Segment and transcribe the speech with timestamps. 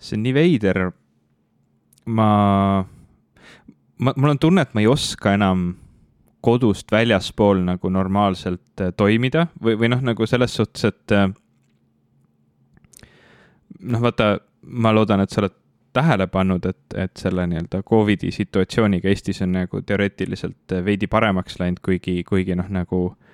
[0.00, 0.90] see on nii veider.
[2.06, 2.30] ma,
[3.98, 5.74] ma, mul on tunne, et ma ei oska enam
[6.40, 11.28] kodust väljaspool nagu normaalselt äh, toimida või, või noh, nagu selles suhtes, et äh,
[13.80, 15.56] noh, vaata, ma loodan, et sa oled
[15.92, 21.82] tähele pannud, et, et selle nii-öelda Covidi situatsiooniga Eestis on nagu teoreetiliselt veidi paremaks läinud,
[21.84, 23.29] kuigi, kuigi noh, nagu äh,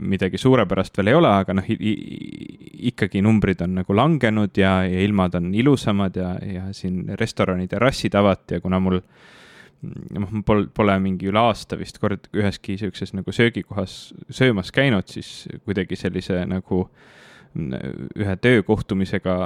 [0.00, 5.34] midagi suurepärast veel ei ole, aga noh, ikkagi numbrid on nagu langenud ja, ja ilmad
[5.36, 11.28] on ilusamad ja, ja siin restorani terrassid avati ja kuna mul noh, pole, pole mingi
[11.28, 17.10] üle aasta vist kord üheski niisuguses nagu söögikohas söömas käinud, siis kuidagi sellise nagu äh,
[17.52, 19.36] ühe töökohtumisega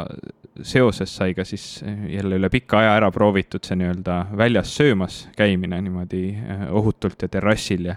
[0.62, 5.80] seoses sai ka siis jälle üle pika aja ära proovitud see nii-öelda väljas söömas käimine
[5.82, 7.96] niimoodi eh, ohutult ja terrassil ja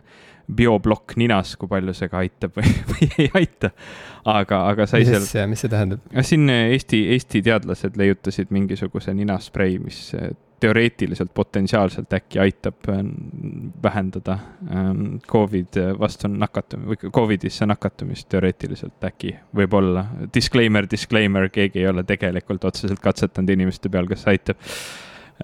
[0.56, 3.72] bioplokk ninas, kui palju see ka aitab või, või ei aita.
[4.26, 5.50] aga, aga sai seal.
[5.52, 6.04] mis see tähendab?
[6.26, 10.08] siin Eesti, Eesti teadlased leiutasid mingisuguse ninasprei, mis
[10.60, 12.96] teoreetiliselt, potentsiaalselt äkki aitab äh,
[13.84, 14.38] vähendada
[14.76, 20.06] ähm, Covid vastu nakatumist või Covidisse nakatumist teoreetiliselt äkki, võib-olla.
[20.34, 24.60] Disclaimer, disclaimer, keegi ei ole tegelikult otseselt katsetanud inimeste peal, kas aitab.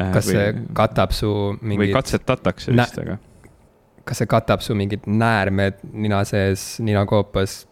[0.02, 1.32] Äh, kas või, see katab su
[1.62, 1.86] mingit.
[1.86, 3.18] või katsetatakse vist, aga.
[4.06, 7.64] Kas see katab su mingid näärmed nina sees, ninakoopas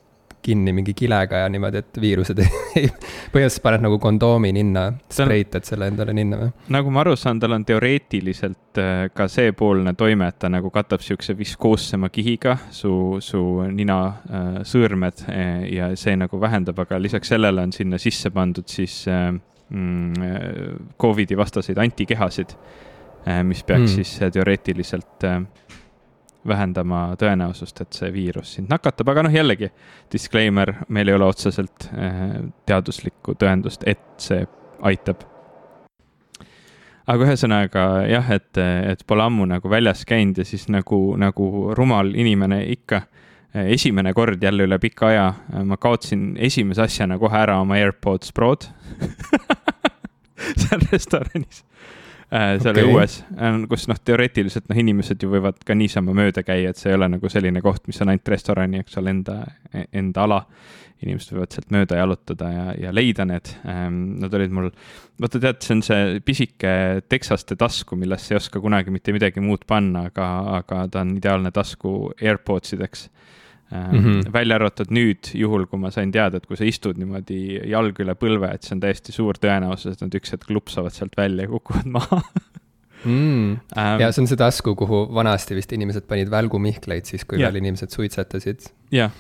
[0.44, 2.90] kinni mingi kilega ja niimoodi, et viirused ei,
[3.32, 6.52] põhimõtteliselt paned nagu kondoomi ninna, spreitad selle endale ninna või?
[6.76, 11.04] nagu ma aru saan, tal on teoreetiliselt äh, ka seepoolne toime, et ta nagu katab
[11.06, 17.34] siukse viskoossema kihiga su, su nina äh, sõõrmed äh, ja see nagu vähendab, aga lisaks
[17.34, 22.58] sellele on sinna sisse pandud siis äh, mm, äh, Covidi vastaseid antikehasid
[23.24, 23.88] mis peaks mm.
[23.96, 25.38] siis teoreetiliselt äh,
[26.48, 29.70] vähendama tõenäosust, et see viirus sind nakatab, aga noh, jällegi
[30.12, 32.36] disclaimer, meil ei ole otseselt eh,
[32.68, 34.44] teaduslikku tõendust, et see
[34.84, 35.24] aitab.
[37.08, 42.14] aga ühesõnaga jah, et, et pole ammu nagu väljas käinud ja siis nagu, nagu rumal
[42.16, 43.02] inimene ikka,
[43.54, 47.80] eh, esimene kord jälle üle pika aja eh, ma kaotsin esimese asjana kohe ära oma
[47.80, 48.68] AirPods Prod
[50.64, 51.64] seal restoranis
[52.34, 52.86] seal okay.
[52.90, 56.92] õues, äh, kus noh, teoreetiliselt noh, inimesed ju võivad ka niisama mööda käia, et see
[56.92, 59.38] ei ole nagu selline koht, mis on ainult restorani, eks ole, enda,
[59.92, 60.40] enda ala.
[61.04, 63.50] inimesed võivad sealt mööda jalutada ja, ja leida need.
[63.68, 64.70] Ähm, nad olid mul,
[65.20, 66.76] vaata tead, see on see pisike
[67.12, 70.30] teksaste tasku, millesse ei oska kunagi mitte midagi muud panna, aga,
[70.62, 73.10] aga ta on ideaalne tasku AirPods ideks
[73.74, 74.34] Mm -hmm.
[74.34, 78.14] välja arvatud nüüd, juhul kui ma sain teada, et kui sa istud niimoodi jalg üle
[78.14, 81.50] põlve, et see on täiesti suur tõenäosus, et nad üks hetk lupsavad sealt välja ja
[81.50, 82.20] kukuvad maha
[83.06, 83.58] mm..
[83.78, 87.50] Ähm, ja see on see tasku, kuhu vanasti vist inimesed panid välgumihkleid siis, kui yeah.
[87.50, 88.70] veel inimesed suitsetasid.
[88.94, 89.12] jah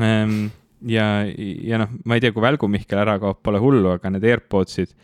[0.00, 0.50] ähm,
[0.82, 4.96] ja, ja noh, ma ei tea, kui välgumihkel ära kaob, pole hullu, aga need AirPodsid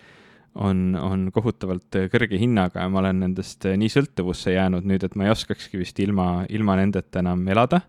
[0.56, 5.28] on, on kohutavalt kõrge hinnaga ja ma olen nendest nii sõltuvusse jäänud nüüd, et ma
[5.28, 7.86] ei oskakski vist ilma, ilma nendeta enam elada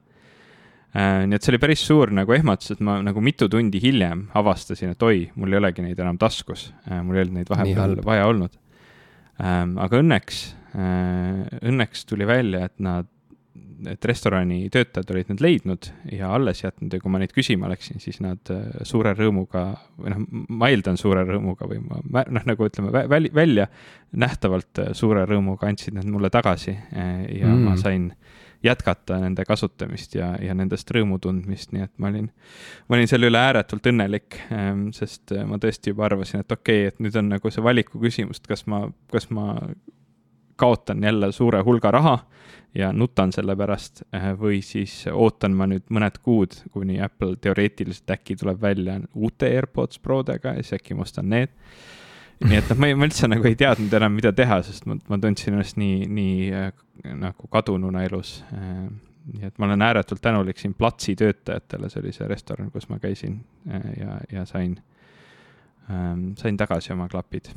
[0.97, 4.95] nii et see oli päris suur nagu ehmatus, et ma nagu mitu tundi hiljem avastasin,
[4.95, 6.71] et oi, mul ei olegi neid enam taskus.
[6.89, 8.55] Äh, mul ei olnud neid vahepeal vaja olnud.
[9.43, 10.39] Ähm, aga õnneks,
[10.73, 13.09] äh, õnneks tuli välja, et nad,
[13.85, 18.01] et restorani töötajad olid need leidnud ja alles jätnud ja kui ma neid küsima läksin,
[18.01, 18.49] siis nad
[18.89, 19.67] suure rõõmuga
[19.99, 23.67] või noh, ma eeldan suure rõõmuga või ma noh, nagu ütleme välja, välja
[24.17, 27.61] nähtavalt suure rõõmuga andsid need mulle tagasi ja mm.
[27.67, 28.09] ma sain
[28.63, 32.29] jätkata nende kasutamist ja, ja nendest rõõmu tundmist, nii et ma olin,
[32.87, 36.81] ma olin selle üle ääretult õnnelik, ehm, sest äh, ma tõesti juba arvasin, et okei
[36.85, 39.53] okay,, et nüüd on nagu see valiku küsimus, et kas ma, kas ma
[40.57, 42.17] kaotan jälle suure hulga raha
[42.75, 48.17] ja nutan selle pärast äh, või siis ootan ma nüüd mõned kuud, kuni Apple teoreetiliselt
[48.17, 51.53] äkki tuleb välja uute AirPods Prodega ja siis äkki ma ostan need
[52.45, 54.97] nii et noh, ma ei, ma üldse nagu ei teadnud enam, mida teha, sest ma,
[55.09, 56.69] ma tundsin ennast nii, nii äh,
[57.17, 58.87] nagu kadununa elus äh,.
[59.27, 62.99] nii et ma olen ääretult tänulik siin platsi töötajatele, see oli see restoran, kus ma
[63.03, 64.77] käisin äh, ja, ja sain
[65.89, 67.49] ähm,, sain tagasi oma klapid.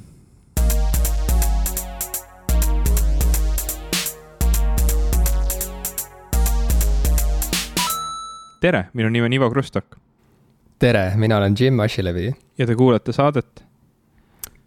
[8.61, 9.97] tere, minu nimi on Ivo Krustok.
[10.79, 12.33] tere, mina olen Jim Asilevi.
[12.59, 13.70] ja te kuulate saadet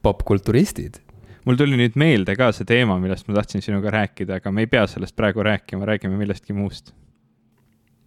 [0.03, 0.99] popkulturistid.
[1.45, 4.69] mul tuli nüüd meelde ka see teema, millest ma tahtsin sinuga rääkida, aga me ei
[4.71, 6.93] pea sellest praegu rääkima, räägime millestki muust.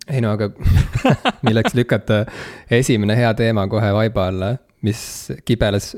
[0.08, 0.50] ei no aga
[1.48, 2.24] milleks lükata
[2.70, 4.54] esimene hea teema kohe vaiba alla,
[4.86, 5.96] mis kibeles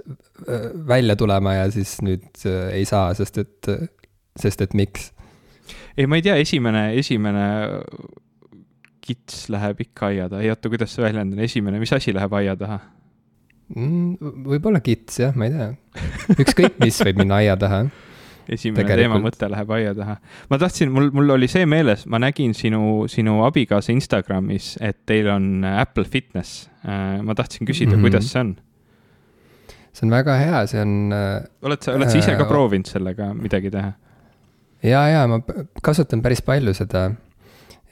[0.89, 3.71] välja tulema ja siis nüüd ei saa, sest et,
[4.39, 5.13] sest et miks?
[5.97, 7.47] ei, ma ei tea, esimene, esimene
[9.09, 12.35] kits läheb ikka aia taha, ei oota, kuidas see väljend on, esimene, mis asi läheb
[12.39, 12.81] aia taha?
[13.75, 14.35] Mm,.
[14.49, 15.71] võib-olla kits jah, ma ei tea.
[16.39, 17.87] ükskõik mis võib minna aia taha
[18.49, 19.03] esimene Tegelikult...
[19.03, 20.17] teema mõte läheb aia taha.
[20.51, 25.29] ma tahtsin, mul, mul oli see meeles, ma nägin sinu, sinu abikaasa Instagramis, et teil
[25.33, 26.67] on Apple Fitness.
[26.87, 28.09] Äh, ma tahtsin küsida mm, -hmm.
[28.09, 28.57] kuidas see on?
[29.93, 31.13] see on väga hea, see on.
[31.13, 33.93] Äh, oled sa, oled sa ise ka äh, proovinud sellega midagi teha?
[34.83, 35.41] ja, ja ma
[35.83, 37.11] kasutan päris palju seda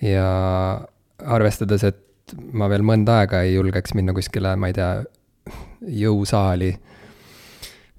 [0.03, 0.27] ja
[1.19, 5.05] arvestades, et ma veel mõnda aega ei julgeks minna kuskile, ma ei tea,
[5.87, 6.73] jõusaali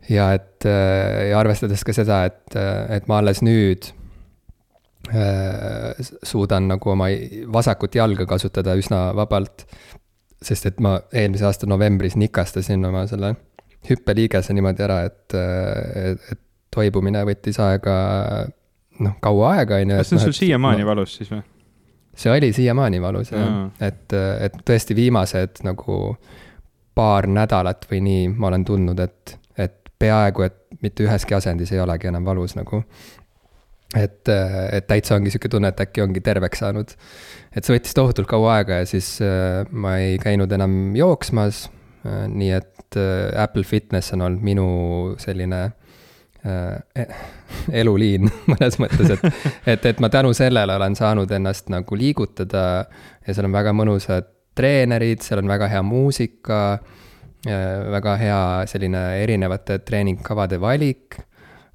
[0.09, 2.57] ja et äh, ja arvestades ka seda, et,
[2.95, 3.89] et ma alles nüüd
[5.11, 7.09] äh, suudan nagu oma
[7.53, 9.67] vasakut jalga kasutada üsna vabalt.
[10.41, 13.33] sest et ma eelmise aasta novembris nikastasin oma selle
[13.89, 16.39] hüppeliigese niimoodi ära, et, et, et
[16.73, 17.95] toibumine võttis aega,
[18.99, 20.01] noh, kaua aega, on ju.
[20.01, 21.41] kas see on sul siiamaani no, valus siis või?
[22.17, 26.17] see oli siiamaani valus jah, et, et tõesti viimased nagu
[26.97, 29.37] paar nädalat või nii ma olen tundnud, et
[29.99, 32.83] peaaegu et mitte üheski asendis ei olegi enam valus nagu.
[33.95, 34.29] et,
[34.75, 36.93] et täitsa ongi sihuke tunne, et äkki ongi terveks saanud.
[37.55, 41.67] et see võttis tohutult kaua aega ja siis äh, ma ei käinud enam jooksmas.
[42.05, 44.69] Äh, nii et äh, Apple Fitness on olnud minu
[45.21, 45.65] selline
[46.47, 47.07] e-,
[47.81, 52.63] eluliin mõnes mõttes, et, et, et ma tänu sellele olen saanud ennast nagu liigutada
[53.25, 56.61] ja seal on väga mõnusad treenerid, seal on väga hea muusika
[57.91, 61.23] väga hea selline erinevate treeningkavade valik.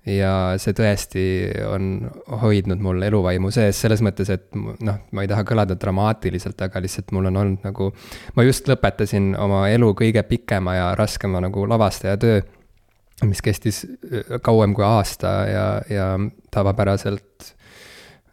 [0.02, 1.25] ja see tõesti
[1.70, 2.08] on
[2.43, 7.12] hoidnud mul eluvaimu sees, selles mõttes, et noh, ma ei taha kõlada dramaatiliselt, aga lihtsalt
[7.14, 7.93] mul on olnud nagu.
[8.34, 12.43] ma just lõpetasin oma elu kõige pikema ja raskema nagu lavastaja töö
[13.23, 13.84] mis kestis
[14.43, 16.06] kauem kui aasta ja, ja
[16.50, 17.62] tavapäraselt Äh,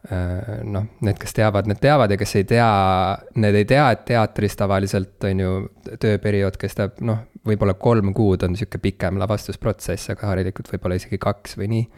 [0.07, 2.67] noh, need, kes teavad, need teavad ja kes ei tea,
[3.43, 5.55] need ei tea, et teatris tavaliselt on ju
[5.99, 11.57] tööperiood kestab noh, võib-olla kolm kuud on sihuke pikem lavastusprotsess, aga harilikult võib-olla isegi kaks
[11.59, 11.89] või nii.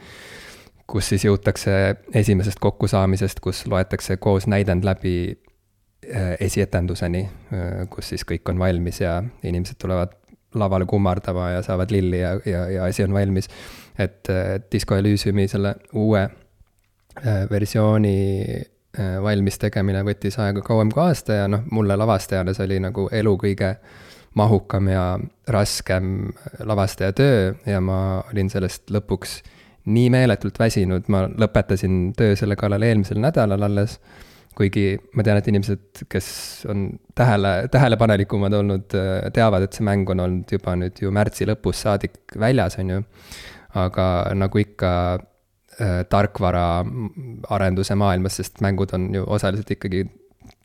[0.91, 1.71] kus siis jõutakse
[2.19, 8.99] esimesest kokkusaamisest, kus loetakse koos näidend läbi äh, esietenduseni, äh, kus siis kõik on valmis
[9.05, 10.17] ja inimesed tulevad
[10.57, 13.47] lavale kummardama ja saavad lilli ja, ja, ja asi on valmis.
[13.99, 14.27] et
[14.71, 16.40] Disco Elysiumi selle uue Äh,
[17.49, 18.17] versiooni
[18.55, 23.07] äh, valmis tegemine võttis aega kauem kui aasta ja noh, mulle lavastajana see oli nagu
[23.11, 23.75] elu kõige
[24.39, 25.05] mahukam ja
[25.51, 26.31] raskem
[26.63, 29.41] lavastaja töö ja ma olin sellest lõpuks
[29.91, 33.99] nii meeletult väsinud, ma lõpetasin töö selle kallal eelmisel nädalal alles.
[34.55, 36.25] kuigi ma tean, et inimesed, kes
[36.69, 41.47] on tähele, tähelepanelikumad olnud, äh, teavad, et see mäng on olnud juba nüüd ju märtsi
[41.47, 43.03] lõpus saadik väljas, on ju.
[43.79, 44.05] aga
[44.35, 45.30] nagu ikka Äh,
[46.09, 50.05] tarkvaraarenduse maailmas, sest mängud on ju osaliselt ikkagi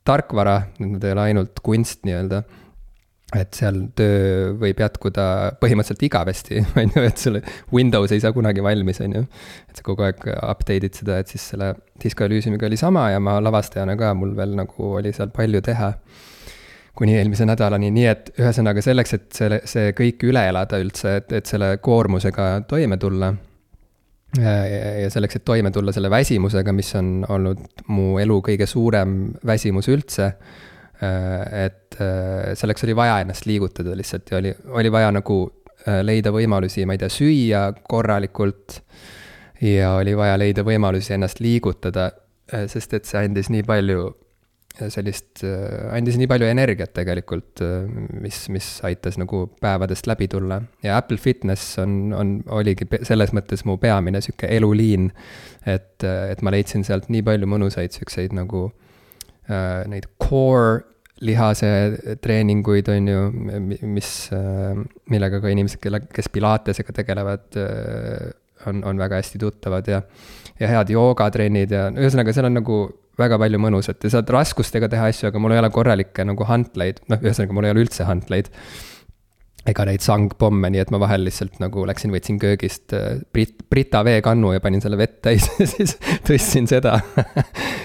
[0.06, 2.42] tarkvara, nad ei ole ainult kunst nii-öelda.
[3.34, 5.22] et seal töö võib jätkuda
[5.58, 7.40] põhimõtteliselt igavesti, on ju, et sul
[7.74, 9.24] Windows ei saa kunagi valmis, on ju.
[9.66, 11.72] et sa kogu aeg update'id seda, et siis selle
[12.02, 15.90] Disco Elysiumiga oli sama ja ma lavastajana ka, mul veel nagu oli seal palju teha
[16.96, 21.34] kuni eelmise nädalani, nii et ühesõnaga selleks, et selle, see kõik üle elada üldse, et,
[21.40, 23.34] et selle koormusega toime tulla
[24.36, 29.14] ja selleks, et toime tulla selle väsimusega, mis on olnud mu elu kõige suurem
[29.46, 30.26] väsimus üldse.
[31.02, 35.38] Äh, et äh, selleks oli vaja ennast liigutada lihtsalt ja oli, oli vaja nagu
[35.84, 38.80] äh, leida võimalusi, ma ei tea, süüa korralikult.
[39.60, 42.10] ja oli vaja leida võimalusi ennast liigutada,
[42.68, 44.10] sest et see andis nii palju
[44.92, 47.86] sellist, äh, andis nii palju energiat tegelikult, äh,
[48.20, 50.60] mis, mis aitas nagu päevadest läbi tulla.
[50.82, 55.10] ja Apple Fitness on, on, oligi selles mõttes mu peamine sihuke eluliin.
[55.66, 58.68] et, äh, et ma leidsin sealt nii palju mõnusaid siukseid nagu
[59.48, 60.84] äh, neid core
[61.24, 61.68] lihase
[62.20, 63.20] treeninguid, on ju,
[63.88, 64.08] mis,
[65.08, 67.56] millega ka inimesed, kelle, kes pilatesega tegelevad,
[68.68, 70.02] on, on väga hästi tuttavad ja,
[70.60, 72.76] ja head joogatrennid ja ühesõnaga, seal on nagu
[73.20, 77.00] väga palju mõnusat ja saad raskustega teha asju, aga mul ei ole korralikke nagu hantleid,
[77.10, 78.50] noh, ühesõnaga mul ei ole üldse hantleid.
[79.66, 84.04] ega neid sangpomme, nii et ma vahel lihtsalt nagu läksin, võtsin köögist äh, Brit-, Brita
[84.06, 85.96] veekannu ja panin selle vett täis ja siis
[86.28, 87.00] tõstsin seda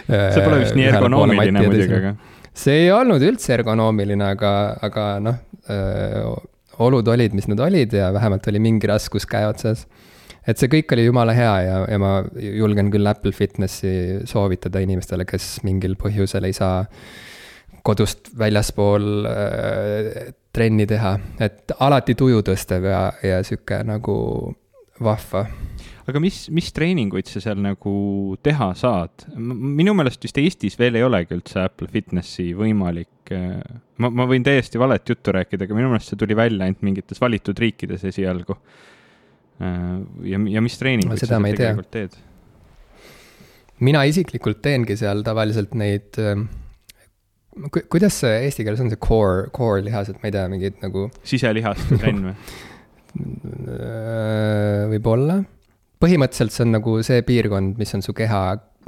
[0.06, 2.14] see pole vist nii ergonoomiline muidugi, aga.
[2.54, 4.54] see ei olnud üldse ergonoomiline, aga,
[4.86, 5.42] aga noh,
[5.74, 6.22] äh,
[6.82, 9.88] olud olid, mis nad olid ja vähemalt oli mingi raskus käe otsas
[10.48, 15.26] et see kõik oli jumala hea ja, ja ma julgen küll Apple Fitnessi soovitada inimestele,
[15.30, 16.82] kes mingil põhjusel ei saa
[17.86, 24.16] kodust väljaspool äh, trenni teha, et alati tuju tõstev ja, ja sihuke nagu
[25.02, 25.46] vahva.
[26.10, 27.94] aga mis, mis treeninguid sa seal nagu
[28.44, 29.26] teha saad?
[29.38, 33.34] minu meelest vist Eestis veel ei olegi üldse Apple Fitnessi võimalik.
[33.34, 33.58] Äh,
[34.02, 37.22] ma, ma võin täiesti valet juttu rääkida, aga minu meelest see tuli välja ainult mingites
[37.22, 38.58] valitud riikides esialgu.
[39.62, 39.94] Äh,
[40.32, 42.18] ja, ja mis treeninguid sa tegelikult teed?
[43.82, 46.36] mina isiklikult teengi seal tavaliselt neid äh,
[47.52, 51.10] Ku, kuidas see eesti keeles on, see core, core lihased, ma ei tea, mingid nagu.
[51.28, 52.36] siselihaste trenn või?
[54.94, 55.42] võib-olla
[56.02, 58.42] põhimõtteliselt see on nagu see piirkond, mis on su keha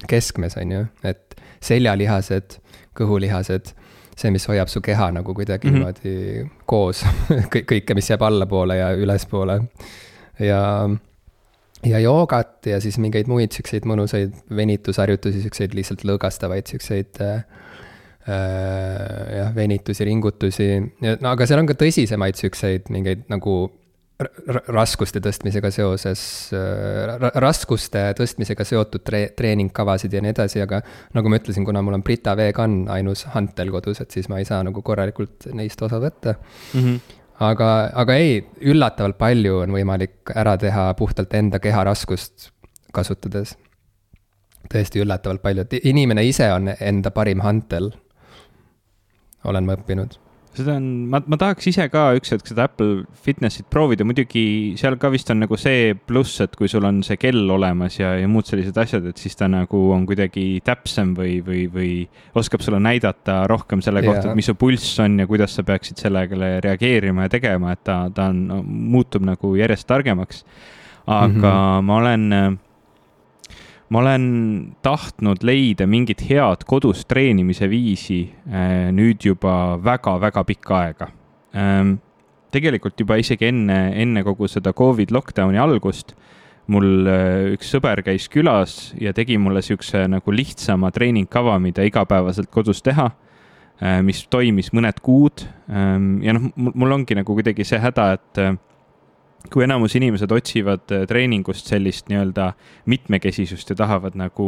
[0.09, 2.57] keskmes, on ju, et seljalihased,
[2.97, 3.73] kõhulihased,
[4.15, 6.07] see, mis hoiab su keha nagu kuidagi mm -hmm.
[6.07, 7.03] niimoodi koos
[7.53, 9.59] kõik, kõike, mis jääb allapoole ja ülespoole.
[10.39, 10.61] Ja,
[11.85, 17.45] ja joogat ja siis mingeid muid siukseid mõnusaid venitusharjutusi, siukseid lihtsalt lõõgastavaid siukseid äh,
[18.23, 20.69] jah, venitusi, ringutusi,
[21.03, 23.65] no aga seal on ka tõsisemaid siukseid mingeid nagu
[24.71, 26.21] raskuste tõstmisega seoses,
[26.55, 30.81] äh, raskuste tõstmisega seotud tre-, treeningkavasid ja nii edasi, aga
[31.17, 34.47] nagu ma ütlesin, kuna mul on Brita vegan ainus hantel kodus, et siis ma ei
[34.47, 36.79] saa nagu korralikult neist osa võtta mm.
[36.79, 37.19] -hmm.
[37.39, 42.51] Aga, aga ei, üllatavalt palju on võimalik ära teha puhtalt enda keha raskust
[42.93, 43.57] kasutades.
[44.73, 47.91] tõesti üllatavalt palju, et inimene ise on enda parim hantel,
[49.43, 50.22] olen ma õppinud
[50.57, 54.43] seda on, ma, ma tahaks ise ka üks hetk seda Apple Fitnessit proovida, muidugi
[54.79, 58.13] seal ka vist on nagu see pluss, et kui sul on see kell olemas ja,
[58.19, 61.91] ja muud sellised asjad, et siis ta nagu on kuidagi täpsem või, või, või
[62.39, 66.01] oskab sulle näidata rohkem selle kohta et mis su pulss on ja kuidas sa peaksid
[66.01, 70.45] sellele reageerima ja tegema, et ta, ta on, muutub nagu järjest targemaks.
[71.05, 71.81] aga mm -hmm.
[71.81, 72.59] ma olen
[73.93, 74.25] ma olen
[74.81, 81.09] tahtnud leida mingit head kodus treenimise viisi äh, nüüd juba väga-väga pikka aega.
[81.53, 81.99] Ähm,
[82.53, 86.15] tegelikult juba isegi enne, enne kogu seda Covid lockdown'i algust
[86.73, 92.49] mul äh, üks sõber käis külas ja tegi mulle siukse nagu lihtsama treeningkava, mida igapäevaselt
[92.53, 93.11] kodus teha,
[93.77, 95.45] äh, mis toimis mõned kuud.
[95.69, 98.43] Ähm, ja noh, mul ongi nagu kuidagi see häda, et
[99.51, 102.51] kui enamus inimesed otsivad äh, treeningust sellist nii-öelda
[102.89, 104.47] mitmekesisust ja tahavad nagu,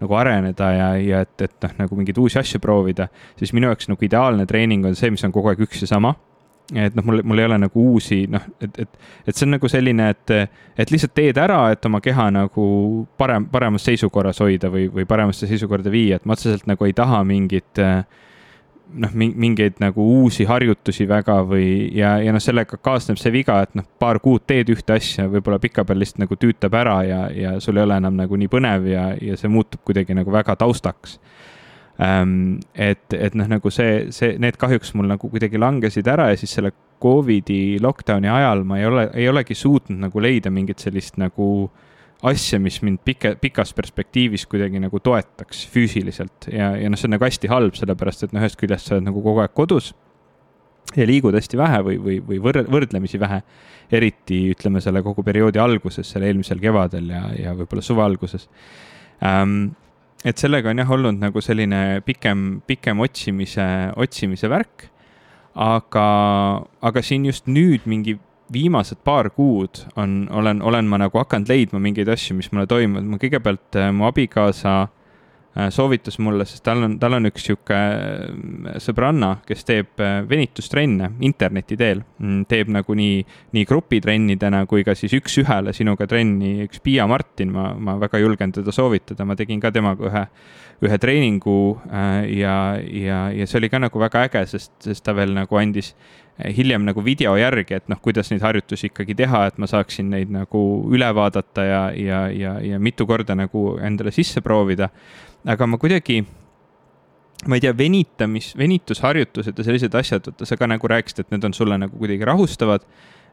[0.00, 3.90] nagu areneda ja, ja et, et noh, nagu mingeid uusi asju proovida, siis minu jaoks
[3.90, 6.14] nagu ideaalne treening on see, mis on kogu aeg üks ja sama.
[6.74, 9.68] et noh, mul, mul ei ole nagu uusi, noh, et, et, et see on nagu
[9.70, 10.32] selline, et,
[10.74, 12.64] et lihtsalt teed ära, et oma keha nagu
[13.18, 17.22] parem, paremas seisukorras hoida või, või paremasse seisukorda viia, et ma otseselt nagu ei taha
[17.26, 18.02] mingit äh,
[18.94, 21.66] noh, mingeid nagu uusi harjutusi väga või,
[21.96, 25.58] ja, ja noh, sellega kaasneb see viga, et noh, paar kuud teed ühte asja, võib-olla
[25.62, 29.08] pikapeal lihtsalt nagu tüütab ära ja, ja sul ei ole enam nagu nii põnev ja,
[29.20, 31.18] ja see muutub kuidagi nagu väga taustaks
[32.02, 32.58] ähm,.
[32.74, 36.54] et, et noh, nagu see, see, need kahjuks mul nagu kuidagi langesid ära ja siis
[36.58, 41.48] selle Covidi lockdown'i ajal ma ei ole, ei olegi suutnud nagu leida mingit sellist nagu
[41.66, 41.85] äh,
[42.24, 47.16] asja, mis mind pika, pikas perspektiivis kuidagi nagu toetaks füüsiliselt ja, ja noh, see on
[47.16, 49.92] nagu hästi halb, sellepärast et noh, ühest küljest sa oled nagu kogu aeg kodus
[50.96, 53.42] ja liigud hästi vähe või, või, või võr-, võrdlemisi vähe.
[53.92, 58.48] eriti ütleme selle kogu perioodi alguses, seal eelmisel kevadel ja, ja võib-olla suve alguses
[59.22, 59.74] ähm,.
[60.24, 64.88] et sellega on jah olnud nagu selline pikem, pikem otsimise, otsimise värk.
[65.54, 66.06] aga,
[66.80, 68.18] aga siin just nüüd mingi
[68.52, 73.06] viimased paar kuud on, olen, olen ma nagu hakanud leidma mingeid asju, mis mulle toimuvad.
[73.06, 77.76] ma kõigepealt, äh, mu abikaasa äh, soovitas mulle, sest tal on, tal on üks sihuke
[77.76, 82.04] äh, sõbranna, kes teeb venitustrenne interneti teel.
[82.22, 83.24] Mm, teeb nagu nii,
[83.56, 88.54] nii grupitrennidena kui ka siis üks-ühele sinuga trenni, üks Piia Martin, ma, ma väga julgen
[88.54, 90.26] teda soovitada, ma tegin ka temaga ühe,
[90.84, 95.32] ühe treeningu ja, ja, ja see oli ka nagu väga äge, sest, sest ta veel
[95.36, 95.94] nagu andis
[96.36, 100.32] hiljem nagu video järgi, et noh, kuidas neid harjutusi ikkagi teha, et ma saaksin neid
[100.32, 100.60] nagu
[100.92, 104.90] üle vaadata ja, ja, ja, ja mitu korda nagu endale sisse proovida.
[105.46, 106.20] aga ma kuidagi,
[107.46, 111.44] ma ei tea, venitamis, venitusharjutused ja sellised asjad, vaata sa ka nagu rääkisid, et need
[111.44, 112.84] on sulle nagu kuidagi rahustavad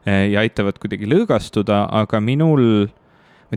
[0.06, 3.03] eh, ja aitavad kuidagi lõõgastuda, aga minul ma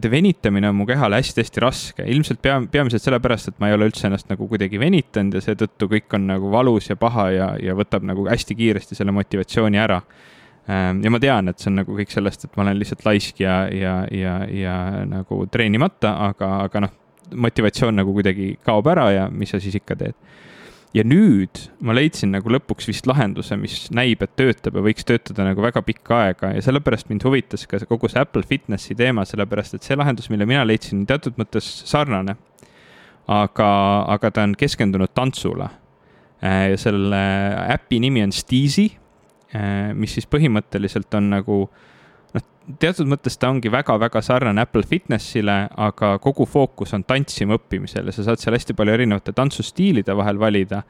[0.04, 3.88] tea, venitamine on mu kehale hästi-hästi raske, ilmselt pea, peamiselt sellepärast, et ma ei ole
[3.90, 7.76] üldse ennast nagu kuidagi venitanud ja seetõttu kõik on nagu valus ja paha ja, ja
[7.78, 10.02] võtab nagu hästi kiiresti selle motivatsiooni ära.
[10.68, 13.40] Ähm, ja ma tean, et see on nagu kõik sellest, et ma olen lihtsalt laisk
[13.40, 14.78] ja, ja, ja, ja
[15.08, 16.98] nagu treenimata, aga, aga noh,
[17.48, 20.16] motivatsioon nagu kuidagi kaob ära ja mis sa siis ikka teed
[20.98, 25.46] ja nüüd ma leidsin nagu lõpuks vist lahenduse, mis näib, et töötab ja võiks töötada
[25.46, 29.78] nagu väga pikka aega ja sellepärast mind huvitas ka kogu see Apple Fitnessi teema, sellepärast
[29.78, 32.38] et see lahendus, mille mina leidsin, teatud mõttes sarnane.
[33.28, 33.70] aga,
[34.08, 35.66] aga ta on keskendunud tantsule.
[36.40, 37.18] Äh, ja selle
[37.74, 38.86] äpi nimi on Steezy,
[39.52, 41.74] äh, mis siis põhimõtteliselt on nagu noh,
[42.80, 45.58] teatud mõttes ta ongi väga-väga sarnane Apple Fitnessile,
[45.88, 50.40] aga kogu fookus on tantsima õppimisel ja sa saad seal hästi palju erinevate tantsustiilide vahel
[50.40, 50.84] valida.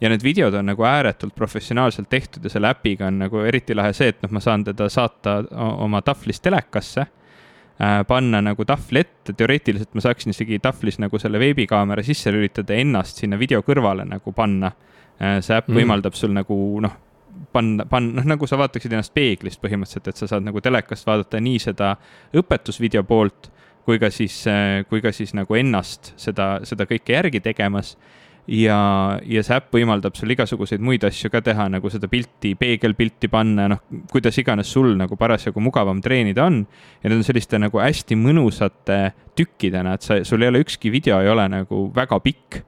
[0.00, 3.92] ja need videod on nagu ääretult professionaalselt tehtud ja selle äpiga on nagu eriti lahe
[3.92, 9.32] see, et noh, ma saan teda saata oma tahvlist telekasse äh, panna nagu tahvli ette,
[9.32, 14.32] teoreetiliselt ma saaksin isegi tahvlis nagu selle veebikaamera sisse lülitada ennast sinna video kõrvale nagu
[14.32, 14.72] panna.
[15.20, 15.78] Äh, see äpp mm.
[15.78, 16.98] võimaldab sul nagu noh,
[17.54, 21.40] panna, panna, noh, nagu sa vaataksid ennast peeglist põhimõtteliselt, et sa saad nagu telekast vaadata
[21.42, 21.94] nii seda
[22.34, 23.50] õpetusvideo poolt
[23.84, 24.42] kui ka siis,
[24.88, 27.94] kui ka siis nagu ennast seda, seda kõike järgi tegemas.
[28.44, 28.76] ja,
[29.24, 33.70] ja see äpp võimaldab sul igasuguseid muid asju ka teha, nagu seda pilti, peegelpilti panna,
[33.72, 33.80] noh,
[34.12, 36.66] kuidas iganes sul nagu parasjagu mugavam treenida on.
[37.02, 39.00] ja need on selliste nagu hästi mõnusate
[39.36, 42.64] tükkidena, et sa, sul ei ole ükski video ei ole nagu väga pikk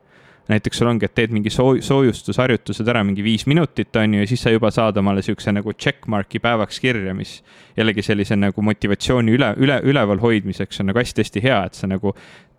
[0.48, 4.30] näiteks sul ongi, et teed mingi soo-, soojustusharjutused ära mingi viis minutit, on ju, ja
[4.30, 7.40] siis sa juba saad omale siukse nagu checkmark'i päevaks kirja, mis
[7.76, 12.14] jällegi sellise nagu motivatsiooni üle, üle, üleval hoidmiseks on nagu hästi-hästi hea, et sa nagu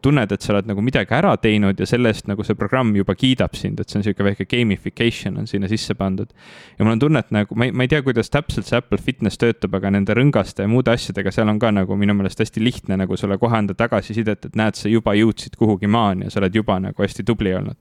[0.07, 3.15] tunned, et sa oled nagu midagi ära teinud ja selle eest nagu see programm juba
[3.17, 6.31] kiidab sind, et see on sihuke väike gamification on sinna sisse pandud.
[6.77, 9.01] ja mul on tunne, et nagu ma ei, ma ei tea, kuidas täpselt see Apple
[9.03, 12.63] Fitness töötab, aga nende rõngaste ja muude asjadega seal on ka nagu minu meelest hästi
[12.63, 16.41] lihtne nagu sulle kohe anda tagasisidet, et näed, sa juba jõudsid kuhugi maani ja sa
[16.41, 17.77] oled juba nagu hästi tubli olnud.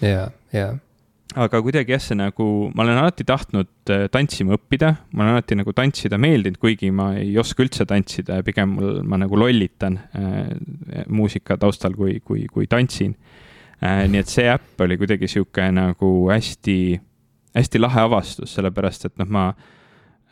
[0.00, 0.72] ja, ja
[1.36, 5.58] aga kuidagi jah, see nagu, ma olen alati tahtnud äh, tantsima õppida, ma olen alati
[5.58, 9.98] nagu tantsida meeldinud, kuigi ma ei oska üldse tantsida ja pigem mul, ma nagu lollitan
[10.16, 10.54] äh,
[11.12, 13.12] muusika taustal, kui, kui, kui tantsin
[13.82, 14.06] äh,.
[14.08, 16.78] nii et see äpp oli kuidagi sihuke nagu hästi,
[17.58, 19.44] hästi lahe avastus, sellepärast et noh, ma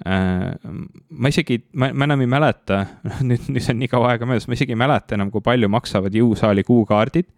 [0.01, 2.83] äh, ma isegi, ma, ma enam ei mäleta,
[3.29, 6.17] nüüd, nüüd on nii kaua aega möödas, ma isegi ei mäleta enam, kui palju maksavad
[6.17, 7.29] jõusaali kuukaardid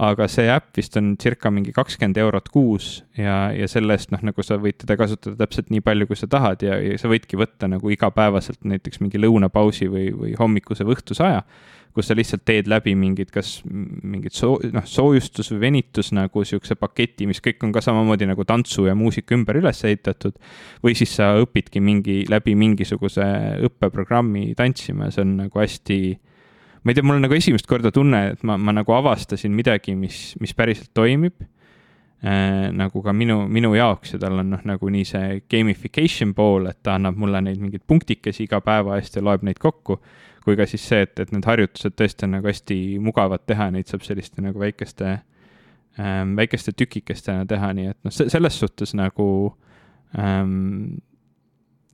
[0.00, 4.22] aga see äpp vist on circa mingi kakskümmend eurot kuus ja, ja selle eest noh,
[4.24, 7.36] nagu sa võid teda kasutada täpselt nii palju, kui sa tahad ja, ja sa võidki
[7.40, 11.44] võtta nagu igapäevaselt näiteks mingi lõunapausi või, või hommikuse või õhtuse aja,
[11.92, 16.76] kus sa lihtsalt teed läbi mingid, kas mingid soo-, noh, soojustus või venitus nagu niisuguse
[16.80, 20.38] paketi, mis kõik on ka samamoodi nagu tantsu ja muusika ümber üles ehitatud.
[20.82, 23.26] või siis sa õpidki mingi, läbi mingisuguse
[23.68, 26.00] õppeprogrammi tantsima ja see on nagu hästi
[26.82, 29.94] ma ei tea, mul on nagu esimest korda tunne, et ma, ma nagu avastasin midagi,
[29.98, 31.42] mis, mis päriselt toimib
[32.22, 32.70] äh,.
[32.74, 36.80] nagu ka minu, minu jaoks ja tal on noh, nagu nii see gamification pool, et
[36.82, 40.00] ta annab mulle neid mingeid punktikesi iga päeva eest ja loeb neid kokku.
[40.42, 43.86] kui ka siis see, et, et need harjutused tõesti on nagu hästi mugavad teha, neid
[43.86, 45.12] saab selliste nagu väikeste
[45.98, 49.28] ähm,, väikeste tükikestena teha, nii et noh, selles suhtes nagu
[50.18, 50.98] ähm,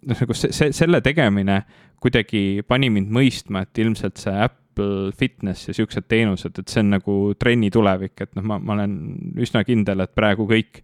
[0.07, 1.61] noh, nagu see, see, selle tegemine
[2.01, 6.85] kuidagi pani mind mõistma, et ilmselt see äpp Apple Fitness ja siuksed teenused, et see
[6.85, 8.95] on nagu trenni tulevik, et noh, ma, ma olen
[9.43, 10.83] üsna kindel, et praegu kõik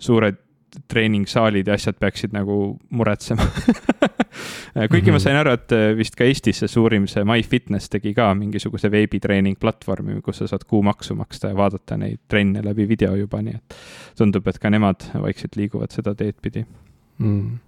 [0.00, 0.40] suured
[0.90, 2.54] treeningsaalid ja asjad peaksid nagu
[2.90, 3.70] muretsema kuigi
[4.74, 5.10] mm -hmm.
[5.10, 5.18] ma mhm.
[5.22, 9.58] sain aru, et äh, vist ka Eestis see suurim, see MyFitness tegi ka mingisuguse veebitreening
[9.60, 13.76] platvormi, kus sa saad kuumaksu maksta ja vaadata neid trenne läbi video juba, nii et
[14.18, 16.66] tundub, et ka nemad vaikselt liiguvad seda teed pidi
[17.18, 17.58] mm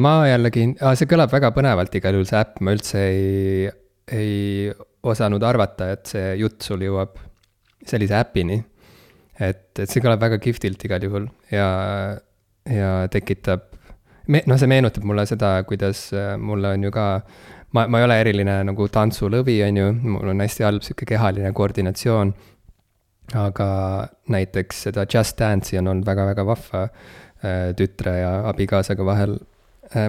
[0.00, 3.70] ma jällegi, see kõlab väga põnevalt igal juhul, see äpp, ma üldse ei,
[4.10, 7.18] ei osanud arvata, et see jutt sul jõuab
[7.86, 8.62] sellise äpini.
[9.40, 11.68] et, et see kõlab väga kihvtilt igal juhul ja,
[12.68, 13.64] ja tekitab,
[14.28, 17.06] noh, see meenutab mulle seda, kuidas äh, mulle on ju ka,
[17.74, 21.52] ma, ma ei ole eriline nagu tantsulõvi, on ju, mul on hästi halb sihuke kehaline
[21.56, 22.34] koordinatsioon.
[23.38, 23.66] aga
[24.28, 29.38] näiteks seda Just Dance'i on olnud väga-väga vahva äh, tütre ja abikaasaga vahel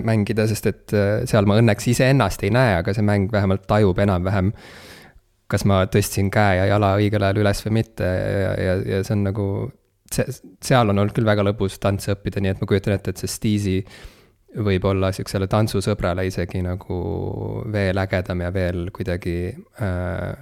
[0.06, 4.00] mängida, sest et äh, seal ma õnneks iseennast ei näe, aga see mäng vähemalt tajub
[4.04, 4.54] enam-vähem,
[5.52, 8.08] kas ma tõstsin käe ja jala õigel ajal üles või mitte.
[8.08, 9.48] Ja, ja, ja see on nagu,
[10.14, 10.26] see,
[10.64, 13.32] seal on olnud küll väga lõbus tantse õppida, nii et ma kujutan ette, et see
[13.32, 13.78] Stiisi
[14.54, 16.98] võib olla sihukesele tantsusõbrale isegi nagu
[17.74, 19.38] veel ägedam ja veel kuidagi
[19.82, 20.34] äh,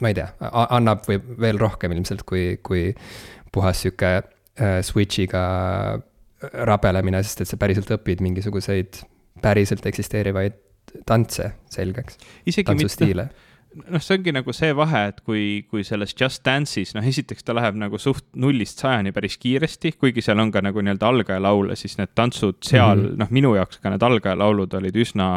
[0.00, 2.90] ma ei tea, annab või veel rohkem ilmselt, kui, kui
[3.52, 5.44] puhas sihuke äh, switch'iga
[6.42, 9.02] rabelemine, sest et sa päriselt õpid mingisuguseid
[9.42, 10.56] päriselt eksisteerivaid
[11.08, 12.18] tantse selgeks.
[12.64, 13.30] tantsustiile
[13.84, 17.56] noh, see ongi nagu see vahe, et kui, kui selles Just Dance'is, noh, esiteks ta
[17.56, 21.98] läheb nagu suht nullist sajani päris kiiresti, kuigi seal on ka nagu nii-öelda algajalaule, siis
[22.00, 23.22] need tantsud seal mm, -hmm.
[23.22, 25.30] noh, minu jaoks ka need algajalaulud olid üsna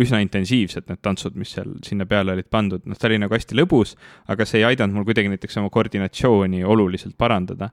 [0.00, 3.54] üsna intensiivsed, need tantsud, mis seal sinna peale olid pandud, noh, ta oli nagu hästi
[3.54, 3.94] lõbus,
[4.26, 7.70] aga see ei aidanud mul kuidagi näiteks oma koordinatsiooni oluliselt parandada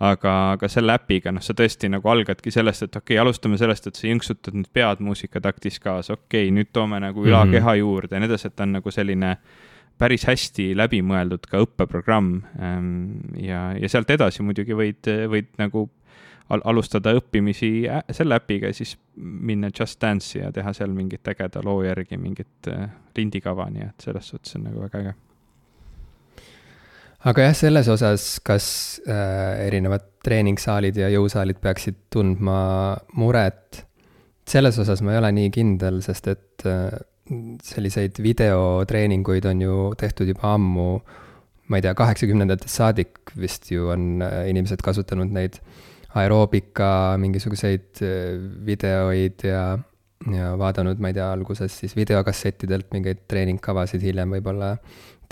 [0.00, 3.86] aga, aga selle äpiga, noh, sa tõesti nagu algadki sellest, et okei okay,, alustame sellest,
[3.86, 7.78] et sa jõnksutad nüüd pead muusikataktis kaasa, okei okay,, nüüd toome nagu ülakeha mm -hmm.
[7.78, 9.36] juurde ja nii edasi, et ta on nagu selline
[9.98, 12.40] päris hästi läbimõeldud ka õppeprogramm.
[12.58, 12.88] Ehm,
[13.38, 15.88] ja, ja sealt edasi muidugi võid, võid nagu
[16.52, 21.62] al alustada õppimisi selle äpiga ja siis minna Just Dance'i ja teha seal mingit ägeda
[21.64, 25.14] loo järgi mingit äh, lindikava, nii et selles suhtes on nagu väga äge.
[27.30, 28.66] Aga jah, selles osas, kas
[29.08, 32.58] äh, erinevad treeningsaalid ja jõusaalid peaksid tundma
[33.16, 33.84] muret,
[34.48, 36.92] selles osas ma ei ole nii kindel, sest et äh,
[37.64, 40.88] selliseid videotreeninguid on ju tehtud juba ammu.
[41.72, 45.56] Ma ei tea, kaheksakümnendatest saadik vist ju on äh, inimesed kasutanud neid
[46.20, 49.64] aeroobika mingisuguseid äh, videoid ja,
[50.28, 54.74] ja vaadanud, ma ei tea, alguses siis videokassettidelt mingeid treeningkavasid, hiljem võib-olla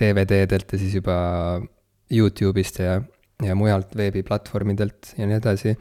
[0.00, 1.18] DVD-delt ja siis juba
[2.12, 2.98] Youtube'ist ja,
[3.42, 5.76] ja mujalt veebiplatvormidelt ja nii edasi.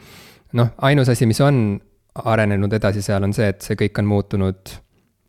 [0.57, 1.79] noh, ainus asi, mis on
[2.15, 4.73] arenenud edasi seal, on see, et see kõik on muutunud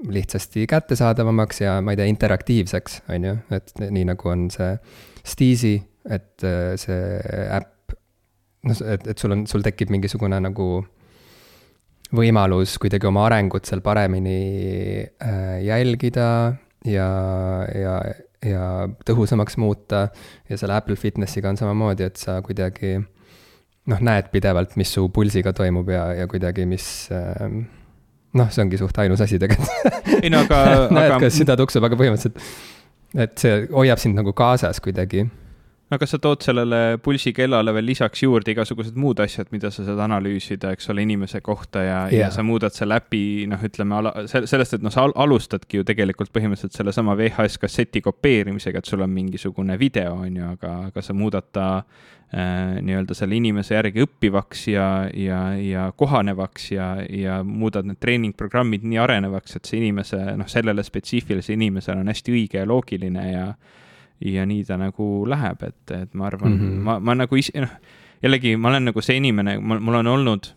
[0.08, 4.72] lihtsasti kättesaadavamaks ja ma ei tea, interaktiivseks, on ju, et nii nagu on see
[5.22, 5.76] Steezy,
[6.10, 7.20] et äh, see
[7.54, 7.94] äpp,
[8.66, 10.66] noh, et, et sul on, sul tekib mingisugune nagu
[12.12, 14.40] võimalus kuidagi oma arengut seal paremini
[15.06, 16.26] äh, jälgida
[16.84, 17.08] ja,
[17.72, 17.94] ja,
[18.46, 20.08] ja tõhusamaks muuta.
[20.48, 25.52] ja selle Apple Fitnessiga on samamoodi, et sa kuidagi noh, näed pidevalt, mis su pulsiga
[25.56, 27.48] toimub ja, ja kuidagi, mis äh,
[28.38, 30.62] noh, see ongi suht ainus asi tegelikult ei no aga
[30.96, 32.40] näed aga..., kas süda tuksub, aga põhimõtteliselt
[33.18, 35.26] et see hoiab sind nagu kaasas kuidagi.
[35.92, 40.00] No kas sa tood sellele pulsikellale veel lisaks juurde igasugused muud asjad, mida sa saad
[40.06, 44.14] analüüsida, eks ole, inimese kohta ja yeah., ja sa muudad selle äpi, noh, ütleme ala,
[44.30, 49.12] sellest, et noh, sa alustadki ju tegelikult põhimõtteliselt sellesama VHS kasseti kopeerimisega, et sul on
[49.12, 51.68] mingisugune video, on ju, aga, aga sa muudad ta
[52.32, 58.86] Äh, nii-öelda selle inimese järgi õppivaks ja, ja, ja kohanevaks ja, ja muudad need treeningprogrammid
[58.88, 63.44] nii arenevaks, et see inimese, noh, sellele spetsiifilisele inimesele on hästi õige ja loogiline ja
[64.24, 66.82] ja nii ta nagu läheb, et, et ma arvan mm, -hmm.
[66.88, 67.76] ma, ma nagu ise, noh,
[68.22, 70.52] jällegi ma olen nagu see inimene, mul, mul on olnud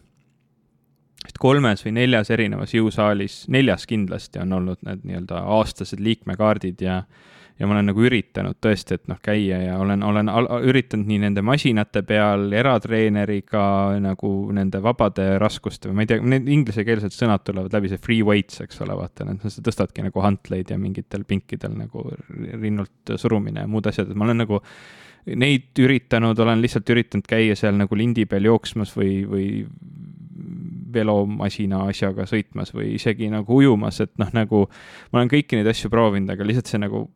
[1.25, 7.03] vist kolmes või neljas erinevas jõusaalis, neljas kindlasti on olnud need nii-öelda aastased liikmekaardid ja
[7.59, 10.31] ja ma olen nagu üritanud tõesti, et noh, käia ja olen, olen
[10.67, 13.63] üritanud nii nende masinate peal, eratreeneriga
[14.03, 18.59] nagu nende vabade raskuste ma ei tea, need inglisekeelsed sõnad tulevad läbi, see free weights,
[18.65, 22.09] eks ole, vaata, et sa tõstadki nagu hantleid ja mingitel pinkidel nagu
[22.59, 24.59] rinnult surumine ja muud asjad, et ma olen nagu
[25.25, 29.47] neid üritanud, olen lihtsalt üritanud käia seal nagu lindi peal jooksmas või, või
[30.95, 34.65] velomasina asjaga sõitmas või isegi nagu ujumas, et noh, nagu
[35.11, 37.07] ma olen kõiki neid asju proovinud, aga lihtsalt see nagu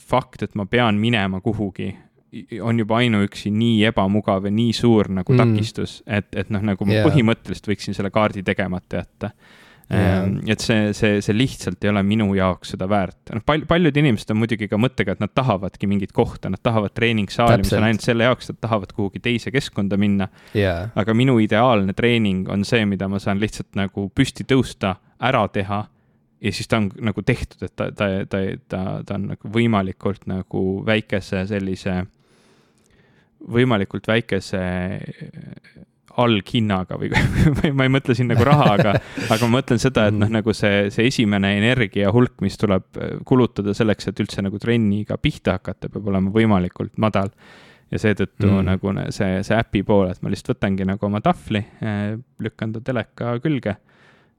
[0.00, 1.90] fakt, et ma pean minema kuhugi,
[2.62, 5.42] on juba ainuüksi nii ebamugav ja nii suur nagu mm.
[5.42, 7.06] takistus, et, et noh, nagu ma yeah.
[7.06, 9.30] põhimõtteliselt võiksin selle kaardi tegemata jätta
[9.92, 10.26] yeah..
[10.50, 13.32] et see, see, see lihtsalt ei ole minu jaoks seda väärt.
[13.34, 16.94] noh, palju, paljud inimesed on muidugi ka mõttega, et nad tahavadki mingit kohta, nad tahavad
[16.96, 20.88] treeningsaali, mis on ainult selle jaoks, et tahavad kuhugi teise keskkonda minna yeah..
[20.98, 25.84] aga minu ideaalne treening on see, mida ma saan lihtsalt nagu püsti tõusta, ära teha
[26.44, 30.26] ja siis ta on nagu tehtud, et ta, ta, ta, ta, ta on nagu võimalikult
[30.30, 32.02] nagu väikese sellise,
[33.54, 34.62] võimalikult väikese
[36.20, 37.10] alghinnaga või
[37.76, 38.94] ma ei mõtle siin nagu raha, aga,
[39.34, 43.74] aga ma mõtlen seda, et noh, nagu see, see esimene energia hulk, mis tuleb kulutada
[43.74, 47.32] selleks, et üldse nagu trenniga pihta hakata, peab olema võimalikult madal.
[47.90, 48.62] ja seetõttu mm.
[48.66, 51.64] nagu see, see äpi pool, et ma lihtsalt võtangi nagu oma tahvli,
[52.42, 53.76] lükkan ta teleka külge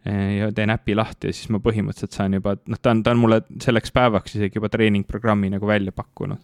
[0.06, 3.22] ja teen äpi lahti ja siis ma põhimõtteliselt saan juba, noh, ta on, ta on
[3.24, 6.42] mulle selleks päevaks isegi juba treeningprogrammi nagu välja pakkunud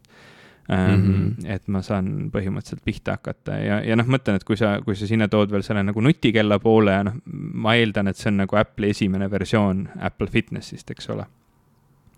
[0.71, 1.04] mm.
[1.04, 1.52] -hmm.
[1.54, 5.08] et ma saan põhimõtteliselt pihta hakata ja, ja noh, mõtlen, et kui sa, kui sa
[5.08, 8.58] sinna tood veel selle nagu nutikella poole ja noh, ma eeldan, et see on nagu
[8.58, 11.28] Apple'i esimene versioon Apple Fitnessist, eks ole.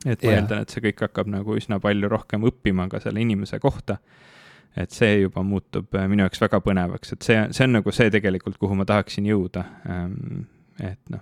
[0.06, 0.40] et ma yeah.
[0.40, 3.98] eeldan, et see kõik hakkab nagu üsna palju rohkem õppima ka selle inimese kohta.
[4.78, 8.10] et see juba muutub äh, minu jaoks väga põnevaks, et see, see on nagu see
[8.10, 9.66] tegelikult, kuhu ma tahaksin jõuda.
[10.80, 11.22] et noh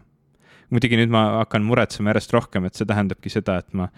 [0.71, 3.89] muidugi nüüd ma hakkan muretsema järjest rohkem, et see tähendabki seda, et ma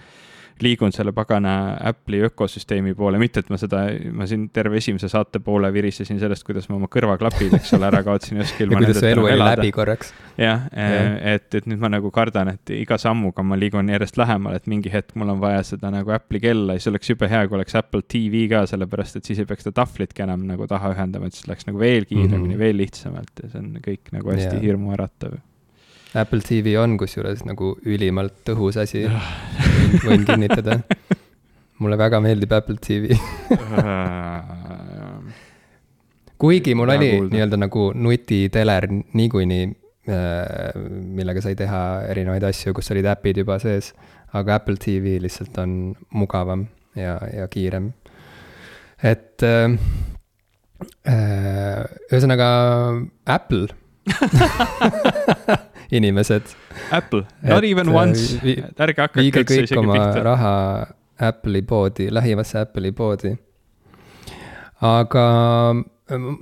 [0.61, 1.53] liigun selle pagana
[1.89, 3.83] Apple'i ökosüsteemi poole, mitte et ma seda,
[4.13, 8.03] ma siin terve esimese saate poole virisesin sellest, kuidas ma oma kõrvaklapid, eks ole, ära
[8.05, 10.13] kaotsin ja oska ilma elu oli läbi korraks.
[10.37, 10.99] jah ja.,
[11.33, 14.91] et, et nüüd ma nagu kardan, et iga sammuga ma liigun järjest lähemale, et mingi
[14.93, 17.79] hetk mul on vaja seda nagu Apple'i kella ja siis oleks jube hea, kui oleks
[17.79, 21.39] Apple TV ka, sellepärast et siis ei peaks seda tahvlitki enam nagu taha ühendama, et
[21.39, 22.61] siis läks nagu veel kiiremini mm, -hmm.
[22.61, 24.67] veel lihtsamalt ja see on kõik nagu hästi yeah.
[24.69, 25.41] hirmuäratav
[26.13, 29.05] Apple TV on kusjuures nagu ülimalt tõhus asi.
[30.05, 30.79] Võin kinnitada.
[31.83, 33.11] mulle väga meeldib Apple TV
[36.43, 39.65] kuigi mul oli nii-öelda nagu nutiteler niikuinii,
[40.11, 40.75] äh,
[41.17, 43.93] millega sai teha erinevaid asju, kus olid äpid juba sees,
[44.35, 45.77] aga Apple TV lihtsalt on
[46.11, 46.65] mugavam
[46.99, 47.93] ja, ja kiirem.
[49.03, 49.77] et äh,
[52.11, 52.49] ühesõnaga
[53.25, 53.67] Apple
[55.93, 56.53] inimesed.
[56.91, 60.23] Apple, not et, even once, ärge hakake üldse isegi oma pihta.
[60.25, 60.53] raha
[61.23, 63.35] Apple'i poodi, lähimasse Apple'i poodi.
[64.83, 65.25] aga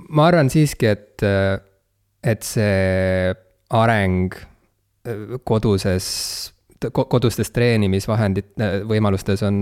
[0.08, 1.22] ma arvan siiski, et,
[2.24, 3.34] et see
[3.72, 4.34] areng
[5.46, 6.08] koduses,
[6.92, 8.52] kodustes treenimisvahendit,
[8.88, 9.56] võimalustes on,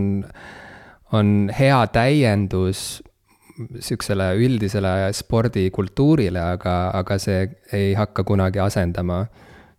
[1.17, 3.03] on hea täiendus
[3.61, 7.45] sihukesele üldisele spordikultuurile, aga, aga see
[7.77, 9.25] ei hakka kunagi asendama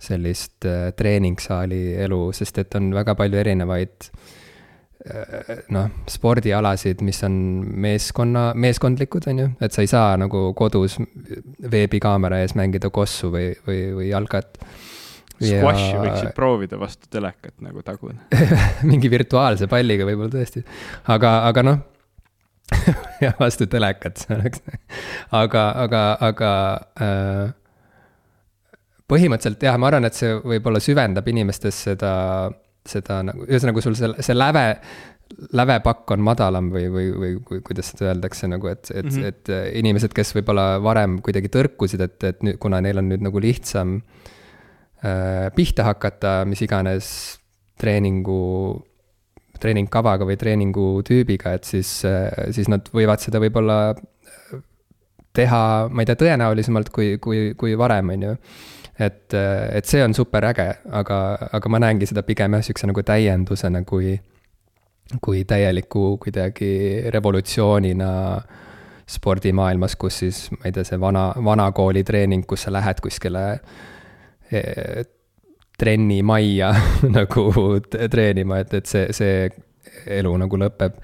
[0.02, 7.36] sellist treeningsaali elu, sest et on väga palju erinevaid äh, noh, spordialasid, mis on
[7.86, 10.98] meeskonna, meeskondlikud, on ju, et sa ei saa nagu kodus
[11.72, 14.58] veebikaamera ees mängida kossu või, või, või jalgat.
[15.42, 16.02] Squashi ja...
[16.04, 18.44] võiksid proovida vastu telekat nagu taguda
[18.90, 20.62] mingi virtuaalse palliga võib-olla tõesti,
[21.10, 21.80] aga, aga noh
[23.24, 24.62] jah, vastu telekat see oleks.
[25.36, 26.52] Aga, aga, aga
[27.02, 27.50] äh,
[29.12, 32.12] põhimõtteliselt jah, ma arvan, et see võib-olla süvendab inimestes seda
[32.48, 34.66] äh, seda nagu, ühesõnaga sul see, see läve,
[35.56, 39.28] lävepakk on madalam või, või, või, või kuidas seda öeldakse nagu, et, et mm, -hmm.
[39.30, 43.44] et inimesed, kes võib-olla varem kuidagi tõrkusid, et, et nüüd, kuna neil on nüüd nagu
[43.44, 44.00] lihtsam
[45.06, 47.12] äh, pihta hakata, mis iganes
[47.82, 48.42] treeningu,
[49.62, 53.94] treeningkavaga või treeningutüübiga, et siis äh,, siis nad võivad seda võib-olla
[55.32, 58.38] teha, ma ei tea, tõenäolisemalt kui, kui, kui varem, on ju
[59.02, 59.36] et,
[59.74, 60.68] et see on super äge,
[61.02, 61.20] aga,
[61.58, 64.16] aga ma näengi seda pigem jah, sihukese nagu täiendusena kui,
[65.22, 66.74] kui täieliku kuidagi
[67.14, 68.12] revolutsioonina
[69.12, 73.44] spordimaailmas, kus siis, ma ei tea, see vana, vanakooli treening, kus sa lähed kuskile
[74.52, 74.62] e,
[75.82, 76.72] trennimajja
[77.18, 77.50] nagu
[77.90, 79.50] treenima, et, et see, see
[80.22, 80.98] elu nagu lõpeb.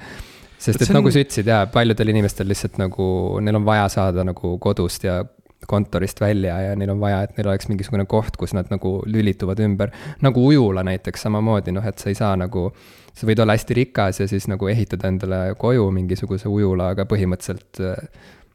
[0.57, 0.99] Sest et, et on...
[1.01, 3.07] nagu sa ütlesid, jaa, paljudel inimestel lihtsalt nagu,
[3.43, 5.19] neil on vaja saada nagu kodust ja
[5.67, 9.59] kontorist välja ja neil on vaja, et neil oleks mingisugune koht, kus nad nagu lülituvad
[9.59, 9.91] ümber.
[10.21, 12.69] nagu ujula näiteks samamoodi, noh, et sa ei saa nagu,
[13.13, 17.81] sa võid olla hästi rikas ja siis nagu ehitada endale koju mingisuguse ujula, aga põhimõtteliselt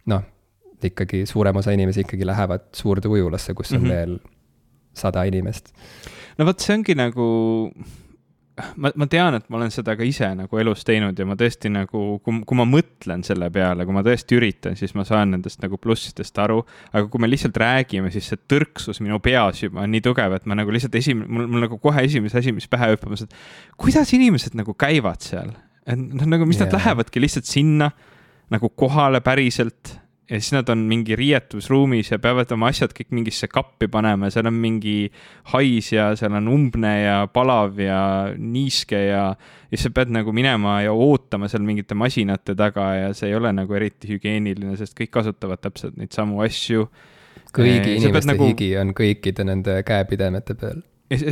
[0.07, 0.23] noh,
[0.83, 3.91] ikkagi suurem osa inimesi ikkagi lähevad suurde ujulasse, kus on mm -hmm.
[3.91, 4.19] veel
[4.95, 5.73] sada inimest.
[6.39, 7.27] no vot, see ongi nagu
[8.77, 11.71] ma, ma tean, et ma olen seda ka ise nagu elus teinud ja ma tõesti
[11.73, 15.63] nagu, kui, kui ma mõtlen selle peale, kui ma tõesti üritan, siis ma saan nendest
[15.65, 16.61] nagu plussidest aru.
[16.93, 20.49] aga kui me lihtsalt räägime, siis see tõrksus minu peas juba on nii tugev, et
[20.51, 23.31] ma nagu lihtsalt esimene, mul, mul nagu kohe esimese asi, mis pähe hüppab, on see,
[23.31, 25.53] et kuidas inimesed nagu käivad seal.
[25.87, 26.69] et noh, nagu mis yeah.
[26.69, 27.91] nad lähevadki lihtsalt sinna
[28.53, 29.97] nagu kohale päriselt
[30.31, 34.37] ja siis nad on mingi riietusruumis ja peavad oma asjad kõik mingisse kappi panema ja
[34.37, 34.97] seal on mingi
[35.53, 37.99] hais ja seal on umbne ja palav ja
[38.37, 39.25] niiske ja,
[39.71, 43.53] ja sa pead nagu minema ja ootama seal mingite masinate taga ja see ei ole
[43.57, 46.87] nagu eriti hügieeniline, sest kõik kasutavad täpselt neid samu asju.
[47.53, 48.49] kõigi inimeste nagu...
[48.53, 50.81] higi on kõikide nende käepidemete peal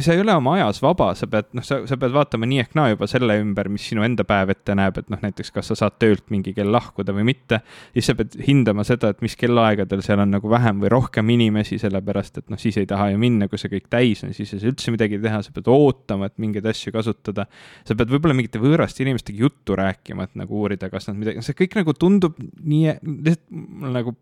[0.03, 2.75] sa ei ole oma ajas vaba, sa pead, noh, sa, sa pead vaatama nii ehk
[2.79, 5.77] naa juba selle ümber, mis sinu enda päev ette näeb, et noh, näiteks kas sa
[5.79, 7.61] saad töölt mingi kell lahkuda või mitte.
[7.95, 11.79] siis sa pead hindama seda, et mis kellaaegadel seal on nagu vähem või rohkem inimesi,
[11.83, 14.63] sellepärast et noh, siis ei taha ju minna, kui see kõik täis on, siis ei
[14.63, 17.47] saa üldse midagi teha, sa pead ootama, et mingeid asju kasutada.
[17.87, 21.59] sa pead võib-olla mingite võõraste inimestega juttu rääkima, et nagu uurida, kas nad midagi, see
[21.63, 24.17] kõik nagu tundub nii, lihtsalt nagu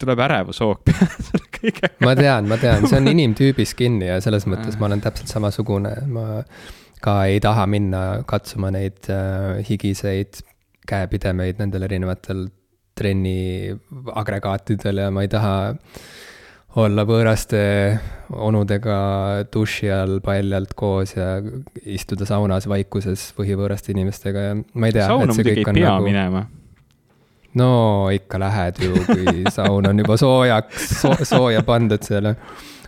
[0.00, 1.08] tuleb ärevushoog peale
[1.64, 1.92] kõigega.
[2.04, 5.94] ma tean, ma tean, see on inimtüübis kinni ja selles mõttes ma olen täpselt samasugune,
[6.10, 6.42] ma
[7.04, 10.42] ka ei taha minna katsuma neid äh, higiseid
[10.88, 12.46] käepidemeid nendel erinevatel
[12.94, 13.72] trenni
[14.14, 15.54] agregaatidel ja ma ei taha
[16.80, 17.60] olla võõraste
[18.34, 18.98] onudega
[19.52, 21.36] duši all paljalt koos ja
[21.84, 25.08] istuda saunas vaikuses põhivõõraste inimestega ja ma ei tea.
[25.10, 26.06] sauna muidugi ei pea nagu...
[26.08, 26.44] minema
[27.58, 27.72] no
[28.14, 32.32] ikka lähed ju, kui saun on juba soojaks so,, sooja pandud seal.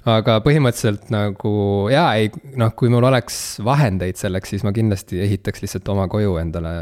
[0.07, 1.53] aga põhimõtteliselt nagu
[1.91, 6.37] jaa, ei noh, kui mul oleks vahendeid selleks, siis ma kindlasti ehitaks lihtsalt oma koju
[6.43, 6.75] endale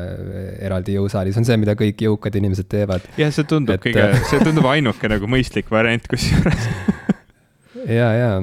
[0.64, 3.06] eraldi jõusaali, see on see, mida kõik jõukad inimesed teevad.
[3.20, 3.86] jah, see tundub et...
[3.86, 6.68] kõige, see tundub ainuke nagu mõistlik variant kusjuures
[8.00, 8.34] ja, ja,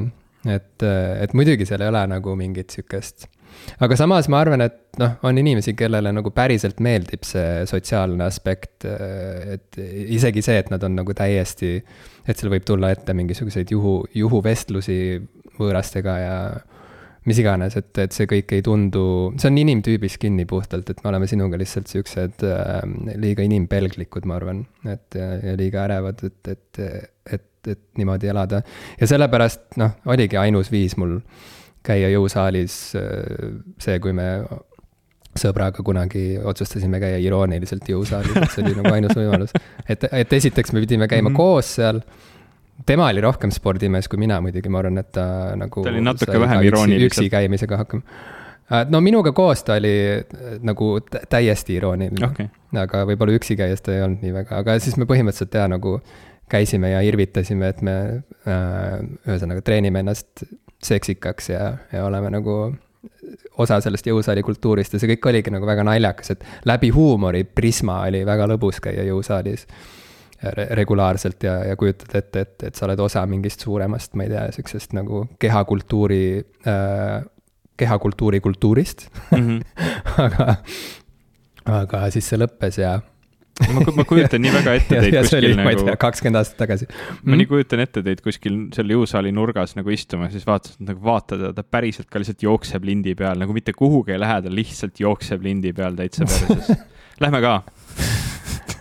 [0.49, 3.30] et, et muidugi seal ei ole nagu mingit sihukest
[3.82, 8.86] aga samas ma arvan, et noh, on inimesi, kellele nagu päriselt meeldib see sotsiaalne aspekt,
[8.86, 11.78] et isegi see, et nad on nagu täiesti,
[12.26, 15.00] et seal võib tulla ette mingisuguseid juhu, juhuvestlusi
[15.62, 16.36] võõrastega ja
[17.30, 19.04] mis iganes, et, et see kõik ei tundu,
[19.38, 22.82] see on inimtüübis kinni puhtalt, et me oleme sinuga lihtsalt siuksed äh,
[23.21, 26.82] liiga inimpelglikud, ma arvan, et ja, ja liiga ärevad, et, et,
[27.38, 28.63] et, et niimoodi elada.
[28.97, 31.19] ja sellepärast noh, oligi ainus viis mul
[31.84, 32.76] käia jõusaalis,
[33.82, 34.28] see, kui me
[35.38, 39.56] sõbraga kunagi otsustasime käia irooniliselt jõusaalis, et see oli nagu ainus võimalus.
[39.88, 41.38] et, et esiteks me pidime käima mm -hmm.
[41.38, 42.02] koos seal.
[42.86, 45.84] tema oli rohkem spordimees kui mina muidugi, ma arvan, et ta nagu.
[45.84, 47.12] ta oli natuke vähem irooniliselt.
[47.12, 48.02] üksi käimisega hakkama.
[48.89, 50.24] no minuga koos ta oli
[50.62, 52.48] nagu täiesti irooniline okay..
[52.76, 56.02] aga võib-olla üksi käies ta ei olnud nii väga, aga siis me põhimõtteliselt ja nagu
[56.50, 60.44] käisime ja irvitasime, et me äh, ühesõnaga treenime ennast
[60.86, 62.56] seksikaks ja, ja oleme nagu
[63.62, 68.02] osa sellest jõusaali kultuurist ja see kõik oligi nagu väga naljakas, et läbi huumori prisma
[68.08, 69.67] oli väga lõbus käia jõusaalis
[70.41, 74.34] re regulaarselt ja, ja kujutad ette, et, et sa oled osa mingist suuremast, ma ei
[74.34, 76.24] tea, sihukesest nagu kehakultuuri
[76.67, 77.22] äh,,
[77.78, 79.38] kehakultuuri kultuurist mm.
[79.38, 79.62] -hmm.
[80.26, 80.56] aga,
[81.65, 83.00] aga siis see lõppes ja
[83.60, 85.96] ma, ma kujutan nii väga ette teid kuskil oli, nagu.
[86.02, 86.88] kakskümmend aastat tagasi.
[87.28, 91.46] ma nii kujutan ette teid kuskil selle jõusaali nurgas nagu istuma, siis vaatad, nagu vaatad
[91.48, 95.02] ja ta päriselt ka lihtsalt jookseb lindi peal, nagu mitte kuhugi ei lähe, ta lihtsalt
[95.04, 96.72] jookseb lindi peal täitsa perses.
[97.22, 97.58] Lähme ka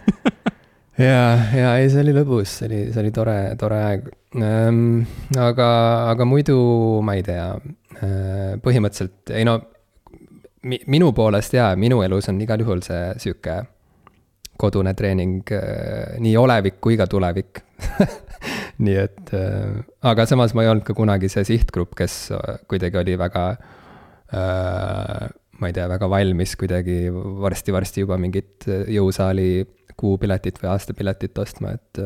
[1.09, 1.25] ja,
[1.57, 5.03] ja ei, see oli lõbus, see oli, see oli tore, tore aeg ähm,.
[5.39, 5.69] aga,
[6.13, 6.57] aga muidu
[7.05, 9.59] ma ei tea äh,, põhimõtteliselt ei no
[10.63, 13.63] minu poolest jaa, minu elus on igal juhul see sihuke
[14.61, 17.63] kodune treening, äh, nii olevik kui ka tulevik
[18.85, 23.01] nii et, äh, aga samas ma ei olnud ka kunagi see sihtgrupp, kes äh, kuidagi
[23.03, 23.51] oli väga
[24.31, 28.63] ma ei tea, väga valmis kuidagi varsti-varsti juba mingit
[28.95, 29.65] jõusaali
[29.99, 31.99] kuupiletit või aastapiletit ostma, et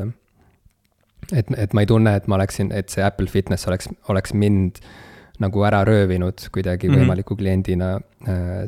[1.36, 4.80] et, et ma ei tunne, et ma oleksin, et see Apple Fitness oleks, oleks mind
[5.44, 7.04] nagu ära röövinud kuidagi mm -hmm.
[7.04, 7.92] võimaliku kliendina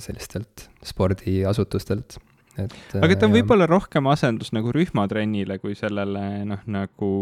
[0.05, 2.21] sellistelt spordiasutustelt
[2.63, 2.79] et.
[3.01, 7.13] aga ta on võib-olla rohkem asendus nagu rühmatrennile kui sellele noh, nagu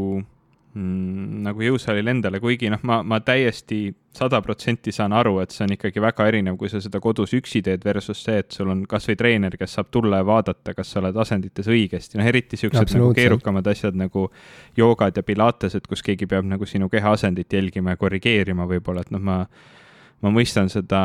[0.75, 5.65] mm, nagu jõusaalil endale, kuigi noh, ma, ma täiesti sada protsenti saan aru, et see
[5.67, 8.85] on ikkagi väga erinev, kui sa seda kodus üksi teed versus see, et sul on
[8.91, 12.95] kasvõi treener, kes saab tulla ja vaadata, kas sa oled asendites õigesti, noh eriti siuksed
[12.97, 14.29] nagu keerukamad asjad nagu
[14.79, 19.15] joogad ja pilatesed, kus keegi peab nagu sinu keha asendit jälgima ja korrigeerima võib-olla, et
[19.15, 19.41] noh, ma
[20.25, 21.03] ma mõistan seda,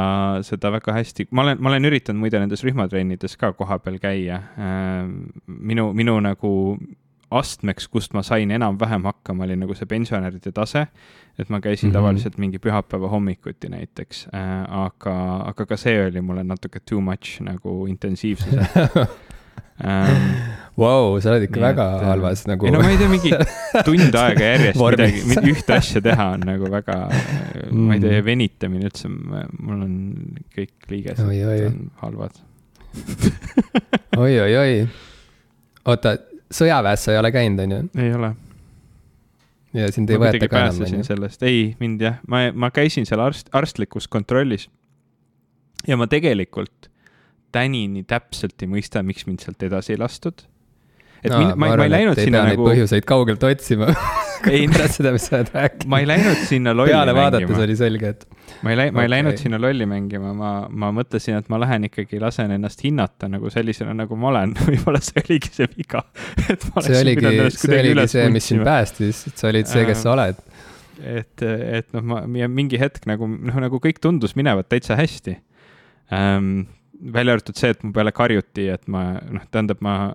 [0.48, 4.42] seda väga hästi, ma olen, ma olen üritanud muide nendes rühmatrennides ka kohapeal käia.
[4.56, 5.04] Äh,
[5.46, 6.54] minu, minu nagu
[7.30, 10.88] astmeks, kust ma sain enam-vähem hakkama, oli nagu see pensionäride tase.
[11.40, 11.94] et ma käisin mm -hmm.
[11.94, 17.42] tavaliselt mingi pühapäeva hommikuti näiteks äh,, aga, aga ka see oli mulle natuke too much
[17.42, 18.68] nagu intensiivsuse
[19.84, 20.56] ähm,.
[20.80, 22.67] Vau, sa oled ikka väga et, äh, halvas nagu.
[22.67, 23.32] ei no ma ei tea, mingi
[23.84, 28.88] tund aega järjest midagi, ühte asja teha on nagu väga mm., ma ei tea, venitamine
[28.88, 29.98] üldse, mul on
[30.56, 31.65] kõik liigesed oi, oi.
[31.67, 32.39] on halvad
[34.24, 34.78] oi-oi-oi.
[35.89, 36.15] oota,
[36.54, 37.82] sõjaväes sa ei ole käinud, on ju?
[38.06, 38.32] ei ole.
[39.82, 41.08] ja sind ei ma võeta ka enam, on ju?
[41.08, 44.69] sellest, ei, mind jah, ma, ma käisin seal arst, arstlikus kontrollis.
[45.88, 46.88] ja ma tegelikult
[47.56, 50.46] tänini täpselt ei mõista, miks mind sealt edasi ei lastud.
[51.24, 52.68] et no, min, ma, ma, ma ei läinud sinna nagu.
[52.68, 53.92] põhjuseid kaugelt otsima
[54.48, 55.90] ei pärast seda, mis sa oled rääkinud.
[55.92, 57.32] ma ei läinud sinna lolli peale mängima.
[57.32, 58.26] peale vaadates oli selge, et.
[58.64, 59.14] ma ei läinud, ma ei okay.
[59.16, 63.52] läinud sinna lolli mängima, ma, ma mõtlesin, et ma lähen ikkagi, lasen ennast hinnata nagu
[63.54, 66.06] sellisena, nagu ma olen võib-olla see oligi see viga.
[66.88, 70.42] see oligi, see oligi see, mis sind päästis, et sa olid see, kes sa oled.
[71.00, 75.38] et, et noh, ma mingi hetk nagu noh, nagu kõik tundus minevat täitsa hästi
[76.12, 76.68] ähm,
[77.00, 80.14] välja arvatud see, et mu peale karjuti, et ma noh, tähendab, ma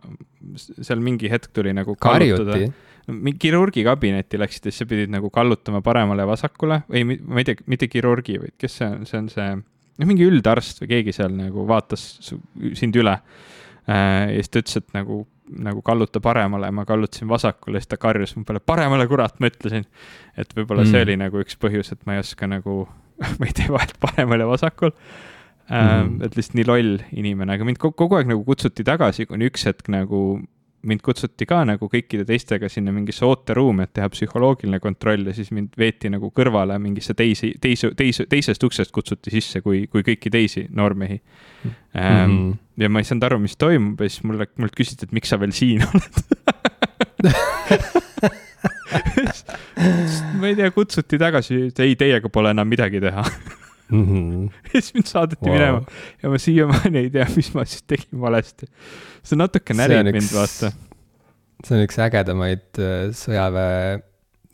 [0.57, 2.73] seal mingi hetk tuli nagu karjuti?
[3.05, 7.43] mingi kirurgi kabinetti läksid ja siis sa pidid nagu kallutama paremale ja vasakule või ma
[7.43, 10.91] ei tea, mitte kirurgi, vaid kes see on, see on see, noh, mingi üldarst või
[10.95, 13.19] keegi seal nagu vaatas sind üle.
[13.85, 15.19] Äh, ja siis ta ütles, et nagu,
[15.69, 19.85] nagu kalluta paremale, ma kallutasin vasakule, siis ta karjus mu peale paremale, kurat, ma ütlesin.
[20.41, 20.95] et võib-olla mm.
[20.95, 22.87] see oli nagu üks põhjus, et ma ei oska nagu
[23.39, 24.97] ma ei tee vahet paremal ja vasakul
[25.71, 26.19] mm..
[26.25, 29.91] et lihtsalt nii loll inimene, aga mind kogu, aeg nagu kutsuti tagasi, kuni üks hetk
[29.93, 30.21] nagu
[30.85, 35.51] mind kutsuti ka nagu kõikide teistega sinna mingisse ooteruumi, et teha psühholoogiline kontroll ja siis
[35.55, 40.33] mind veeti nagu kõrvale mingisse teisi, teise, teise, teisest uksest kutsuti sisse kui, kui kõiki
[40.33, 41.71] teisi noormehi mm.
[41.95, 42.53] -hmm.
[42.85, 45.41] ja ma ei saanud aru, mis toimub ja siis mulle, mult küsiti, et miks sa
[45.41, 46.15] veel siin oled
[50.39, 53.25] ma ei tea, kutsuti tagasi, ei, teiega pole enam midagi teha
[53.89, 54.05] mm.
[54.05, 54.49] -hmm.
[54.75, 55.55] ja siis mind saadeti wow.
[55.55, 55.83] minema
[56.23, 58.67] ja ma siiamaani ei tea, mis ma siis tegin valesti.
[59.23, 60.73] see natuke närib mind, vaata.
[61.65, 64.03] see on üks ägedamaid äh, sõjaväe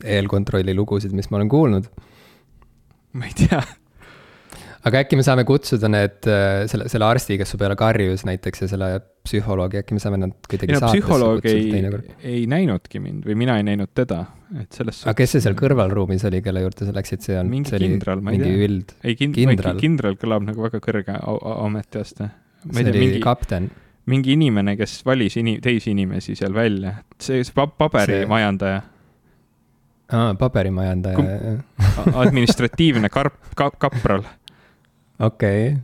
[0.01, 1.91] eelkontrolli lugusid, mis ma olen kuulnud.
[3.13, 3.61] ma ei tea
[4.87, 8.65] aga äkki me saame kutsuda need, äh, selle, selle arsti, kes su peale karjus näiteks
[8.65, 8.91] ja selle
[9.27, 12.03] psühholoogi, äkki me saame nad kuidagi saatesse psühholoog ei,
[12.33, 14.23] ei näinudki mind või mina ei näinud teda,
[14.57, 17.77] et selles aga kes see seal kõrvalruumis oli, kelle juurde sa läksid, see on mingi
[17.83, 18.57] kindral, ma ei tea.
[18.67, 18.95] üld.
[19.03, 19.77] ei, kind-, kindral.
[19.81, 22.31] kindral kõlab nagu väga kõrge ametiaste
[22.65, 23.69] ma see tea, oli mingi, kapten.
[24.11, 28.81] mingi inimene, kes valis ini-, teisi inimesi seal välja, see, see pa- paberimajandaja,
[30.11, 31.55] aa, paberimajandaja,
[32.25, 34.25] administratiivne karp, ka-, kapral.
[35.21, 35.77] okei.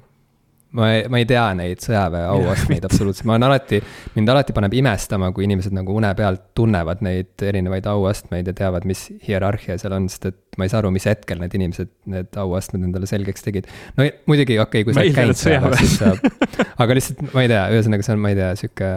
[0.78, 3.80] ma ei, ma ei tea neid sõjaväe auastmeid absoluutselt, ma olen alati,
[4.18, 8.86] mind alati paneb imestama, kui inimesed nagu une pealt tunnevad neid erinevaid auastmeid ja teavad,
[8.90, 12.40] mis hierarhia seal on, sest et ma ei saa aru, mis hetkel need inimesed need
[12.44, 13.72] auastmed endale selgeks tegid.
[13.98, 17.54] no muidugi, okei okay,, kui sa oled käinud sõjaväes, siis saab, aga lihtsalt ma ei
[17.54, 18.92] tea, ühesõnaga see on, ma ei tea, sihuke,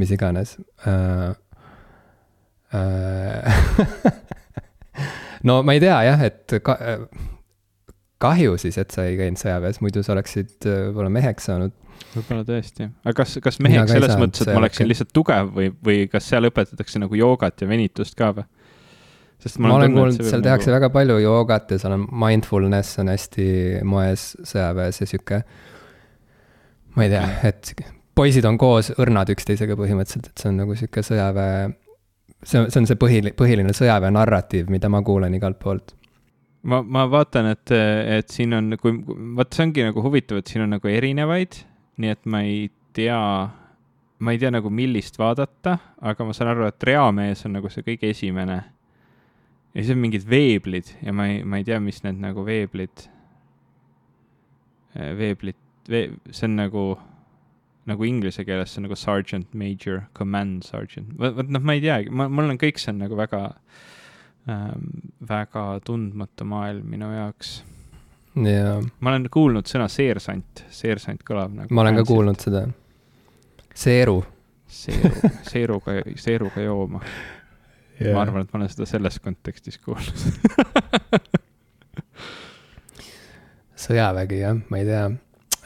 [0.00, 0.56] mis iganes
[0.88, 1.34] äh,.
[2.74, 3.60] Äh,
[5.46, 6.74] no ma ei tea jah, et ka,
[8.26, 11.72] kahju siis, et sa ei käinud sõjaväes, muidu sa oleksid äh, võib-olla meheks saanud.
[12.16, 15.72] võib-olla tõesti, aga kas, kas meheks selles saanud mõttes, et ma oleksin lihtsalt tugev või,
[15.88, 18.46] või kas seal õpetatakse nagu joogat ja venitust ka või?
[19.42, 23.48] sest ma olen kuulnud, seal tehakse väga palju joogat ja seal on mindfulness on hästi
[23.86, 25.42] moes sõjaväes ja sihuke.
[26.96, 27.74] ma ei tea, et
[28.16, 31.68] poisid on koos õrnad üksteisega põhimõtteliselt, et see on nagu sihuke sõjaväe.
[32.42, 35.94] see on, see on see põhiline, põhiline sõjaväe narratiiv, mida ma kuulen igalt poolt.
[36.66, 37.72] ma, ma vaatan, et,
[38.18, 38.94] et siin on, kui,
[39.38, 41.60] vot see ongi nagu huvitav, et siin on nagu erinevaid,
[42.02, 43.18] nii et ma ei tea,
[44.18, 45.76] ma ei tea nagu millist vaadata,
[46.10, 48.62] aga ma saan aru, et reamees on nagu see kõige esimene.
[49.74, 53.08] ja siis on mingid veeblid ja ma ei, ma ei tea, mis need nagu veeblid,
[54.96, 55.60] veeblid,
[55.92, 56.86] vee-, see on nagu,
[57.86, 61.84] nagu inglise keeles see on nagu sergeant major, command sergeant, vot, vot noh, ma ei
[61.84, 63.94] teagi, ma, mul on kõik see on nagu väga ähm,,
[65.28, 67.64] väga tundmatu maailm minu jaoks.
[68.46, 71.74] ja ma olen kuulnud sõna seersant, seersant kõlab nagu.
[71.74, 72.04] ma olen ka.
[72.06, 72.66] kuulnud seda.
[73.76, 74.20] Seeru.
[74.66, 77.02] seeru, seeruga, seeruga jooma
[78.00, 78.14] yeah..
[78.14, 80.18] ma arvan, et ma olen seda selles kontekstis kuulnud.
[83.86, 85.04] sõjavägi jah, ma ei tea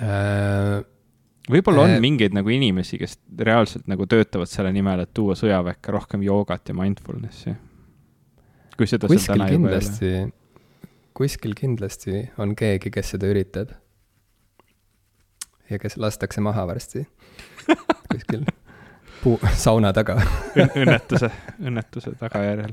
[0.00, 0.80] äh,.
[1.50, 5.92] võib-olla on Eh, mingeid nagu inimesi, kes reaalselt nagu töötavad selle nimel, et tuua sõjaväkke
[5.94, 7.56] rohkem joogat ja mindfulness'i.
[8.80, 10.10] Kui seda kuskil täna kindlasti,
[11.16, 13.74] kuskil kindlasti on keegi, kes seda üritab.
[15.70, 17.04] ja kes lastakse maha varsti
[18.10, 18.46] kuskil
[19.20, 20.16] puu, sauna taga.
[20.56, 21.28] õnnetuse,
[21.60, 22.72] õnnetuse tagajärjel.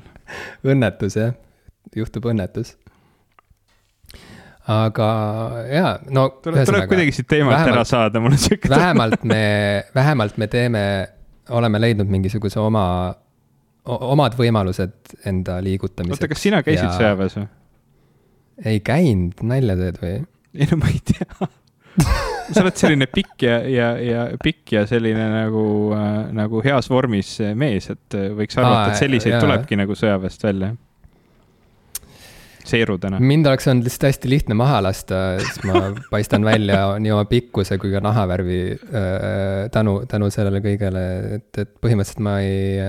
[0.63, 1.35] õnnetus jah,
[1.95, 2.77] juhtub õnnetus.
[4.71, 5.09] aga
[5.71, 8.71] jaa, no tuleb, tuleb kuidagi siit teemalt vähemalt- ära saada, mul on siuke.
[8.71, 9.43] vähemalt me,
[9.95, 10.83] vähemalt me teeme,
[11.49, 12.87] oleme leidnud mingisuguse oma,
[13.87, 16.17] omad võimalused enda liigutamiseks.
[16.19, 17.47] oota, kas sina käisid ja- sõjaväes või?
[18.65, 20.15] ei käinud, nalja teed või?
[20.57, 21.47] ei no ma ei tea.
[22.53, 25.63] sa oled selline pikk ja, ja, ja pikk ja selline nagu
[25.97, 29.41] äh,, nagu heas vormis mees, et äh, võiks arvata, Aa, et selliseid jaa.
[29.43, 30.73] tulebki nagu sõjaväest välja.
[32.69, 33.19] seerudena.
[33.19, 37.79] mind oleks olnud lihtsalt hästi lihtne maha lasta, siis ma paistan välja nii oma pikkuse
[37.81, 41.05] kui ka nahavärvi äh, tänu, tänu sellele kõigele,
[41.39, 42.81] et, et põhimõtteliselt ma ei,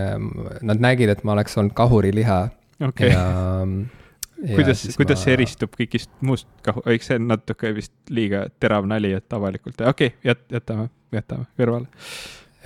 [0.67, 2.41] nad nägid, et ma oleks olnud kahuriliha
[2.89, 3.15] okay.
[4.57, 5.35] kuidas, kuidas see?
[5.37, 10.13] eristub kõigist muust kahu, eks see on natuke vist liiga terav nali, et avalikult, okei
[10.13, 11.89] okay,, jät-, jätame, jätame kõrvale.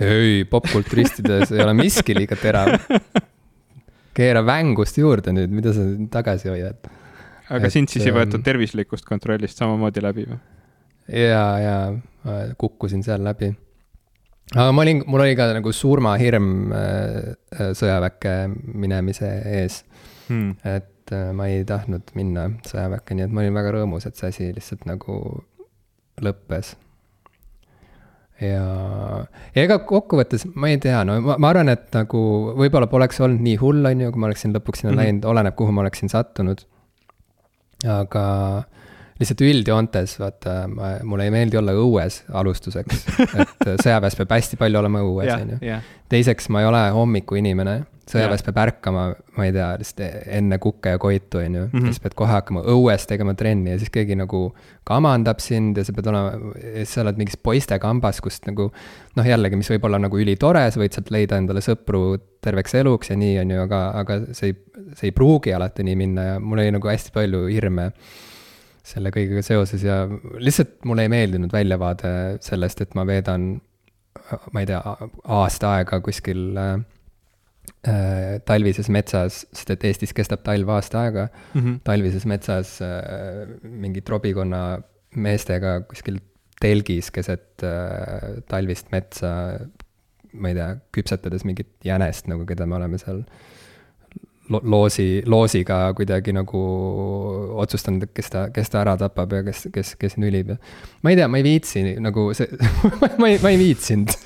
[0.03, 2.75] ei, popkulturistides ei ole miski liiga terav.
[4.17, 6.91] keera vängust juurde nüüd, mida sa tagasi hoiad?
[7.49, 10.39] Aga Et, sind siis ei võetud ähm, tervislikust kontrollist samamoodi läbi või?
[11.07, 11.75] ja, ja
[12.23, 13.51] ma kukkusin seal läbi.
[14.55, 18.37] aga ma olin, mul oli ka nagu surmahirm äh, äh, sõjaväkke
[18.73, 19.83] minemise ees,
[20.27, 20.55] Hmm.
[20.63, 24.31] et äh, ma ei tahtnud minna sõjaväkke, nii et ma olin väga rõõmus, et see
[24.31, 25.17] asi lihtsalt nagu
[26.23, 26.73] lõppes.
[28.39, 28.63] ja,
[29.55, 32.21] ja ega kokkuvõttes ma ei tea, no ma, ma arvan, et nagu
[32.59, 35.03] võib-olla poleks olnud nii hull, on ju, kui ma oleksin lõpuks sinna mm -hmm.
[35.03, 36.63] läinud, oleneb, kuhu ma oleksin sattunud.
[37.83, 38.65] Aga
[39.23, 44.83] lihtsalt üldjoontes, vaata, ma, mulle ei meeldi olla õues alustuseks, et sõjaväes peab hästi palju
[44.83, 45.63] olema õues, on ju,
[46.13, 49.03] teiseks, ma ei ole hommikuinimene, sõjaväes peab ärkama,
[49.37, 50.01] ma ei tea, lihtsalt
[50.35, 51.85] enne kukke ja koitu, on ju, Mhm.
[51.87, 54.41] siis pead kohe hakkama õues tegema trenni ja siis keegi nagu
[54.83, 58.67] kamandab sind ja sa pead olema, ja siis sa oled mingis poistekambas, kus nagu
[59.15, 63.09] noh, jällegi, mis võib olla nagu ülitore, sa võid sealt leida endale sõpru terveks eluks
[63.09, 64.57] ja nii, on ju, aga, aga see ei,
[64.99, 67.87] see ei pruugi alati nii minna ja mul oli nagu hästi palju hirme
[68.83, 70.01] selle kõigega seoses ja
[70.43, 72.09] lihtsalt mulle ei meeldinud väljavaade
[72.43, 73.53] sellest, et ma veedan
[74.53, 74.79] ma ei tea,
[75.35, 76.73] aasta aega kuskil äh,
[77.87, 81.79] äh, talvises metsas, sest et Eestis kestab talv aasta aega, Mhm.
[81.87, 84.81] talvises metsas äh, mingi trobikonna
[85.15, 86.19] meestega kuskil
[86.61, 89.33] telgis keset äh, talvist metsa,
[90.33, 93.52] ma ei tea, küpsetades mingit jänest nagu, keda me oleme seal lo
[94.49, 96.59] loosi, loosiga kuidagi nagu
[97.63, 100.57] otsustanud, kes ta, kes ta ära tapab ja kes, kes, kes nülib ja.
[101.03, 102.47] ma ei tea, ma ei viitsi nagu see
[103.21, 104.13] ma ei, ma ei viitsinud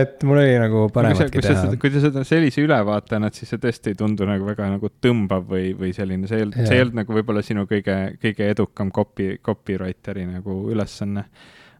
[0.00, 1.70] et mul oli nagu parematki teha.
[1.80, 5.46] kui sa seda sellise ülevaate annad, siis see tõesti ei tundu nagu väga nagu tõmbav
[5.48, 8.92] või, või selline, see ei olnud, see ei olnud nagu võib-olla sinu kõige, kõige edukam
[8.94, 11.24] copy, copywriter'i nagu ülesanne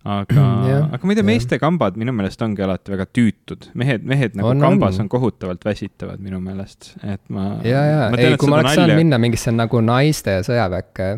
[0.05, 0.45] aga
[0.97, 4.53] aga ma ei tea, meeste kambad minu meelest ongi alati väga tüütud, mehed, mehed nagu
[4.55, 5.05] on, kambas on.
[5.05, 7.51] on kohutavalt väsitavad minu meelest, et ma.
[7.67, 8.79] ja, ja, ei, kui ma oleks nalja...
[8.81, 11.11] saanud minna mingisse nagu naiste sõjaväkke,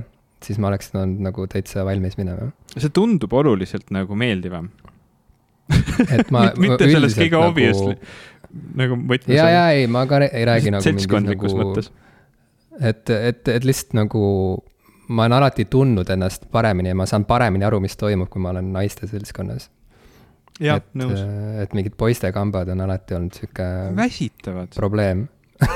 [0.43, 2.51] siis ma oleks olnud nagu täitsa valmis minema.
[2.75, 4.73] see tundub oluliselt nagu meeldivam
[6.19, 7.53] et ma mitte selles kõige nagu...
[7.53, 7.97] obviously,
[8.79, 9.37] nagu võtmes.
[9.37, 10.85] ja, ja ei, ma ka ei räägi nagu.
[10.85, 11.93] seltskondlikus nagu, mõttes.
[12.81, 14.25] et, et, et lihtsalt nagu
[15.09, 18.53] ma olen alati tundnud ennast paremini ja ma saan paremini aru, mis toimub, kui ma
[18.55, 19.71] olen naiste seltskonnas.
[20.61, 23.69] et, äh, et mingid poistekambad on alati olnud sihuke.
[23.97, 24.69] väsitavad.
[24.75, 25.27] probleem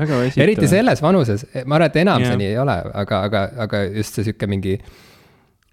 [0.00, 0.42] väga väsitavad.
[0.44, 4.14] eriti selles vanuses, ma arvan, et enam see nii ei ole, aga, aga, aga just
[4.14, 4.78] see sihuke mingi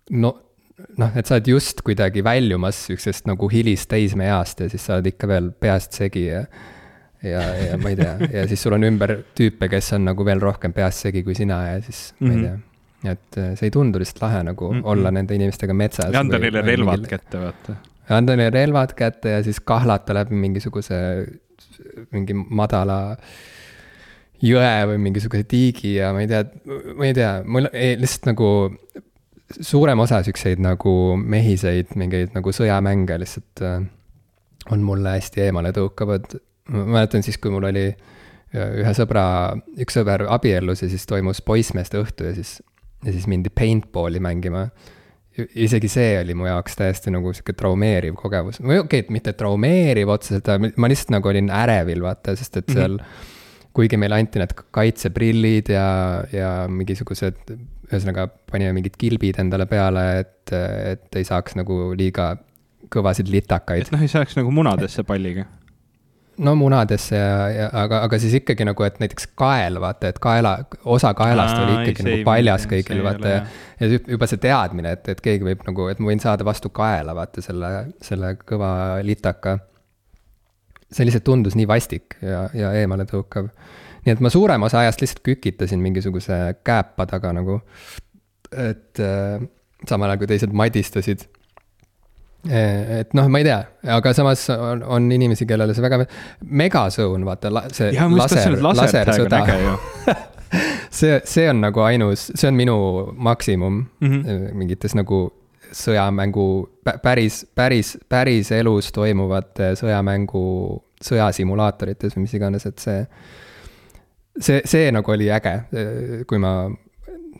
[0.09, 0.34] no
[0.97, 5.11] noh, et sa oled just kuidagi väljumas sihukesest nagu hilist teismeeast ja siis sa oled
[5.13, 6.43] ikka veel peast segi ja
[7.24, 7.41] ja,
[7.72, 10.74] ja ma ei tea, ja siis sul on ümber tüüpe, kes on nagu veel rohkem
[10.76, 12.28] peast segi kui sina ja siis mm -hmm.
[12.28, 12.45] ma ei mhm.
[12.45, 13.11] tea.
[13.13, 14.86] et äh, see ei tundu lihtsalt lahe nagu mm -hmm.
[14.93, 16.13] olla nende inimestega metsas.
[16.13, 17.09] ja anda neile relvad mingil...
[17.09, 17.76] kätte, vaata.
[18.09, 20.95] anda neile relvad kätte ja siis kahlata läbi mingisuguse,
[22.11, 23.18] mingi madala
[24.41, 26.43] jõe või mingisuguse tiigi ja ma ei tea,
[26.95, 28.49] ma ei tea, mul ei, lihtsalt nagu
[29.61, 33.80] suurem osa siukseid nagu mehiseid mingeid nagu sõjamänge lihtsalt äh,
[34.72, 36.38] on mulle hästi eemale tõukavad
[36.74, 37.88] ma mäletan siis, kui mul oli
[38.55, 39.24] ühe sõbra,
[39.84, 42.57] üks sõber abiellus ja siis toimus poissmeeste õhtu ja siis,
[43.05, 44.68] ja siis mindi paintball'i mängima.
[45.38, 49.34] isegi see oli mu jaoks täiesti nagu sihuke traumeeriv kogemus, või okei okay,, et mitte
[49.38, 53.03] traumeeriv otseselt, aga ma lihtsalt nagu olin ärevil, vaata, sest et seal mm.
[53.03, 53.36] -hmm
[53.78, 55.88] kuigi meile anti need kaitseprillid ja,
[56.34, 57.51] ja mingisugused,
[57.91, 60.53] ühesõnaga panime mingid kilbid endale peale, et,
[60.95, 62.32] et ei saaks nagu liiga
[62.89, 63.86] kõvasid litakaid.
[63.86, 65.45] et noh, ei saaks nagu munadesse palliga
[66.38, 70.53] no munadesse ja, ja aga, aga siis ikkagi nagu, et näiteks kael, vaata, et kaela,
[70.85, 73.39] osa kaelast Aa, oli ikkagi ei, nagu paljas kõigil, vaata ja.
[73.97, 77.43] juba see teadmine, et, et keegi võib nagu, et ma võin saada vastu kaela, vaata
[77.45, 77.71] selle,
[78.03, 78.71] selle kõva
[79.05, 79.57] litaka.
[80.91, 83.49] see lihtsalt tundus nii vastik ja, ja eemaletõukav.
[84.05, 87.61] nii et ma suurema osa ajast lihtsalt kükitasin mingisuguse kääpa taga nagu.
[88.51, 89.41] et äh,
[89.88, 91.27] samal ajal kui teised madistasid
[92.49, 93.59] et noh, ma ei tea,
[93.97, 96.05] aga samas on, on inimesi, kellele see väga,
[96.63, 99.41] megazone, vaata, see ja, laser, lasersõda.
[100.99, 102.77] see, see on nagu ainus, see on minu
[103.13, 104.55] maksimum mm -hmm.
[104.57, 105.27] mingites nagu
[105.75, 106.47] sõjamängu,
[107.03, 110.43] päris, päris, päris elus toimuvate sõjamängu,
[111.03, 113.05] sõjasimulaatorites või mis iganes, et see.
[114.39, 115.59] see, see nagu oli äge,
[116.27, 116.69] kui ma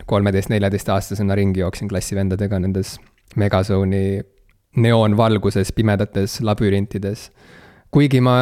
[0.06, 2.98] kolmeteist, neljateist-aastasena ringi jooksin klassivendadega nendes
[3.36, 4.24] Megazone'i
[4.78, 7.30] neoonvalguses pimedates labürintides.
[7.92, 8.34] kuigi ma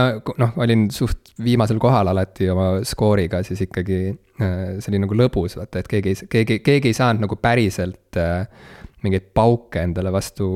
[0.41, 5.53] noh, olin suht viimasel kohal alati oma skooriga, siis ikkagi äh, see oli nagu lõbus,
[5.59, 8.47] vaata, et keegi, keegi, keegi ei saanud nagu päriselt äh,
[9.05, 10.47] mingeid pauke endale vastu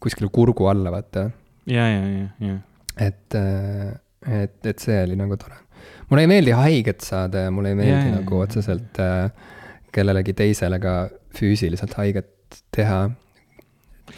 [0.00, 1.28] kuskile kurgu alla, vaata.
[1.68, 2.56] ja, ja, ja, ja.
[2.96, 3.92] et, äh,
[4.42, 5.60] et, et see oli nagu tore.
[6.08, 9.02] mulle ei meeldi haiget saada ja mulle ei meeldi ja, nagu ja, otseselt
[9.94, 10.96] kellelegi teisele ka
[11.36, 12.32] füüsiliselt haiget
[12.74, 13.04] teha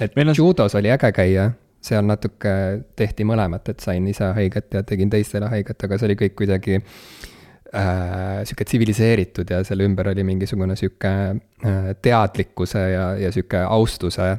[0.01, 0.35] et on...
[0.37, 1.51] judos oli äge käia,
[1.87, 2.53] seal natuke
[2.99, 6.79] tehti mõlemat, et sain ise haiget ja tegin teistele haiget, aga see oli kõik kuidagi
[6.79, 14.33] äh, sihuke tsiviliseeritud ja selle ümber oli mingisugune sihuke äh, teadlikkuse ja, ja sihuke austuse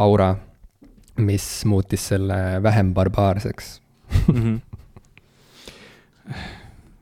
[0.00, 0.34] aura,
[1.20, 3.80] mis muutis selle vähem barbaarseks.
[4.10, 4.60] -hmm.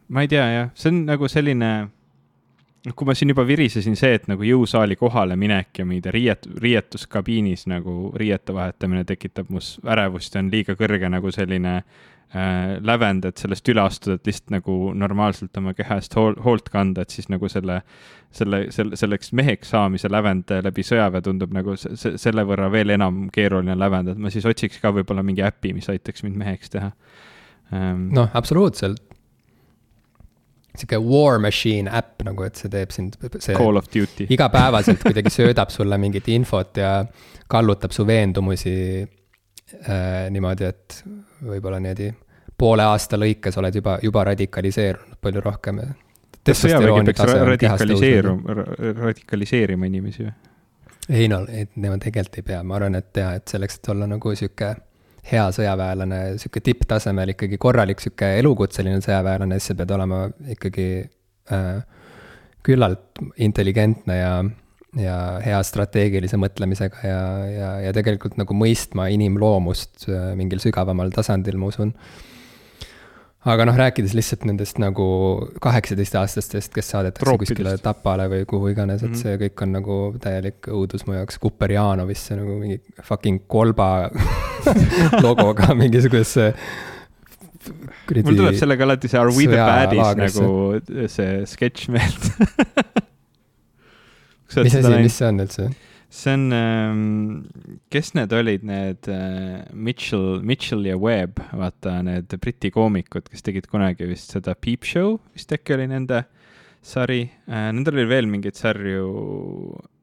[0.08, 1.88] ma ei tea jah, see on nagu selline
[2.86, 6.48] noh, kui ma siin juba virisesin see, et nagu jõusaali kohale minek ja mida riiet-,
[6.62, 13.26] riietuskabiinis nagu riiete vahetamine tekitab mus ärevust ja on liiga kõrge nagu selline äh, lävend,
[13.28, 17.14] et sellest üle astuda, et lihtsalt nagu normaalselt oma keha eest hool, hoolt kanda, et
[17.14, 17.80] siis nagu selle,
[18.30, 23.26] selle, selle, selleks meheks saamise lävend läbi sõjaväe tundub nagu se, selle võrra veel enam
[23.34, 26.92] keeruline lävend, et ma siis otsiks ka võib-olla mingi äpi, mis aitaks mind meheks teha.
[27.74, 28.08] Ähm..
[28.16, 29.07] noh, absoluutselt
[30.82, 33.18] sihuke war machine äpp nagu, et see teeb sind.
[33.48, 34.28] Call of Duty.
[34.34, 36.92] igapäevaselt kuidagi söödab sulle mingit infot ja
[37.48, 41.02] kallutab su veendumusi äh, niimoodi, et
[41.44, 42.10] võib-olla niimoodi
[42.58, 45.80] poole aasta lõikes oled juba, juba radikaliseerunud palju rohkem.
[46.48, 48.58] kas sõjavägi peaks radikaliseeruma,
[49.04, 50.34] radikaliseerima inimesi või?
[51.08, 54.08] ei no, et nemad tegelikult ei pea, ma arvan, et jaa, et selleks, et olla
[54.10, 54.74] nagu sihuke
[55.28, 60.22] hea sõjaväelane, sihuke tipptasemel ikkagi korralik sihuke elukutseline sõjaväelane, siis sa pead olema
[60.54, 60.88] ikkagi
[61.52, 61.68] äh,
[62.66, 64.32] küllalt intelligentne ja,
[64.98, 67.20] ja hea strateegilise mõtlemisega ja,
[67.52, 71.94] ja, ja tegelikult nagu mõistma inimloomust äh, mingil sügavamal tasandil, ma usun
[73.48, 75.06] aga noh, rääkides lihtsalt nendest nagu
[75.64, 77.54] kaheksateistaastastest, kes saadetakse Troopidest.
[77.54, 79.22] kuskile Tapale või kuhu iganes, et mm -hmm.
[79.22, 84.10] see kõik on nagu täielik õudus mu jaoks, Kuperjanovisse nagu mingi fucking kolba
[85.26, 86.52] logoga mingisugusesse
[88.24, 92.32] mul tuleb sellega alati see Are we the baddies nagu see sketš meelde
[94.64, 95.68] mis asi, mis see on üldse?
[96.08, 97.00] See on, ähm,
[97.92, 103.68] kes need olid, need äh, Mitchell, Mitchell ja Webb, vaata need Briti koomikud, kes tegid
[103.68, 106.24] kunagi vist seda Peep Show, vist äkki oli nende
[106.80, 107.26] sari.
[107.46, 109.10] Äh, nendel oli veel mingeid sarju,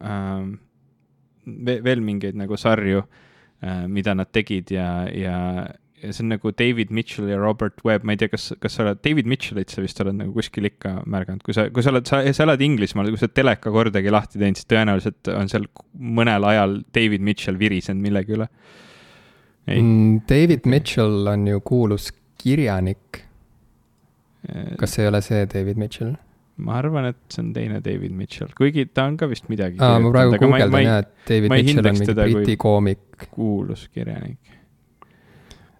[0.05, 0.51] ähm,
[1.45, 3.01] veel mingeid nagu sarju,
[3.65, 5.39] äh, mida nad tegid ja, ja
[6.05, 8.83] ja see on nagu David Mitchell ja Robert Webb, ma ei tea, kas, kas sa
[8.85, 12.07] oled, David Mitchellit sa vist oled nagu kuskil ikka märganud, kui sa, kui sa oled,
[12.09, 15.69] sa, sa elad Inglismaal, kui sa teleka kordagi lahti teinud, siis tõenäoliselt on seal
[16.19, 18.49] mõnel ajal David Mitchell virisenud millegi üle.
[19.71, 23.23] Mm, David Mitchell on ju kuulus kirjanik.
[24.45, 26.15] Äh, kas ei ole see David Mitchell?
[26.55, 29.75] ma arvan, et see on teine David Mitchell, kuigi ta on ka vist midagi.
[29.83, 33.25] aa, ma praegu guugeldan jah, et David Mitchell on mingi briti koomik.
[33.33, 34.55] kuulus kirjanik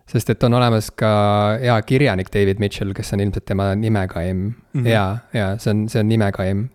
[0.10, 1.10] sest et on olemas ka
[1.62, 4.54] hea kirjanik David Mitchell, kes on ilmselt tema nimega M mm.
[4.74, 4.88] -hmm.
[4.88, 6.68] ja, ja see on, see on nimega M.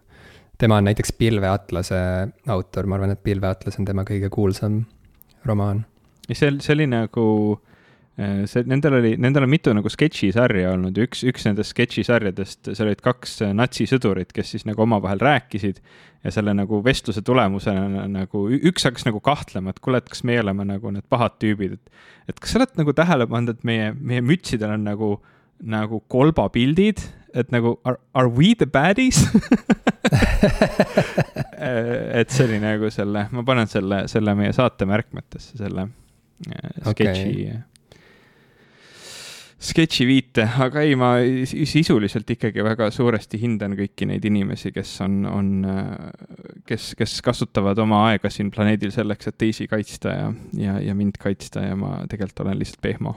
[0.59, 2.01] tema on näiteks Pilveatlase
[2.49, 4.85] autor, ma arvan, et Pilveatlas on tema kõige kuulsam
[5.45, 5.87] romaan.
[6.33, 7.61] see, see oli nagu
[8.51, 12.89] see, nendel oli, nendel on mitu nagu sketšisarja olnud ja üks, üks nendest sketšisarjadest, seal
[12.89, 15.79] olid kaks äh, natsisõdurit, kes siis nagu omavahel rääkisid
[16.25, 20.43] ja selle nagu vestluse tulemusena nagu üks hakkas nagu kahtlema, et kuule, et kas meie
[20.43, 23.95] oleme nagu need pahad tüübid, et et kas sa oled nagu tähele pannud, et meie,
[23.97, 25.15] meie mütsidel on nagu,
[25.63, 27.03] nagu kolbapildid,
[27.35, 29.25] et nagu are, are we the baddies?
[31.61, 35.85] Äh, et see oli nagu selle, ma panen selle, selle meie saate märkmetesse, selle
[36.41, 37.59] sketši okay
[39.61, 41.11] sketši viite, aga ei, ma
[41.45, 45.51] sisuliselt ikkagi väga suuresti hindan kõiki neid inimesi, kes on, on,
[46.69, 51.21] kes, kes kasutavad oma aega siin planeedil selleks, et teisi kaitsta ja, ja, ja mind
[51.21, 53.15] kaitsta ja ma tegelikult olen lihtsalt pehmo.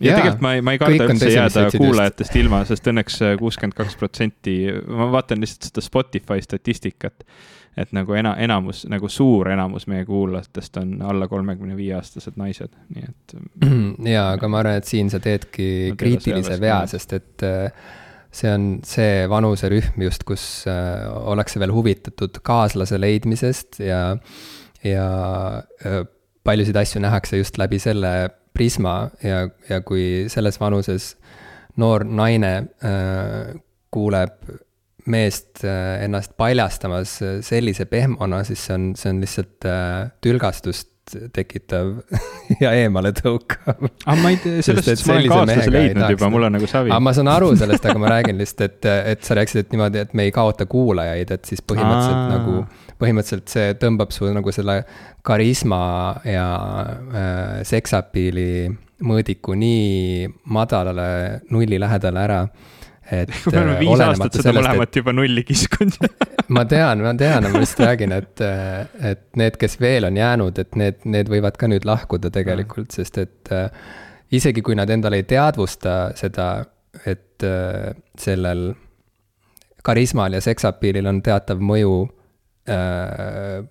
[0.00, 3.78] ja Jaa, tegelikult ma ei, ma ei karda üldse jääda kuulajatest ilma, sest õnneks kuuskümmend
[3.82, 7.26] kaks protsenti, ma vaatan lihtsalt seda Spotify statistikat
[7.76, 12.72] et nagu ena-, enamus, nagu suur enamus meie kuulajatest on alla kolmekümne viie aastased naised,
[12.94, 13.36] nii et.
[14.14, 17.86] jaa, aga ma arvan, et siin sa teedki kriitilise vea, sest et äh,
[18.36, 24.02] see on see vanuserühm just, kus äh, ollakse veel huvitatud kaaslase leidmisest ja,
[24.84, 25.06] ja
[25.84, 26.02] äh,
[26.46, 28.12] paljusid asju nähakse just läbi selle
[28.56, 31.14] prisma ja, ja kui selles vanuses
[31.80, 32.52] noor naine
[32.84, 33.56] äh,
[33.92, 34.36] kuuleb
[35.10, 40.92] meest äh, ennast paljastamas äh, sellise pehmona, siis see on, see on lihtsalt äh, tülgastust
[41.32, 41.92] tekitav
[42.62, 43.76] ja eemale tõukav.
[43.78, 46.70] aga ah, ma ei tea, sellest, et ma olen kaaslase leidnud juba, mul on nagu
[46.70, 46.90] savi.
[46.90, 49.76] aga ah, ma saan aru sellest, aga ma räägin lihtsalt, et, et sa rääkisid, et
[49.76, 52.32] niimoodi, et me ei kaota kuulajaid, et siis põhimõtteliselt Aa.
[52.34, 52.56] nagu,
[52.98, 54.80] põhimõtteliselt see tõmbab su nagu selle
[55.26, 55.80] karisma
[56.26, 58.50] ja äh, seksapiili
[59.06, 60.26] mõõdiku nii
[60.56, 61.08] madalale
[61.52, 62.40] nulli lähedale ära
[63.10, 63.30] et.
[63.52, 66.08] me oleme viis aastat seda mõlemat juba nulli kiskunud
[66.56, 68.42] ma tean, ma tean, ma lihtsalt räägin, et,
[69.12, 73.18] et need, kes veel on jäänud, et need, need võivad ka nüüd lahkuda tegelikult, sest
[73.22, 73.68] et äh,
[74.36, 76.50] isegi kui nad endale ei teadvusta seda,
[77.06, 78.68] et äh, sellel
[79.86, 81.94] karismal ja seksapiilil on teatav mõju
[82.70, 83.62] äh,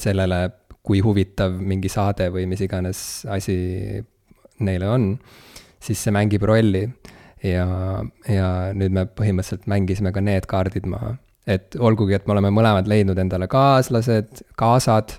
[0.00, 0.40] sellele,
[0.80, 3.56] kui huvitav mingi saade või mis iganes asi
[4.64, 5.10] neile on,
[5.80, 6.86] siis see mängib rolli
[7.44, 7.66] ja,
[8.28, 11.16] ja nüüd me põhimõtteliselt mängisime ka need kaardid maha.
[11.50, 15.16] et olgugi, et me oleme mõlemad leidnud endale kaaslased, kaasad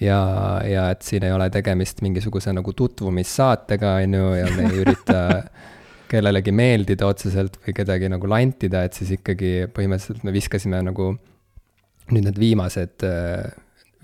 [0.00, 0.20] ja,
[0.64, 5.22] ja et siin ei ole tegemist mingisuguse nagu tutvumissaatega, on ju, ja me ei ürita
[6.12, 11.10] kellelegi meeldida otseselt või kedagi nagu lantida, et siis ikkagi põhimõtteliselt me viskasime nagu
[12.08, 13.04] nüüd need viimased,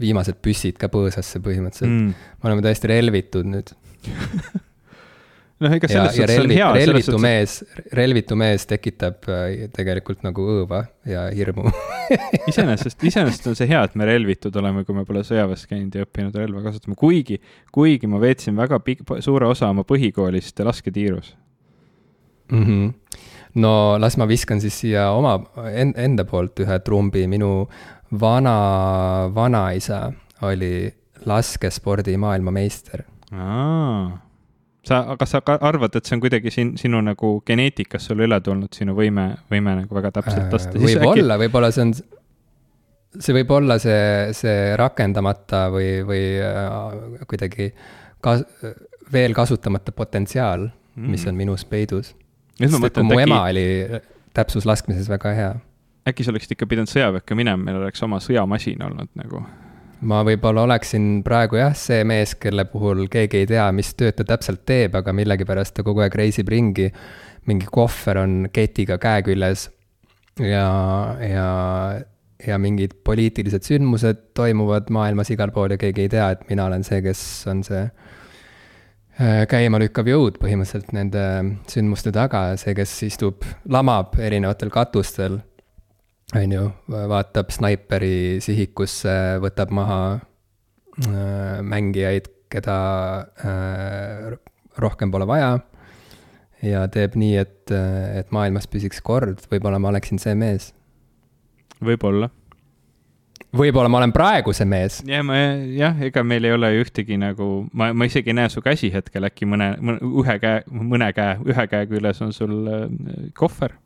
[0.02, 1.94] viimased püssid ka põõsasse põhimõtteliselt.
[1.94, 2.12] Mm..
[2.42, 3.72] me oleme täiesti relvitud nüüd
[5.62, 6.86] noh, ega selles suhtes relvi, on hea.
[6.86, 7.57] relvitu mees,
[7.94, 11.68] relvitu mees tekitab äh, tegelikult nagu õõva ja hirmu
[12.50, 16.09] iseenesest, iseenesest on see hea, et me relvitud oleme, kui me pole sõjaväes käinud ja
[16.09, 17.40] õppinud relva kasutama, kuigi,
[17.74, 21.34] kuigi ma veetsin väga pikk, suure osa oma põhikoolist lasketiirus
[22.50, 22.64] mm.
[22.64, 22.92] -hmm
[23.55, 25.36] no las ma viskan siis siia oma
[25.70, 27.68] enda poolt ühe trumbi, minu
[28.20, 30.90] vana, vanaisa oli
[31.24, 33.05] laskespordi maailmameister.
[34.89, 38.72] Sa, aga sa arvad, et see on kuidagi siin sinu nagu geneetikas sulle üle tulnud,
[38.74, 40.78] sinu võime, võime nagu väga täpselt lasta?
[40.78, 41.93] võib-olla äkki..., võib-olla see on,
[43.18, 44.01] see võib olla see,
[44.37, 47.70] see rakendamata või, või äh, kuidagi
[48.24, 48.39] ka,
[49.12, 52.14] veel kasutamata potentsiaal mm., mis on minus peidus.
[52.59, 53.28] sest et kui mu äkki...
[53.28, 53.66] ema oli
[54.35, 55.53] täpsuslaskmises väga hea.
[56.09, 59.45] äkki sa oleksid ikka pidanud sõjaväkke minema, meil oleks oma sõjamasin olnud nagu?
[60.01, 64.26] Ma võib-olla oleksin praegu jah, see mees, kelle puhul keegi ei tea, mis tööd ta
[64.34, 66.90] täpselt teeb, aga millegipärast ta kogu aeg reisib ringi.
[67.47, 69.68] mingi kohver on ketiga käe küljes
[70.40, 71.49] ja, ja,
[72.47, 76.84] ja mingid poliitilised sündmused toimuvad maailmas igal pool ja keegi ei tea, et mina olen
[76.84, 77.20] see, kes
[77.53, 77.84] on see
[79.14, 81.20] Äh, käimalükkav jõud põhimõtteliselt nende
[81.70, 85.36] sündmuste taga, see, kes istub, lamab erinevatel katustel,
[86.33, 89.14] on ju, vaatab snaiperi sihikusse,
[89.45, 92.79] võtab maha äh, mängijaid, keda
[93.45, 94.39] äh,
[94.81, 95.59] rohkem pole vaja.
[96.64, 100.72] ja teeb nii, et, et maailmas püsiks kord, võib-olla ma oleksin see mees.
[101.85, 102.31] võib-olla
[103.55, 105.01] võib-olla ma olen praegu see mees.
[105.09, 105.39] ja ma
[105.77, 108.91] jah, ega meil ei ole ju ühtegi nagu, ma, ma isegi ei näe su käsi
[108.95, 112.87] hetkel, äkki mõne, mõne, ühe käe, mõne käe, ühe käe küljes on sul äh,
[113.39, 113.77] kohver.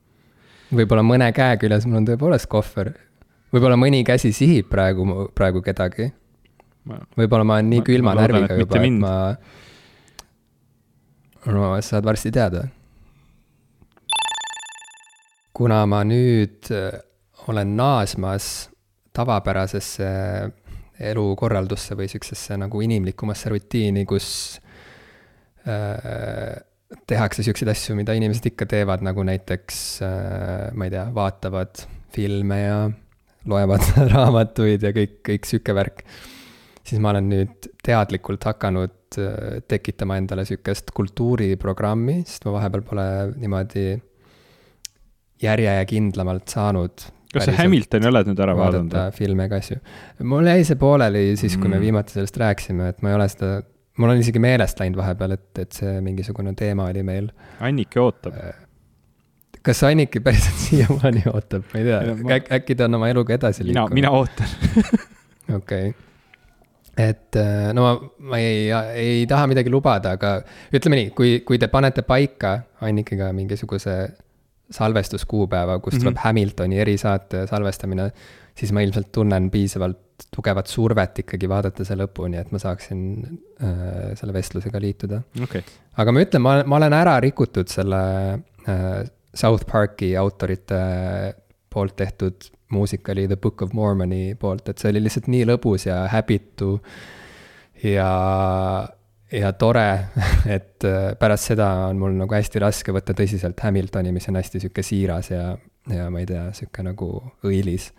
[0.74, 2.92] Võib-olla mõne käe küljes mul on tõepoolest kohver.
[3.52, 6.10] võib-olla mõni käsi sihib praegu, praegu kedagi.
[7.16, 9.36] võib-olla ma olen nii ma, külma ma närviga juba, et ma.
[11.46, 12.68] no saad varsti teada.
[15.52, 17.00] kuna ma nüüd äh,
[17.48, 18.68] olen naasmas
[19.12, 20.08] tavapärasesse
[20.98, 24.60] elukorraldusse või sihukesesse nagu inimlikumasse rutiini, kus
[25.66, 26.58] äh,
[27.08, 31.84] tehakse siukseid asju, mida inimesed ikka teevad, nagu näiteks äh, ma ei tea, vaatavad
[32.14, 32.78] filme ja
[33.48, 33.84] loevad
[34.14, 36.02] raamatuid ja kõik, kõik sihuke värk.
[36.88, 43.06] siis ma olen nüüd teadlikult hakanud äh, tekitama endale sihukest kultuuriprogrammi, sest ma vahepeal pole
[43.36, 43.86] niimoodi
[45.44, 48.94] järjekindlamalt saanud kas sa Hamiltoni oled nüüd ära vaadanud?
[49.16, 49.76] filme ja asju.
[50.24, 51.74] mul jäi see pooleli siis, kui mm.
[51.76, 53.58] me viimati sellest rääkisime, et ma ei ole seda,
[53.98, 57.30] mul on isegi meelest läinud vahepeal, et, et see mingisugune teema oli meil.
[57.64, 58.34] Anniki ootab.
[58.38, 58.64] Äh,
[59.66, 62.42] kas Anniki päriselt siiamaani ootab, ma ei tea, ma...
[62.58, 63.96] äkki ta on oma eluga edasi liikunud?
[63.98, 64.54] mina, ootan.
[65.58, 65.94] okei
[66.98, 67.92] et äh, no ma,
[68.32, 70.38] ma ei, ei taha midagi lubada, aga
[70.74, 73.94] ütleme nii, kui, kui te panete paika Annikiga mingisuguse
[74.74, 76.24] salvestuskuupäeva, kus tuleb mm -hmm.
[76.24, 78.10] Hamiltoni erisaate salvestamine,
[78.54, 79.98] siis ma ilmselt tunnen piisavalt
[80.34, 83.02] tugevat survet ikkagi vaadata see lõpuni, et ma saaksin
[83.62, 85.62] äh, selle vestlusega liituda okay..
[85.98, 88.00] aga ma ütlen, ma, ma olen ära rikutud selle
[88.34, 89.00] äh,
[89.34, 90.80] South Parki autorite
[91.70, 96.02] poolt tehtud muusikali The Book of Mormoni poolt, et see oli lihtsalt nii lõbus ja
[96.12, 96.76] häbitu
[97.86, 98.08] ja
[99.32, 99.88] ja tore,
[100.56, 104.62] et äh, pärast seda on mul nagu hästi raske võtta tõsiselt Hamiltoni, mis on hästi
[104.64, 105.50] sihuke siiras ja,
[105.92, 107.10] ja ma ei tea, sihuke nagu
[107.46, 107.90] õilis.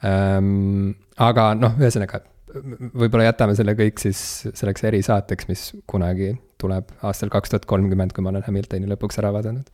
[0.00, 2.22] Aga noh, ühesõnaga,
[2.96, 8.24] võib-olla jätame selle kõik siis selleks erisaateks, mis kunagi tuleb aastal kaks tuhat kolmkümmend, kui
[8.24, 9.68] ma olen Hamiltoni lõpuks ära vaadanud.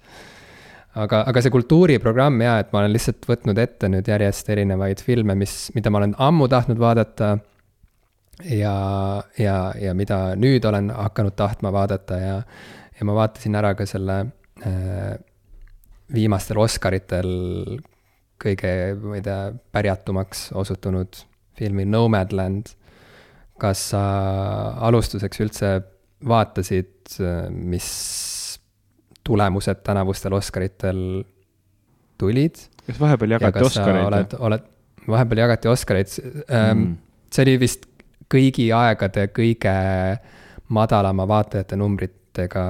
[0.96, 5.36] aga, aga see kultuuriprogramm jaa, et ma olen lihtsalt võtnud ette nüüd järjest erinevaid filme,
[5.38, 7.36] mis, mida ma olen ammu tahtnud vaadata
[8.44, 8.76] ja,
[9.38, 12.36] ja, ja mida nüüd olen hakanud tahtma vaadata ja,
[12.98, 14.22] ja ma vaatasin ära ka selle
[14.64, 15.16] äh,
[16.14, 17.30] viimastel Oscaritel
[18.42, 18.70] kõige,
[19.00, 19.40] ma ei tea,
[19.72, 21.22] pärjatumaks osutunud
[21.56, 22.74] filmi Nomadland.
[23.56, 24.00] kas sa
[24.84, 25.68] alustuseks üldse
[26.28, 27.16] vaatasid,
[27.48, 27.88] mis
[29.24, 31.24] tulemused tänavustel Oscaritel
[32.18, 32.60] tulid?
[32.86, 34.06] kas vahepeal jagati ja Oscareid?
[34.06, 34.66] oled, oled,
[35.08, 36.12] vahepeal jagati Oscareid
[36.50, 36.96] ähm, mm.,
[37.32, 37.88] see oli vist
[38.32, 39.74] kõigi aegade kõige
[40.68, 42.66] madalama vaatajate numbritega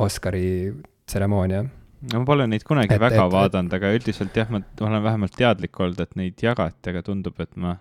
[0.00, 0.72] Oscari
[1.06, 1.64] tseremoonia.
[2.00, 5.36] No ma pole neid kunagi et, väga et, vaadanud, aga üldiselt jah, ma olen vähemalt
[5.36, 7.74] teadlik olnud, et neid jagati, aga tundub, et ma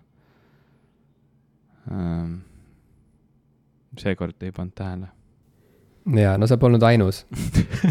[1.92, 2.40] ähm,
[4.00, 5.12] seekord ei pannud tähele.
[6.24, 7.26] jaa, no sa polnud ainus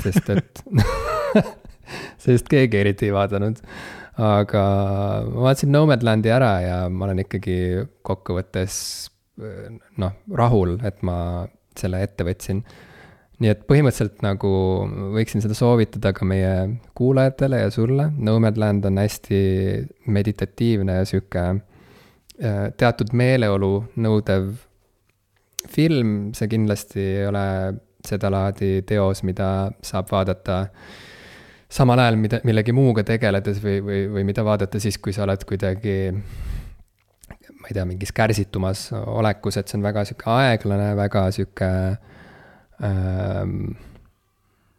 [0.05, 0.64] sest et
[2.24, 3.62] sest keegi eriti ei vaadanud
[4.18, 4.62] aga
[5.31, 8.74] ma vaatasin Nomadlandi ära ja ma olen ikkagi kokkuvõttes
[10.03, 11.47] noh, rahul, et ma
[11.79, 12.64] selle ette võtsin.
[13.39, 14.51] Nii et põhimõtteliselt nagu
[15.14, 16.53] võiksin seda soovitada ka meie
[16.99, 19.43] kuulajatele ja sulle, Nomadland on hästi
[20.11, 24.51] meditatiivne ja sihuke äh, teatud meeleolu nõudev
[25.68, 27.45] film, see kindlasti ei ole
[28.09, 30.99] sedalaadi teos, mida saab vaadata äh,
[31.68, 35.45] samal ajal mida, millegi muuga tegeledes või, või, või mida vaadata siis, kui sa oled
[35.49, 35.97] kuidagi
[37.59, 42.08] ma ei tea, mingis kärsitumas olekus, et see on väga sihuke aeglane, väga sihuke ähm,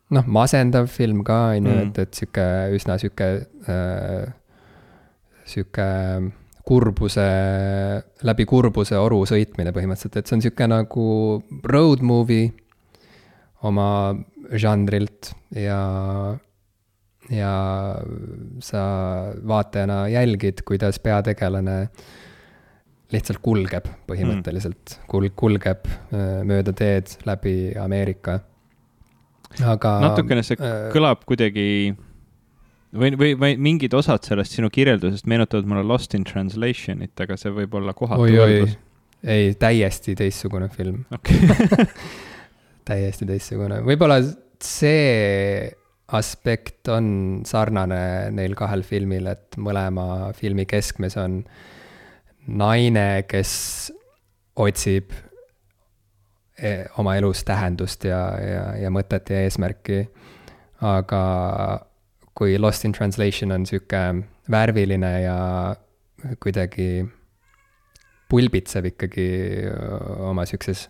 [0.10, 2.46] noh, masendav film ka, on ju, et, et sihuke
[2.78, 3.30] üsna sihuke
[3.70, 4.30] äh,,
[5.50, 5.88] sihuke
[6.70, 7.26] kurbuse,
[8.28, 11.08] läbi kurbuse oru sõitmine põhimõtteliselt, et see on sihuke nagu
[11.66, 12.52] road movie
[13.66, 14.14] oma
[14.54, 15.80] žanrilt ja,
[17.34, 17.54] ja
[18.64, 18.84] sa
[19.50, 21.80] vaatajana jälgid, kuidas peategelane
[23.14, 28.40] lihtsalt kulgeb põhimõtteliselt mm., kul-, kulgeb äh, mööda teed läbi Ameerika.
[29.66, 29.96] aga.
[30.06, 31.66] natukene see äh, kõlab kuidagi
[32.94, 37.54] või, või, või mingid osad sellest sinu kirjeldusest meenutavad mulle Lost in Translation'it, aga see
[37.56, 38.62] võib olla kohatu oi-oi,
[39.24, 41.50] ei, täiesti teistsugune film, okei,
[42.90, 44.22] täiesti teistsugune, võib-olla
[44.64, 45.70] see
[46.18, 47.10] aspekt on
[47.46, 51.44] sarnane neil kahel filmil, et mõlema filmi keskmes on
[52.50, 53.52] naine, kes
[54.60, 55.14] otsib
[56.58, 60.08] e- oma elus tähendust ja, ja, ja mõtet ja eesmärki.
[60.82, 61.22] aga
[62.34, 64.00] kui Lost in Translation on sihuke
[64.52, 65.40] värviline ja
[66.40, 67.06] kuidagi
[68.30, 69.30] pulbitseb ikkagi
[70.30, 70.88] oma sihukeses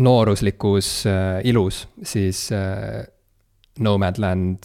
[0.00, 3.06] nooruslikus äh, ilus, siis äh,
[3.78, 4.58] Nomadland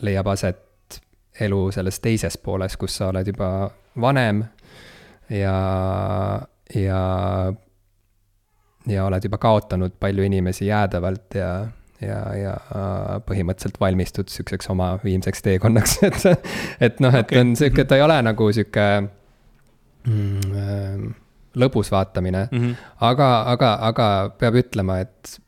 [0.00, 1.00] leiab aset
[1.40, 4.42] elu selles teises pooles, kus sa oled juba vanem
[5.30, 5.56] ja,
[6.74, 7.00] ja,
[8.86, 11.50] ja oled juba kaotanud palju inimesi jäädavalt ja,
[12.02, 12.54] ja, ja
[13.26, 16.46] põhimõtteliselt valmistud sihukeseks oma viimseks teekonnaks, et,
[16.80, 17.40] et noh, et Okei.
[17.42, 18.86] on sihuke, ta ei ole nagu sihuke
[20.06, 21.04] mm, äh,
[21.60, 22.72] lõbus vaatamine Mhm.
[23.00, 24.08] aga, aga, aga
[24.38, 25.38] peab ütlema, et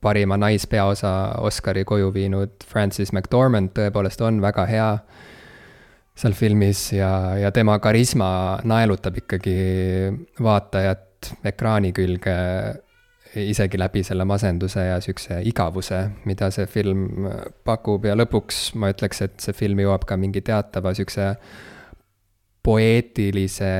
[0.00, 1.10] parima naispeaosa
[1.42, 4.90] Oscari koju viinud Frances McDormand tõepoolest on väga hea
[6.14, 7.10] seal filmis ja,
[7.40, 9.56] ja tema karisma naelutab ikkagi
[10.42, 12.34] vaatajat ekraani külge
[13.40, 17.28] isegi läbi selle masenduse ja siukse igavuse, mida see film
[17.64, 18.04] pakub.
[18.04, 21.30] Ja lõpuks ma ütleks, et see film jõuab ka mingi teatava siukse
[22.62, 23.72] poeetilise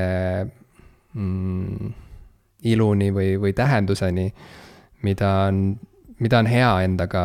[1.13, 1.93] mm,
[2.73, 4.27] iluni või, või tähenduseni,
[5.05, 5.61] mida on,
[6.23, 7.23] mida on hea endaga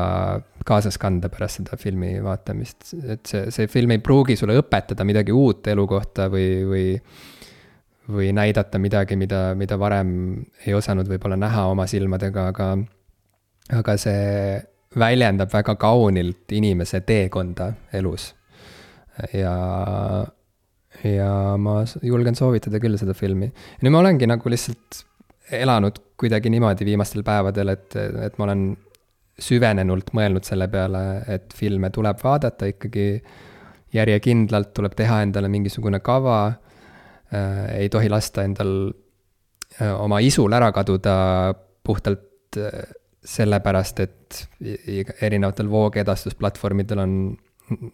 [0.68, 2.92] kaasas kanda pärast seda filmi vaatamist.
[3.08, 6.86] et see, see film ei pruugi sulle õpetada midagi uut elu kohta või, või,
[8.12, 10.10] või näidata midagi, mida, mida varem
[10.66, 12.72] ei osanud võib-olla näha oma silmadega, aga,
[13.80, 14.58] aga see
[14.98, 18.32] väljendab väga kaunilt inimese teekonda elus.
[19.34, 19.54] ja,
[21.04, 23.50] ja ma julgen soovitada küll seda filmi.
[23.82, 25.04] nüüd ma olengi nagu lihtsalt
[25.52, 28.64] elanud kuidagi niimoodi viimastel päevadel, et, et ma olen
[29.38, 33.10] süvenenult mõelnud selle peale, et filme tuleb vaadata ikkagi.
[33.88, 36.52] järjekindlalt, tuleb teha endale mingisugune kava.
[37.32, 38.90] Äh,, ei tohi lasta endal
[39.80, 42.82] äh, oma isul ära kaduda puhtalt äh,
[43.24, 44.48] sellepärast, et
[45.22, 47.14] erinevatel voogedastusplatvormidel on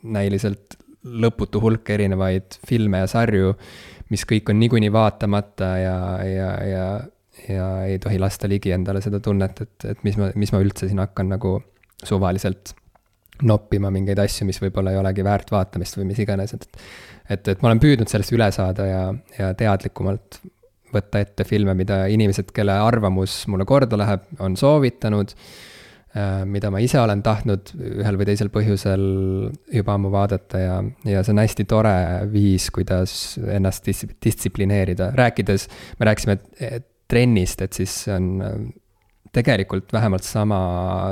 [0.03, 3.55] näiliselt lõputu hulk erinevaid filme ja sarju,
[4.13, 5.97] mis kõik on niikuinii vaatamata ja,
[6.29, 6.87] ja, ja,
[7.49, 10.89] ja ei tohi lasta ligi endale seda tunnet, et, et mis ma, mis ma üldse
[10.89, 11.59] siin hakkan nagu
[12.05, 12.75] suvaliselt
[13.43, 16.69] noppima mingeid asju, mis võib-olla ei olegi väärt vaatamist või mis iganes, et
[17.25, 19.05] et, et ma olen püüdnud sellest üle saada ja,
[19.39, 20.43] ja teadlikumalt
[20.95, 26.83] võtta ette filme, mida inimesed, kelle arvamus mulle korda läheb, on soovitanud äh, mida ma
[26.85, 29.05] ise olen tahtnud ühel või teisel põhjusel
[29.75, 30.79] juba ammu vaadata ja,
[31.09, 31.97] ja see on hästi tore
[32.33, 35.69] viis, kuidas ennast dis-, distsiplineerida, rääkides,
[35.99, 38.57] me rääkisime et- trennist, et siis on äh,
[39.35, 40.61] tegelikult vähemalt sama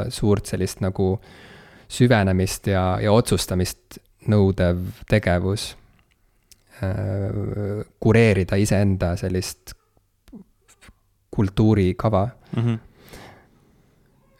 [0.09, 1.16] suurt sellist nagu
[1.93, 3.99] süvenemist ja, ja otsustamist
[4.32, 5.76] nõudev tegevus.
[8.03, 9.74] kureerida iseenda sellist
[11.30, 12.22] kultuurikava
[12.57, 12.62] mm.
[12.62, 12.78] -hmm.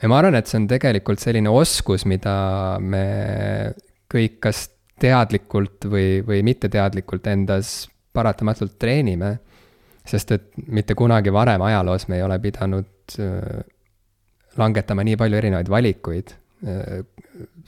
[0.03, 2.34] ja ma arvan, et see on tegelikult selline oskus, mida
[2.80, 3.05] me
[4.12, 4.64] kõik kas
[5.00, 7.72] teadlikult või, või mitteteadlikult endas
[8.12, 9.38] paratamatult treenime.
[10.09, 13.62] Sest et mitte kunagi varem ajaloos me ei ole pidanud äh,
[14.59, 16.34] langetama nii palju erinevaid valikuid
[16.66, 17.05] äh,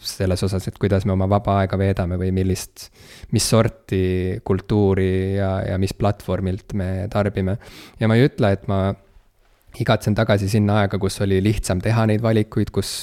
[0.01, 2.89] selles osas, et kuidas me oma vaba aega veedame või millist,
[3.32, 7.57] mis sorti kultuuri ja, ja mis platvormilt me tarbime.
[8.01, 8.87] ja ma ei ütle, et ma
[9.80, 12.95] igatsen tagasi sinna aega, kus oli lihtsam teha neid valikuid, kus,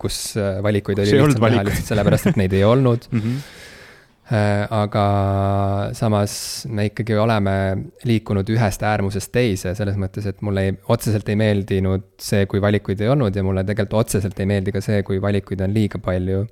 [0.00, 3.40] kus äh, valikuid oli olnud lihtsam teha lihtsalt sellepärast, et neid ei olnud Mm -hmm.
[4.30, 5.04] Äh, aga
[5.98, 6.32] samas
[6.70, 7.54] me ikkagi oleme
[8.06, 13.02] liikunud ühest äärmusest teise, selles mõttes, et mulle ei, otseselt ei meeldinud see, kui valikuid
[13.02, 16.44] ei olnud ja mulle tegelikult otseselt ei meeldi ka see, kui valikuid on liiga palju.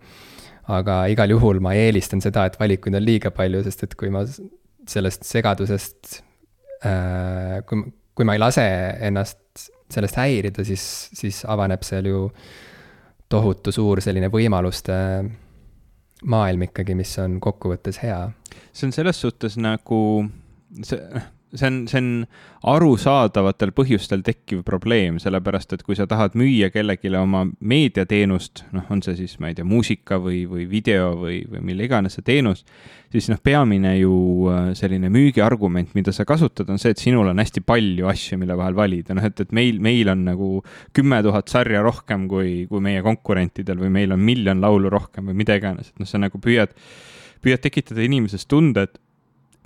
[0.75, 4.27] aga igal juhul ma eelistan seda, et valikuid on liiga palju, sest et kui ma
[4.27, 6.19] sellest segadusest
[6.83, 8.67] äh,, kui, kui ma ei lase
[9.07, 10.83] ennast sellest häirida, siis,
[11.15, 12.27] siis avaneb seal ju
[13.31, 14.99] tohutu suur selline võimaluste
[16.25, 18.31] maailm ikkagi, mis on kokkuvõttes hea.
[18.73, 20.01] see on selles suhtes nagu
[20.83, 21.23] see,
[21.55, 22.09] see on, see on
[22.69, 29.01] arusaadavatel põhjustel tekkiv probleem, sellepärast et kui sa tahad müüa kellelegi oma meediateenust, noh, on
[29.05, 32.65] see siis, ma ei tea, muusika või, või video või, või mille iganes see teenus,
[33.15, 34.13] siis noh, peamine ju
[34.53, 38.59] äh, selline müügiargument, mida sa kasutad, on see, et sinul on hästi palju asju, mille
[38.59, 40.53] vahel valida, noh, et, et meil, meil on nagu
[40.97, 45.45] kümme tuhat sarja rohkem kui, kui meie konkurentidel või meil on miljon laulu rohkem või
[45.45, 46.75] mida iganes, et noh, sa nagu püüad,
[47.45, 48.99] püüad tekitada inimeses tunde, et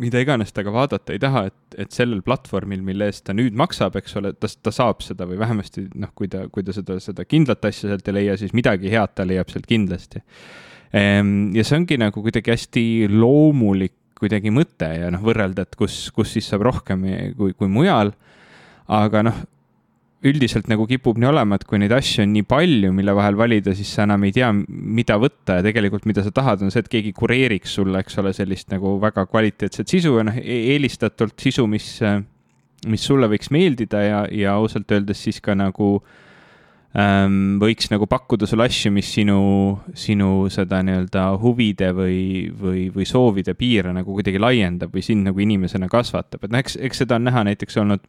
[0.00, 3.56] mida iganes ta ka vaadata ei taha, et, et sellel platvormil, mille eest ta nüüd
[3.58, 6.98] maksab, eks ole, ta, ta saab seda või vähemasti noh, kui ta, kui ta seda,
[7.02, 10.22] seda kindlat asja sealt ei leia, siis midagi head ta leiab sealt kindlasti.
[10.96, 16.06] Ehm, ja see ongi nagu kuidagi hästi loomulik kuidagi mõte ja noh, võrrelda, et kus,
[16.14, 17.02] kus siis saab rohkem
[17.38, 18.12] kui, kui mujal.
[18.92, 19.38] aga noh,
[20.22, 23.74] üldiselt nagu kipub nii olema, et kui neid asju on nii palju, mille vahel valida,
[23.74, 25.58] siis sa enam ei tea, mida võtta.
[25.58, 28.94] Ja tegelikult, mida sa tahad, on see, et keegi kureeriks sulle, eks ole, sellist nagu
[29.02, 31.88] väga kvaliteetset sisu ja noh, e-, eelistatult sisu, mis,
[32.86, 35.96] mis sulle võiks meeldida ja, ja ausalt öeldes siis ka nagu
[36.94, 39.42] ähm, võiks nagu pakkuda sulle asju, mis sinu,
[39.98, 42.22] sinu seda nii-öelda huvide või,
[42.62, 46.78] või, või soovide piire nagu kuidagi laiendab või sind nagu inimesena kasvatab, et noh, eks,
[46.78, 48.06] eks seda on näha näiteks olnud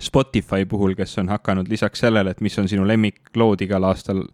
[0.00, 4.24] Spotify puhul, kes on hakanud lisaks sellele, et mis on sinu lemmiklood igal aastal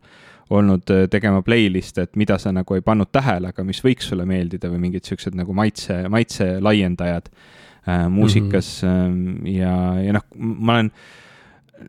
[0.50, 4.26] olnud äh, tegema playlist'e, et mida sa nagu ei pannud tähele, aga mis võiks sulle
[4.28, 9.54] meeldida või mingid siuksed nagu maitse, maitse laiendajad äh, muusikas mm -hmm.
[9.56, 11.25] ja, ja noh, ma olen äh,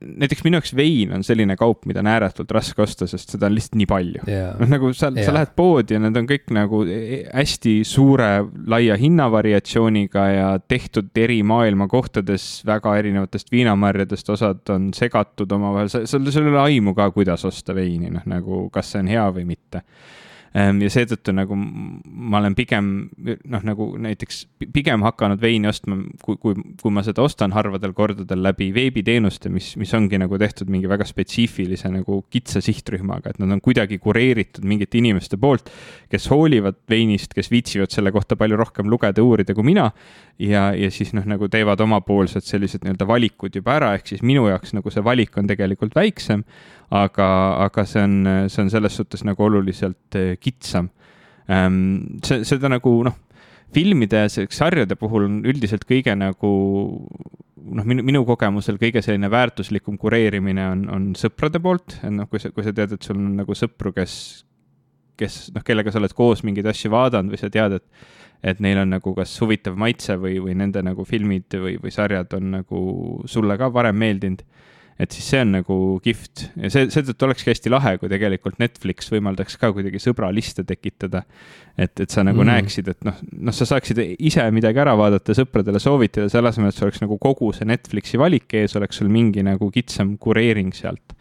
[0.02, 3.56] näiteks minu jaoks vein on selline kaup, mida on ääretult raske osta, sest seda on
[3.56, 4.26] lihtsalt nii palju.
[4.28, 4.58] Yeah..
[4.60, 7.76] noh, nagu sa yeah., sa lähed poodi ja need on kõik nagu e, e, hästi
[7.88, 8.30] suure,
[8.68, 16.04] laia hinnavariatsiooniga ja tehtud eri maailma kohtades väga erinevatest viinamarjadest, osad on segatud omavahel, sa,
[16.10, 19.28] sul, sul ei ole aimu ka, kuidas osta veini, noh nagu kas see on hea
[19.40, 19.84] või mitte
[20.58, 22.88] ja seetõttu nagu ma olen pigem
[23.18, 24.40] noh, nagu näiteks
[24.74, 29.74] pigem hakanud veini ostma, kui, kui, kui ma seda ostan harvadel kordadel läbi veebiteenuste, mis,
[29.80, 34.66] mis ongi nagu tehtud mingi väga spetsiifilise nagu kitsa sihtrühmaga, et nad on kuidagi kureeritud
[34.68, 35.70] mingite inimeste poolt,
[36.12, 39.92] kes hoolivad veinist, kes viitsivad selle kohta palju rohkem lugeda, uurida kui mina.
[40.40, 44.48] ja, ja siis noh, nagu teevad omapoolsed sellised nii-öelda valikud juba ära, ehk siis minu
[44.50, 46.44] jaoks nagu see valik on tegelikult väiksem
[46.90, 47.30] aga,
[47.66, 48.18] aga see on,
[48.48, 50.90] see on selles suhtes nagu oluliselt eh, kitsam.
[51.48, 53.18] Ehm, see, seda nagu noh,
[53.76, 56.52] filmide ja sarjade puhul on üldiselt kõige nagu
[57.68, 62.42] noh, minu, minu kogemusel kõige selline väärtuslikum kureerimine on, on sõprade poolt, et noh, kui
[62.42, 64.14] sa, kui sa tead, et sul on nagu sõpru, kes,
[65.20, 68.16] kes noh, kellega sa oled koos mingeid asju vaadanud või sa tead, et
[68.46, 72.36] et neil on nagu kas huvitav maitse või, või nende nagu filmid või, või sarjad
[72.38, 72.82] on nagu
[73.26, 74.44] sulle ka varem meeldinud
[74.98, 79.12] et siis see on nagu kihvt ja see, seetõttu olekski hästi lahe, kui tegelikult Netflix
[79.14, 81.24] võimaldaks ka kuidagi sõbraliste tekitada.
[81.78, 82.50] et, et sa nagu mm.
[82.50, 86.80] näeksid, et noh, noh, sa saaksid ise midagi ära vaadata, sõpradele soovitada, selle asemel, et
[86.80, 91.18] sul oleks nagu kogu see Netflixi valik ees, oleks sul mingi nagu kitsam kureering sealt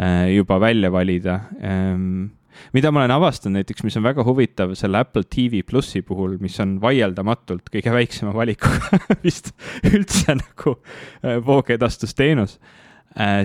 [0.00, 2.30] äh, juba välja valida ähm,
[2.72, 6.56] mida ma olen avastanud näiteks, mis on väga huvitav selle Apple TV plussi puhul, mis
[6.64, 9.52] on vaieldamatult kõige väiksema valikuga vist
[9.92, 12.78] üldse nagu äh, voogedastusteenus äh,,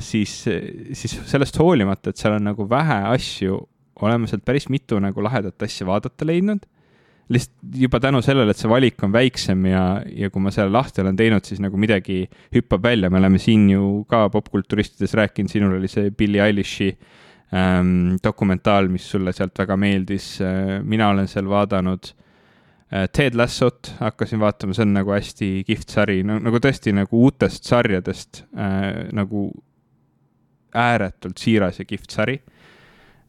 [0.05, 0.33] siis,
[0.93, 3.57] siis sellest hoolimata, et seal on nagu vähe asju,
[4.05, 6.65] oleme sealt päris mitu nagu lahedat asja vaadata leidnud.
[7.29, 11.01] lihtsalt juba tänu sellele, et see valik on väiksem ja, ja kui ma selle lahti
[11.01, 15.79] olen teinud, siis nagu midagi hüppab välja, me oleme siin ju ka popkulturistides rääkinud, sinul
[15.79, 16.91] oli see Billie Eilish'i
[17.49, 20.83] ähm, dokumentaal, mis sulle sealt väga meeldis äh,.
[20.85, 22.24] mina olen seal vaadanud äh, Äh,
[22.89, 27.65] Ted Lassot hakkasin vaatama, see on nagu hästi kihvt sari, no nagu tõesti nagu uutest
[27.65, 29.47] sarjadest äh, nagu
[30.75, 32.35] ääretult siiras ja kihvt sari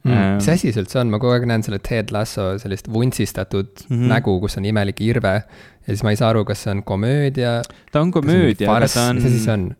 [0.04, 0.36] mm,.
[0.36, 3.96] Mis asi see üldse on, ma kogu aeg näen selle Ted Lasso sellist vuntsistatud mm
[3.96, 4.12] -hmm.
[4.12, 7.62] nägu, kus on imelik irve ja siis ma ei saa aru, kas see on komöödia.
[7.92, 9.16] ta on komöödia, aga ta on.
[9.16, 9.70] mis asi see on?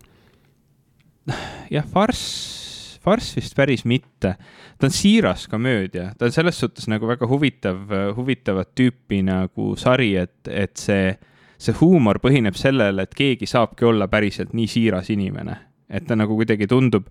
[1.70, 2.65] jah, farss,
[3.06, 4.34] farss vist päris mitte
[4.78, 7.78] ta on siiras komöödia, ta on selles suhtes nagu väga huvitav,
[8.16, 11.12] huvitavat tüüpi nagu sari, et, et see,
[11.58, 15.56] see huumor põhineb sellel, et keegi saabki olla päriselt nii siiras inimene.
[15.88, 17.06] et ta nagu kuidagi tundub,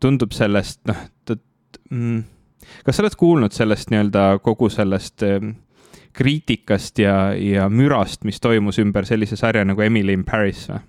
[0.00, 1.34] tundub sellest, noh, ta
[1.90, 2.22] mm,,
[2.86, 5.56] kas sa oled kuulnud sellest nii-öelda kogu sellest mm,
[6.14, 10.80] kriitikast ja, ja mürast, mis toimus ümber sellise sarja nagu Emily in Paris või?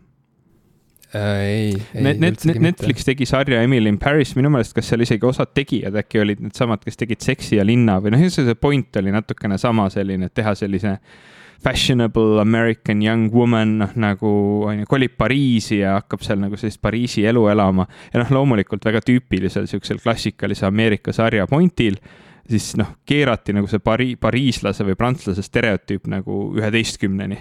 [1.16, 1.44] Äh,.
[1.44, 3.12] ei, ei Net, Net, Netflix mitte.
[3.12, 6.84] tegi sarja Emily in Paris, minu meelest, kas seal isegi osad tegijad äkki olid needsamad,
[6.84, 10.56] kes tegid Seksi ja linna või noh, see point oli natukene sama selline, et teha
[10.58, 10.98] sellise
[11.64, 14.34] fashionable American young woman, noh nagu
[14.68, 17.88] on ju, kolib Pariisi ja hakkab seal nagu sellist Pariisi elu elama.
[18.12, 22.02] ja noh, loomulikult väga tüüpilisel siuksel klassikalise Ameerika sarja pointil,
[22.50, 27.40] siis noh, keerati nagu see pari-, pariislase või prantslase stereotüüp nagu üheteistkümneni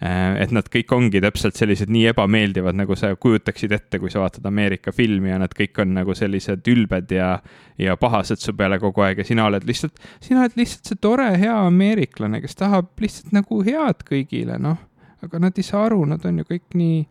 [0.00, 4.46] et nad kõik ongi täpselt sellised nii ebameeldivad, nagu sa kujutaksid ette, kui sa vaatad
[4.48, 7.34] Ameerika filmi ja nad kõik on nagu sellised ülbed ja,
[7.76, 11.28] ja pahased su peale kogu aeg ja sina oled lihtsalt, sina oled lihtsalt see tore,
[11.42, 14.80] hea ameeriklane, kes tahab lihtsalt nagu head kõigile, noh.
[15.20, 17.02] aga nad ei saa aru, nad on ju kõik nii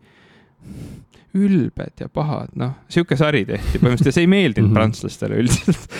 [1.36, 4.80] ülbed ja pahad, noh, sihuke sari tehti põhimõtteliselt ja see ei meeldinud mm -hmm.
[4.80, 5.90] prantslastele üldiselt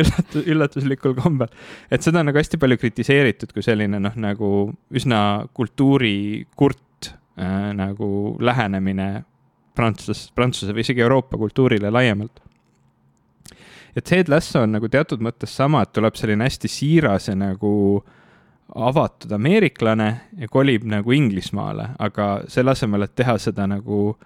[0.00, 1.48] üllatus, üllatuslikul kombel.
[1.90, 4.48] et seda on nagu hästi palju kritiseeritud kui selline noh, nagu
[4.92, 5.20] üsna
[5.56, 8.08] kultuurikurt äh, nagu
[8.40, 9.24] lähenemine
[9.76, 12.40] prantslase, prantsuse või isegi Euroopa kultuurile laiemalt.
[13.96, 18.04] et Ted Lasso on nagu teatud mõttes sama, et tuleb selline hästi siiras ja nagu
[18.04, 18.12] äh,
[18.74, 20.08] avatud ameeriklane
[20.38, 24.16] ja kolib nagu Inglismaale, aga selle asemel, et teha seda nagu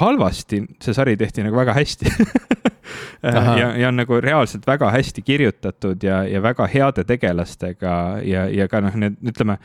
[0.00, 2.12] halvasti, see sari tehti nagu väga hästi.
[3.22, 8.68] Ja, ja on nagu reaalselt väga hästi kirjutatud ja, ja väga heade tegelastega ja, ja
[8.70, 9.56] ka noh, need ütleme,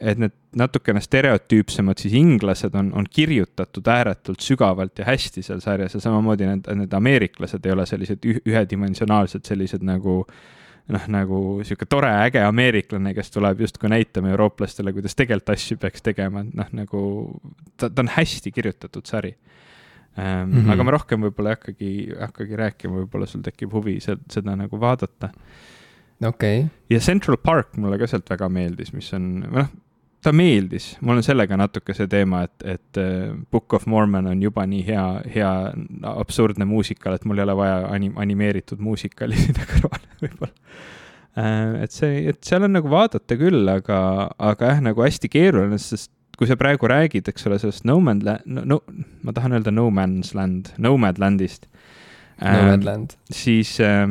[0.00, 5.98] et need natukene stereotüüpsemad siis inglased on, on kirjutatud ääretult sügavalt ja hästi seal sarjas
[5.98, 10.53] ja samamoodi need, need ameeriklased ei ole sellised ühedimensionaalsed, sellised nagu äh,
[10.92, 16.04] noh, nagu sihuke tore äge ameeriklane, kes tuleb justkui näitama eurooplastele, kuidas tegelikult asju peaks
[16.04, 17.04] tegema, et noh, nagu
[17.76, 19.34] ta, ta on hästi kirjutatud sari
[20.18, 20.50] ähm,.
[20.50, 20.72] Mm -hmm.
[20.72, 24.80] aga ma rohkem võib-olla ei hakkagi, hakkagi rääkima, võib-olla sul tekib huvi seda, seda nagu
[24.80, 25.30] vaadata.
[26.24, 26.68] okei okay..
[26.90, 29.72] ja Central Park mulle ka sealt väga meeldis, mis on, noh,
[30.24, 34.42] ta meeldis, mul on sellega natuke see teema, et, et äh, Book of Mormon on
[34.42, 35.04] juba nii hea,
[35.36, 35.52] hea
[36.14, 40.52] absurdne muusikal, et mul ei ole vaja anim-, animeeritud muusikali sinna kõrvale võib-olla.
[41.34, 44.00] Äh, et see, et seal on nagu vaadata küll, aga,
[44.52, 48.24] aga jah, nagu hästi keeruline, sest kui sa praegu räägid, eks ole, sellest No Man
[48.24, 48.80] Land, no, no
[49.26, 51.68] ma tahan öelda No Man's Land, Nomad Landist.
[52.40, 53.12] Nomad Land.
[53.30, 54.08] siis äh,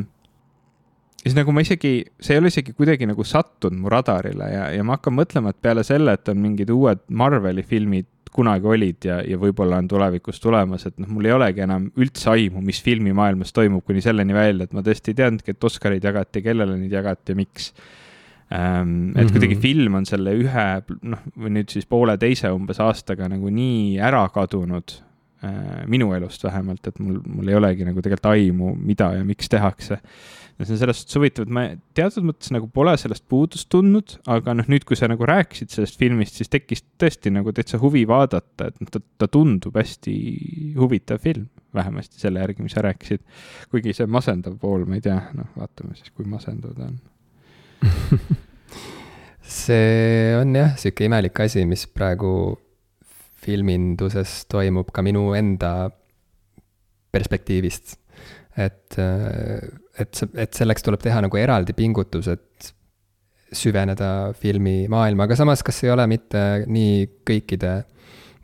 [1.23, 4.65] ja siis nagu ma isegi, see ei ole isegi kuidagi nagu sattunud mu radarile ja,
[4.75, 9.07] ja ma hakkan mõtlema, et peale selle, et on mingid uued Marveli filmid kunagi olid
[9.07, 12.81] ja, ja võib-olla on tulevikus tulemas, et noh, mul ei olegi enam üldse aimu, mis
[12.83, 16.97] filmimaailmas toimub, kuni selleni välja, et ma tõesti ei teadnudki, et Oscarid jagati, kellele neid
[16.97, 17.69] jagati ja miks
[18.49, 19.13] ähm,.
[19.13, 19.31] et mm -hmm.
[19.37, 20.67] kuidagi film on selle ühe,
[21.13, 24.97] noh, või nüüd siis pooleteise umbes aastaga nagu nii ära kadunud
[25.45, 29.49] äh, minu elust vähemalt, et mul, mul ei olegi nagu tegelikult aimu, mida ja miks
[29.49, 30.01] tehakse
[30.59, 31.63] ja see on selles suhtes huvitav, et ma
[31.97, 35.97] teatud mõttes nagu pole sellest puudust tundnud, aga noh, nüüd, kui sa nagu rääkisid sellest
[35.99, 40.15] filmist, siis tekkis tõesti nagu täitsa huvi vaadata, et noh, ta, ta tundub hästi
[40.79, 43.23] huvitav film, vähemasti selle järgi, mis sa rääkisid.
[43.73, 47.01] kuigi see masendav pool, ma ei tea, noh, vaatame siis, kui masendav ta on
[49.41, 52.33] see on jah, sihuke imelik asi, mis praegu
[53.43, 55.89] filminduses toimub ka minu enda
[57.13, 57.97] perspektiivist
[58.57, 58.97] et,
[59.99, 62.73] et, et selleks tuleb teha nagu eraldi pingutus, et
[63.53, 67.73] süveneda filmimaailma, aga samas, kas ei ole mitte nii kõikide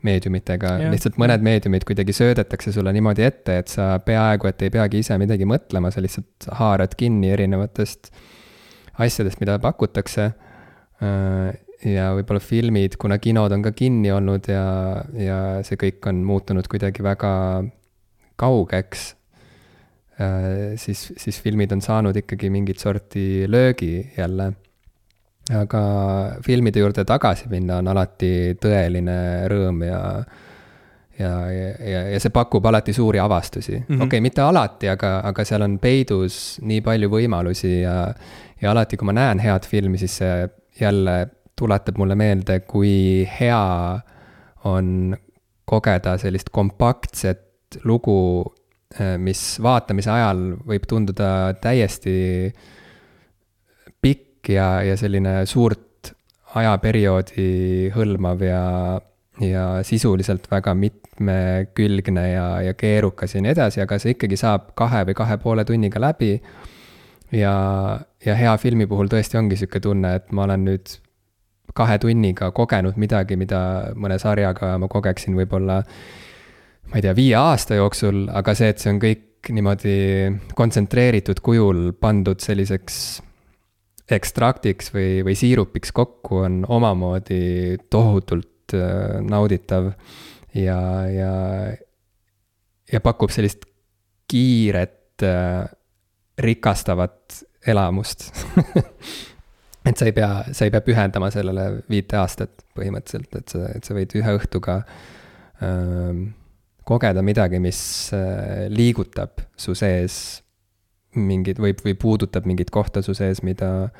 [0.06, 5.02] meediumitega, lihtsalt mõned meediumid kuidagi söödetakse sulle niimoodi ette, et sa peaaegu et ei peagi
[5.02, 8.12] ise midagi mõtlema, sa lihtsalt haarad kinni erinevatest
[9.00, 10.30] asjadest, mida pakutakse.
[11.84, 14.64] ja võib-olla filmid, kuna kinod on ka kinni olnud ja,
[15.16, 17.30] ja see kõik on muutunud kuidagi väga
[18.40, 19.19] kaugeks Äh,
[20.76, 24.52] siis, siis filmid on saanud ikkagi mingit sorti löögi jälle.
[25.56, 25.80] aga
[26.46, 29.16] filmide juurde tagasi minna on alati tõeline
[29.50, 30.00] rõõm ja
[31.18, 33.96] ja, ja, ja see pakub alati suuri avastusi mm -hmm..
[33.96, 38.14] okei okay,, mitte alati, aga, aga seal on peidus nii palju võimalusi ja,
[38.60, 40.48] ja alati, kui ma näen head filmi, siis see
[40.80, 44.00] jälle tuletab mulle meelde, kui hea
[44.64, 45.16] on
[45.64, 47.46] kogeda sellist kompaktset
[47.84, 48.16] lugu
[48.50, 48.59] Äh,
[49.22, 52.50] mis vaatamise ajal võib tunduda täiesti
[54.02, 56.10] pikk ja, ja selline suurt
[56.58, 58.64] ajaperioodi hõlmav ja,
[59.44, 65.04] ja sisuliselt väga mitmekülgne ja, ja keerukas ja nii edasi, aga see ikkagi saab kahe
[65.08, 66.40] või kahe poole tunniga läbi.
[67.32, 67.54] ja,
[68.26, 70.96] ja hea filmi puhul tõesti ongi sihuke tunne, et ma olen nüüd
[71.74, 75.84] kahe tunniga kogenud midagi, mida mõne sarjaga ma kogeksin võib-olla
[76.88, 79.96] ma ei tea, viie aasta jooksul, aga see, et see on kõik niimoodi
[80.56, 83.20] kontsentreeritud kujul pandud selliseks
[84.10, 89.92] ekstraktiks või, või siirupiks kokku, on omamoodi tohutult äh, nauditav
[90.54, 90.80] ja,
[91.10, 91.34] ja,
[92.90, 93.66] ja pakub sellist
[94.30, 95.68] kiiret äh,,
[96.40, 98.30] rikastavat elamust.
[99.88, 103.86] Et sa ei pea, sa ei pea pühendama sellele viite aastat põhimõtteliselt, et sa, et
[103.86, 104.74] sa võid ühe õhtuga
[105.64, 106.18] ähm,
[106.90, 107.80] kogeda midagi, mis
[108.16, 110.40] äh, liigutab su sees
[111.18, 113.90] mingid või, või puudutab mingit kohta su sees, mida,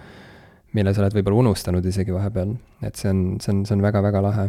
[0.76, 2.54] mille sa oled võib-olla unustanud isegi vahepeal.
[2.86, 4.46] et see on, see on, see on väga-väga lahe.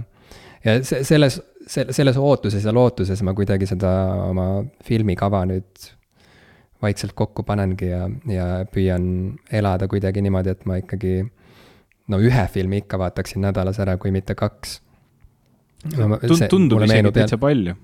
[0.66, 3.92] ja see, selles, selles ootuses ja lootuses ma kuidagi seda
[4.28, 4.48] oma
[4.86, 5.90] filmikava nüüd
[6.82, 9.04] vaikselt kokku panengi ja, ja püüan
[9.54, 11.20] elada kuidagi niimoodi, et ma ikkagi
[12.10, 14.80] no ühe filmi ikka vaataksin nädalas ära, kui mitte kaks
[15.98, 16.18] no,.
[16.50, 17.78] tundub isegi täitsa palju.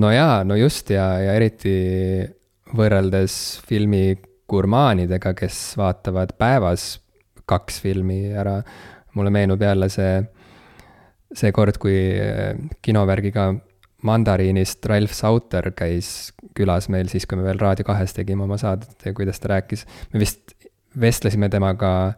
[0.00, 1.74] No jaa, no just ja, ja eriti
[2.76, 4.16] võrreldes filmi
[4.50, 6.96] gurmaanidega, kes vaatavad päevas
[7.46, 8.60] kaks filmi ära.
[9.14, 10.18] mulle meenub jälle see,
[11.32, 11.96] see kord, kui
[12.82, 13.54] kinovärgiga
[14.06, 19.06] Mandariinist Ralf Sauter käis külas meil siis, kui me veel Raadio kahes tegime oma saadet
[19.06, 19.86] ja kuidas ta rääkis.
[20.12, 20.54] me vist
[21.00, 22.14] vestlesime temaga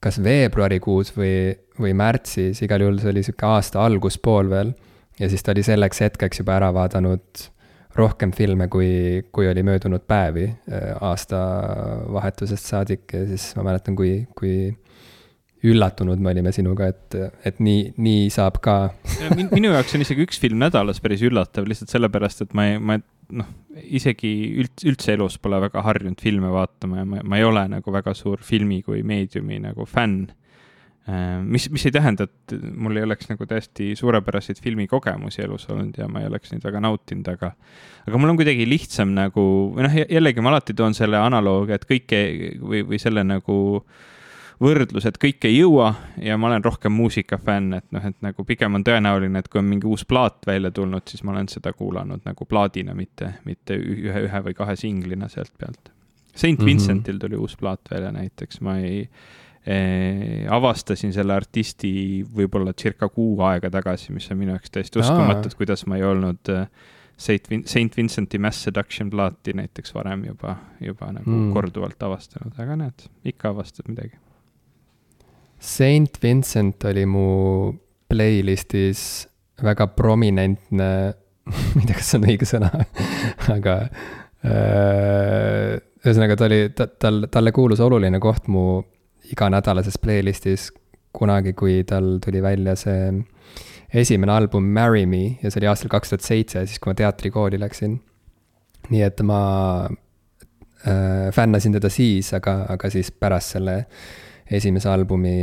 [0.00, 4.72] kas veebruarikuus või, või märtsis, igal juhul see oli sihuke aasta alguspool veel.
[5.20, 7.46] Ja siis ta oli selleks hetkeks juba ära vaadanud
[7.98, 14.24] rohkem filme, kui, kui oli möödunud päevi äh, aastavahetusest saadik ja siis ma mäletan, kui,
[14.38, 14.70] kui
[15.66, 18.76] üllatunud me olime sinuga, et, et nii, nii saab ka
[19.36, 22.96] minu jaoks on isegi üks film nädalas päris üllatav, lihtsalt sellepärast, et ma ei, ma
[23.36, 23.50] noh,
[23.84, 24.30] isegi
[24.62, 28.14] üldse, üldse elus pole väga harjunud filme vaatama ja ma, ma ei ole nagu väga
[28.16, 30.30] suur filmi kui meediumi nagu fänn.
[31.10, 35.98] Äh, mis, mis ei tähenda, et mul ei oleks nagu täiesti suurepäraseid filmikogemusi elus olnud
[35.98, 37.54] ja ma ei oleks neid väga nautinud, aga
[38.06, 39.42] aga mul on kuidagi lihtsam nagu,
[39.74, 42.22] või noh, jällegi ma alati toon selle analoogi, et kõike
[42.60, 44.08] või, või selle nagu äh,
[44.60, 48.76] võrdlus, et kõike ei jõua ja ma olen rohkem muusikafänn, et noh, et nagu pigem
[48.76, 52.26] on tõenäoline, et kui on mingi uus plaat välja tulnud, siis ma olen seda kuulanud
[52.28, 55.92] nagu plaadina, mitte, mitte ühe, ühe või kahe singlina sealt pealt.
[56.34, 56.66] Saint mm -hmm.
[56.66, 59.08] Vincentil tuli uus plaat välja näiteks, ma ei eh,
[60.50, 61.90] avastasin selle artisti
[62.24, 66.06] võib-olla circa kuu aega tagasi, mis on minu jaoks täiesti uskumatu, et kuidas ma ei
[66.08, 66.64] olnud äh,
[67.20, 71.50] Saint Saint Vincenti Mass Seduction plaati näiteks varem juba, juba nagu mm.
[71.52, 74.16] korduvalt avastanud, aga näed, ikka avastad midagi
[75.60, 77.26] Saint Vincent oli mu
[78.08, 79.02] playlist'is
[79.60, 80.88] väga prominentne
[81.50, 82.70] ma ei tea, kas see on õige sõna
[83.58, 83.76] aga
[84.40, 88.80] äh, ühesõnaga, ta oli, ta, tal, talle kuulus oluline koht mu
[89.30, 90.70] iganädalases playlist'is
[91.16, 93.10] kunagi, kui tal tuli välja see
[93.94, 97.58] esimene album Marry Me ja see oli aastal kaks tuhat seitse, siis kui ma teatrikooli
[97.60, 97.98] läksin.
[98.90, 99.40] nii et ma
[99.86, 103.76] äh, fännasin teda siis, aga, aga siis pärast selle
[104.50, 105.34] esimese albumi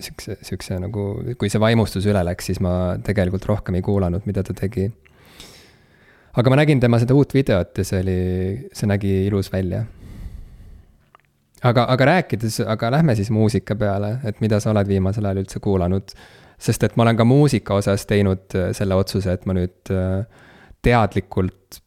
[0.00, 1.04] siukse, siukse nagu,
[1.38, 4.88] kui see vaimustus üle läks, siis ma tegelikult rohkem ei kuulanud, mida ta tegi.
[6.32, 8.20] aga ma nägin tema seda uut videot ja see oli,
[8.72, 9.84] see nägi ilus välja.
[11.62, 15.60] Aga, aga rääkides, aga lähme siis muusika peale, et mida sa oled viimasel ajal üldse
[15.60, 16.14] kuulanud.
[16.60, 20.26] sest et ma olen ka muusika osas teinud äh, selle otsuse, et ma nüüd äh,
[20.84, 21.80] teadlikult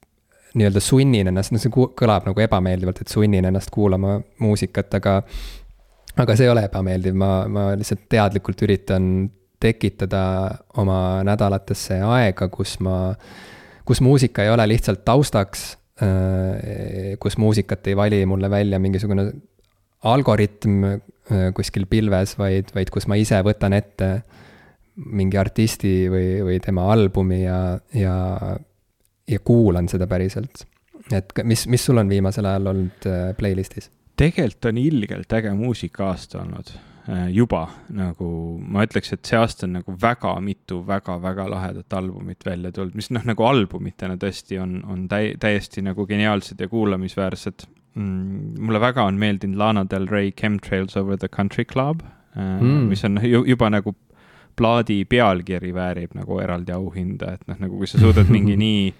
[0.57, 5.19] nii-öelda sunnin ennast, no see kõlab nagu ebameeldivalt, et sunnin ennast kuulama muusikat, aga
[6.17, 9.07] aga see ei ole ebameeldiv, ma, ma lihtsalt teadlikult üritan
[9.63, 10.23] tekitada
[10.81, 13.13] oma nädalatesse aega, kus ma,
[13.85, 15.65] kus muusika ei ole lihtsalt taustaks,
[16.01, 19.29] äh, kus muusikat ei vali mulle välja mingisugune
[20.09, 24.13] algoritm äh, kuskil pilves, vaid, vaid kus ma ise võtan ette
[24.95, 27.59] mingi artisti või, või tema albumi ja,
[27.97, 28.15] ja,
[29.29, 30.65] ja kuulan seda päriselt.
[31.11, 33.89] et mis, mis sul on viimasel ajal olnud äh, playlist'is?
[34.19, 38.27] tegelikult on ilgelt äge muusika-aasta olnud äh, juba nagu
[38.61, 43.09] ma ütleks, et see aasta on nagu väga mitu väga-väga lahedat albumit välja tulnud, mis
[43.15, 47.65] noh, nagu albumitena tõesti on, on täi-, täiesti nagu geniaalsed ja kuulamisväärsed.
[47.95, 52.01] Mulle väga on meeldinud Lana Del Rey Chemtrails over the country club
[52.35, 53.95] äh, mm., mis on juba nagu
[54.57, 58.93] plaadi pealkiri väärib nagu eraldi auhinda, et noh, nagu kui sa suudad mingi nii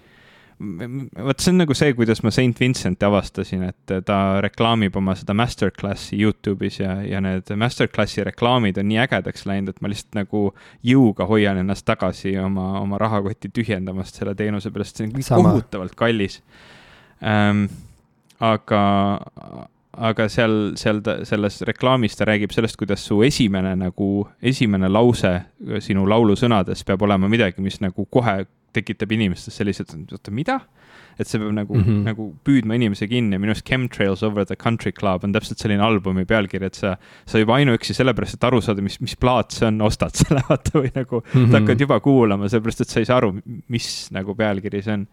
[0.59, 5.35] vot see on nagu see, kuidas ma Saint Vincenti avastasin, et ta reklaamib oma seda
[5.37, 10.43] masterclass'i Youtube'is ja, ja need masterclass'i reklaamid on nii ägedaks läinud, et ma lihtsalt nagu
[10.85, 15.97] jõuga hoian ennast tagasi oma, oma rahakotti tühjendamast selle teenuse pärast, see on kõik kohutavalt
[15.99, 16.39] kallis
[17.23, 17.65] ähm,.
[18.43, 18.81] Aga,
[20.09, 24.09] aga seal, seal ta, selles reklaamis ta räägib sellest, kuidas su esimene nagu,
[24.41, 25.33] esimene lause
[25.85, 28.43] sinu laulusõnades peab olema midagi, mis nagu kohe
[28.73, 30.63] tekitab inimestes sellised, oota, mida?
[31.21, 32.05] et see peab nagu mm, -hmm.
[32.07, 35.83] nagu püüdma inimese kinni ja minu arust Chemtrails over the country club on täpselt selline
[35.85, 36.95] albumi pealkiri, et sa,
[37.29, 40.73] sa juba ainuüksi sellepärast, et aru saada, mis, mis plaat see on, ostad selle vaata
[40.79, 41.53] või nagu mm -hmm.
[41.53, 43.35] hakkad juba kuulama, sellepärast et sa ei saa aru,
[43.69, 45.05] mis nagu pealkiri see on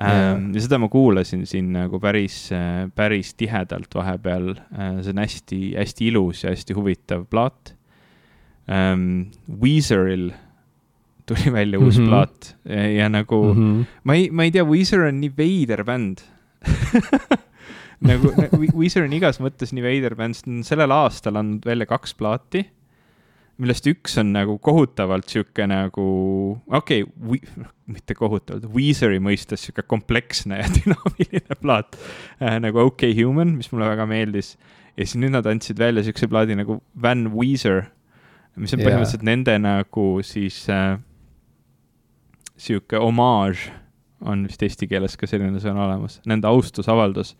[0.00, 2.46] Ähm, ja seda ma kuulasin siin nagu päris,
[2.96, 4.54] päris tihedalt vahepeal.
[5.04, 7.74] see on hästi-hästi ilus ja hästi huvitav plaat
[8.68, 9.26] um,.
[9.60, 10.30] Weezeril
[11.26, 12.08] tuli välja uus mm -hmm.
[12.08, 13.84] plaat ja, ja nagu mm -hmm.
[14.04, 16.24] ma ei, ma ei tea, Weezer on nii veider bänd
[18.08, 18.32] nagu,
[18.74, 22.66] Weezer on igas mõttes nii veider bänd, sest sellel aastal andnud välja kaks plaati
[23.62, 26.04] millest üks on nagu kohutavalt sihuke nagu,
[26.74, 27.62] okei okay,,
[27.92, 31.98] mitte kohutavalt, Weezeri mõistes sihuke kompleksne ja dünaamiline plaat
[32.40, 34.56] äh, nagu OK Human, mis mulle väga meeldis.
[34.96, 37.86] ja siis nüüd nad andsid välja siukse plaadi nagu Van Weezer,
[38.56, 39.30] mis on põhimõtteliselt yeah.
[39.30, 40.96] nende nagu siis äh,
[42.60, 43.70] sihuke omaaž
[44.22, 47.34] on vist eesti keeles ka selline sõna olemas, nende austusavaldus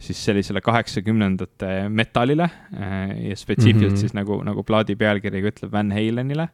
[0.00, 4.00] siis sellisele kaheksakümnendate metallile äh, ja spetsiifiliselt mm -hmm.
[4.00, 6.48] siis nagu, nagu plaadi pealkirjaga ütleb Van Halenile.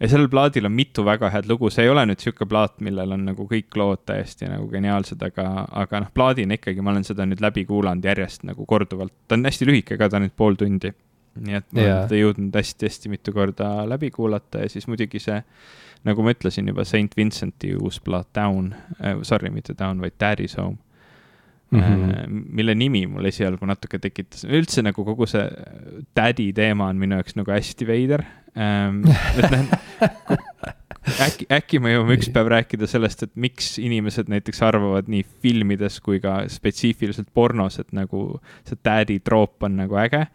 [0.00, 3.12] ja sellel plaadil on mitu väga head lugu, see ei ole nüüd sihuke plaat, millel
[3.12, 7.26] on nagu kõik lood täiesti nagu geniaalsed, aga, aga noh, plaadina ikkagi ma olen seda
[7.26, 10.54] nüüd läbi kuulanud järjest nagu korduvalt, ta on hästi lühike ka, ta on nüüd pool
[10.54, 10.92] tundi.
[11.40, 11.96] nii et ma yeah.
[11.96, 15.42] olen teda jõudnud hästi-hästi mitu korda läbi kuulata ja siis muidugi see
[16.04, 20.58] nagu ma ütlesin juba, Saint Vincenti uus plaat Down äh,, sorry, mitte Down, vaid Daddy's
[20.60, 20.76] Home
[21.72, 22.44] mm, -hmm.
[22.60, 25.44] mille nimi mul esialgu natuke tekitas, üldse nagu kogu see
[26.16, 28.24] daddy teema on minu jaoks nagu hästi veider
[28.56, 29.02] ähm,.
[31.02, 35.24] noh, äkki, äkki me jõuame üks päev rääkida sellest, et miks inimesed näiteks arvavad nii
[35.42, 40.26] filmides kui ka spetsiifiliselt pornos, et nagu see daddy troop on nagu äge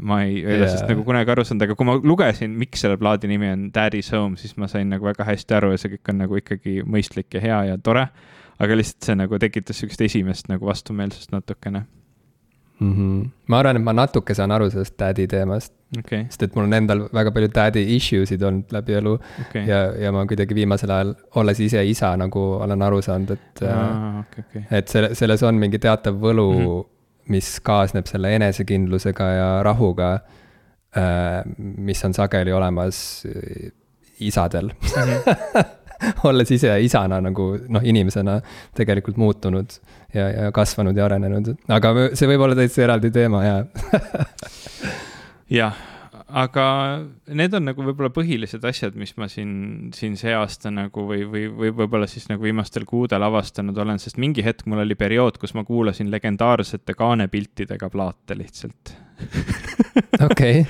[0.00, 0.68] ma ei ole yeah.
[0.68, 4.12] sellest nagu kunagi aru saanud, aga kui ma lugesin, miks selle plaadi nimi on Daddy's
[4.14, 7.34] Home, siis ma sain nagu väga hästi aru ja see kõik on nagu ikkagi mõistlik
[7.36, 8.06] ja hea ja tore
[8.60, 11.84] aga lihtsalt see nagu tekitas sihukest esimest nagu vastumeelsust natukene
[12.80, 12.92] mm.
[12.92, 13.28] -hmm.
[13.46, 16.24] ma arvan, et ma natuke saan aru sellest daddy teemast okay..
[16.28, 19.64] sest et mul on endal väga palju daddy issue sid olnud läbi elu okay.
[19.68, 24.20] ja, ja ma kuidagi viimasel ajal, olles ise isa, nagu olen aru saanud, et ah,.
[24.20, 24.62] Okay, okay.
[24.78, 26.86] et selle, selles on mingi teatav võlu mm, -hmm.
[27.36, 30.14] mis kaasneb selle enesekindlusega ja rahuga
[30.96, 31.42] äh,.
[31.58, 33.26] mis on sageli olemas
[34.20, 34.96] isadel mm.
[34.96, 35.76] -hmm
[36.28, 38.38] olles ise isana nagu noh, inimesena
[38.76, 39.76] tegelikult muutunud
[40.14, 43.56] ja, ja kasvanud ja arenenud, aga see võib olla täitsa eraldi teema ja
[45.60, 45.78] jah,
[46.30, 46.64] aga
[47.36, 49.52] need on nagu võib-olla põhilised asjad, mis ma siin,
[49.96, 54.20] siin see aasta nagu või, või, või võib-olla siis nagu viimastel kuudel avastanud olen, sest
[54.22, 58.94] mingi hetk mul oli periood, kus ma kuulasin legendaarsete kaanepiltidega plaate lihtsalt.
[60.30, 60.64] Okei.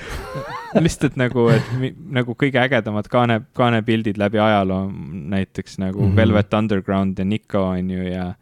[0.79, 1.73] Lihtsalt nagu, et
[2.11, 4.85] nagu kõige ägedamad kaane, kaanepildid läbi ajaloo,
[5.33, 6.15] näiteks nagu mm -hmm.
[6.15, 8.33] Velvet Underground ja Nico on ju ja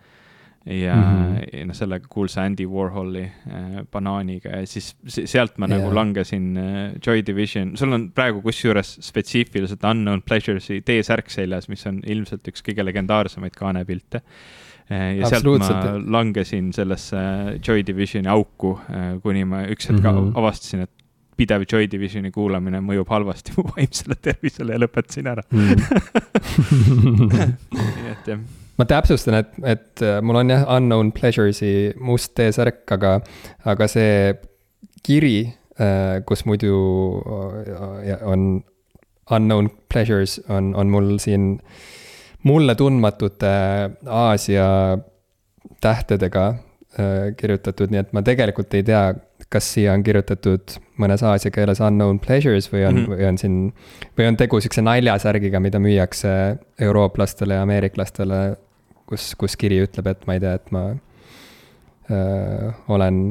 [0.65, 1.57] ja mm, -hmm.
[1.57, 5.79] ja noh, sellega kuulsa Andy Warholi äh, banaaniga ja siis sealt ma yeah.
[5.79, 11.87] nagu langesin äh, Joy Division, sul on praegu kusjuures spetsiifiliselt Unknown Pleasures'i T-särk seljas, mis
[11.87, 14.21] on ilmselt üks kõige legendaarsemaid kaanepilte
[14.91, 15.17] äh,.
[15.17, 17.17] ja sealt ma langesin sellesse
[17.67, 20.37] Joy Divisioni auku äh,, kuni ma üks hetk mm -hmm.
[20.37, 20.98] avastasin, et
[21.39, 25.69] pidev Joy Divisioni kuulamine mõjub halvasti mu vaimsele tervisele ja lõpetasin ära mm.
[27.79, 28.47] nii et jah
[28.79, 33.17] ma täpsustan, et, et äh, mul on jah Unknown Pleasures'i must T-särk, aga,
[33.67, 34.33] aga see
[35.05, 35.49] kiri,
[35.79, 36.73] äh, kus muidu
[37.27, 38.63] äh, on
[39.29, 41.51] Unknown Pleasures, on, on mul siin
[42.47, 43.51] mulle tundmatute
[44.07, 44.65] Aasia
[45.83, 46.45] tähtedega
[47.37, 49.03] kirjutatud, nii et ma tegelikult ei tea,
[49.49, 53.17] kas siia on kirjutatud mõnes aasia keeles unknown pleasures või on mm, -hmm.
[53.17, 53.59] või on siin,
[54.17, 56.33] või on tegu sihukese naljasärgiga, mida müüakse
[56.85, 58.41] eurooplastele ja ameeriklastele
[59.09, 60.83] kus, kus kiri ütleb, et ma ei tea, et ma
[62.09, 63.21] öö, olen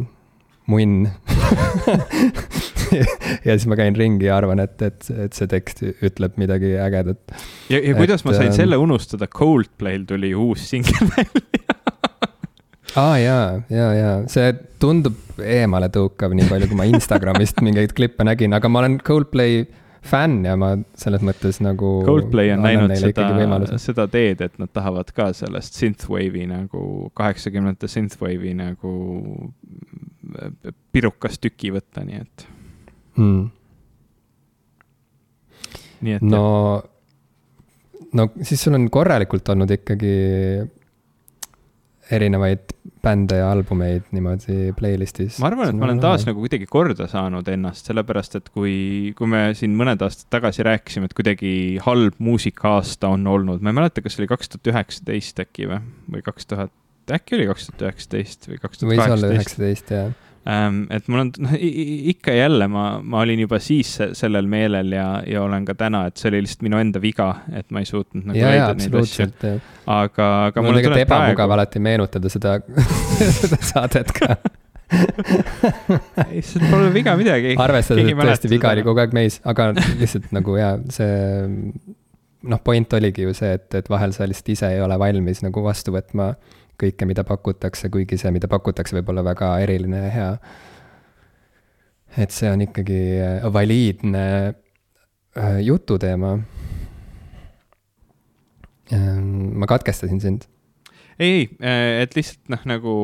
[0.69, 1.07] munn
[3.47, 7.23] ja siis ma käin ringi ja arvan, et, et, et see tekst ütleb midagi ägedat.
[7.73, 11.68] ja, ja kuidas et, ma sain ähm, selle unustada, Coldplay'l tuli uus singel välja
[12.97, 17.93] aa ah, jaa, jaa, jaa, see tundub eemale tõukav, nii palju kui ma Instagramist mingeid
[17.97, 19.67] klippe nägin, aga ma olen Coldplay
[20.09, 21.99] fänn ja ma selles mõttes nagu.
[22.07, 23.27] Coldplay on näinud seda,
[23.83, 26.83] seda teed, et nad tahavad ka sellest synthwave'i nagu,
[27.19, 28.93] kaheksakümnendate synthwave'i nagu
[30.95, 32.47] pirukas tüki võtta, nii et
[33.19, 33.45] hmm..
[36.07, 36.27] nii et.
[36.27, 36.45] no,
[38.19, 40.15] no siis sul on korralikult olnud ikkagi
[42.15, 42.73] erinevaid
[43.05, 45.39] bände ja albumeid niimoodi playlist'is.
[45.43, 49.31] ma arvan, et ma olen taas nagu kuidagi korda saanud ennast, sellepärast et kui, kui
[49.31, 51.53] me siin mõned aastad tagasi rääkisime, et kuidagi
[51.85, 55.83] halb muusikaaasta on olnud, ma ei mäleta, kas see oli kaks tuhat üheksateist äkki või,
[56.17, 56.75] või kaks tuhat,
[57.19, 59.13] äkki oli kaks tuhat üheksateist või kaks tuhat kaheksateist.
[59.13, 60.17] võis olla üheksateist, jah.
[60.49, 65.09] Et mul on, noh ikka ja jälle ma, ma olin juba siis sellel meelel ja,
[65.29, 68.31] ja olen ka täna, et see oli lihtsalt minu enda viga, et ma ei suutnud
[68.31, 69.29] nagu leida neid asju.
[69.85, 71.59] aga, aga mul on tegelikult ebamugav praegu...
[71.59, 72.57] alati meenutada seda
[73.43, 74.39] seda saadet ka
[76.33, 77.53] ei, see pole viga midagi.
[77.61, 81.11] arvestades, et tõesti viga oli kogu aeg meis, aga lihtsalt nagu jaa, see
[82.49, 85.65] noh, point oligi ju see, et, et vahel sa lihtsalt ise ei ole valmis nagu
[85.65, 86.33] vastu võtma
[86.79, 90.33] kõike, mida pakutakse, kuigi see, mida pakutakse, võib olla väga eriline ja hea.
[92.17, 93.01] et see on ikkagi
[93.53, 96.39] valiidne äh, jututeema.
[98.93, 100.49] Ähm, ma katkestasin sind.
[101.19, 102.95] ei, ei, äh, et lihtsalt noh, nagu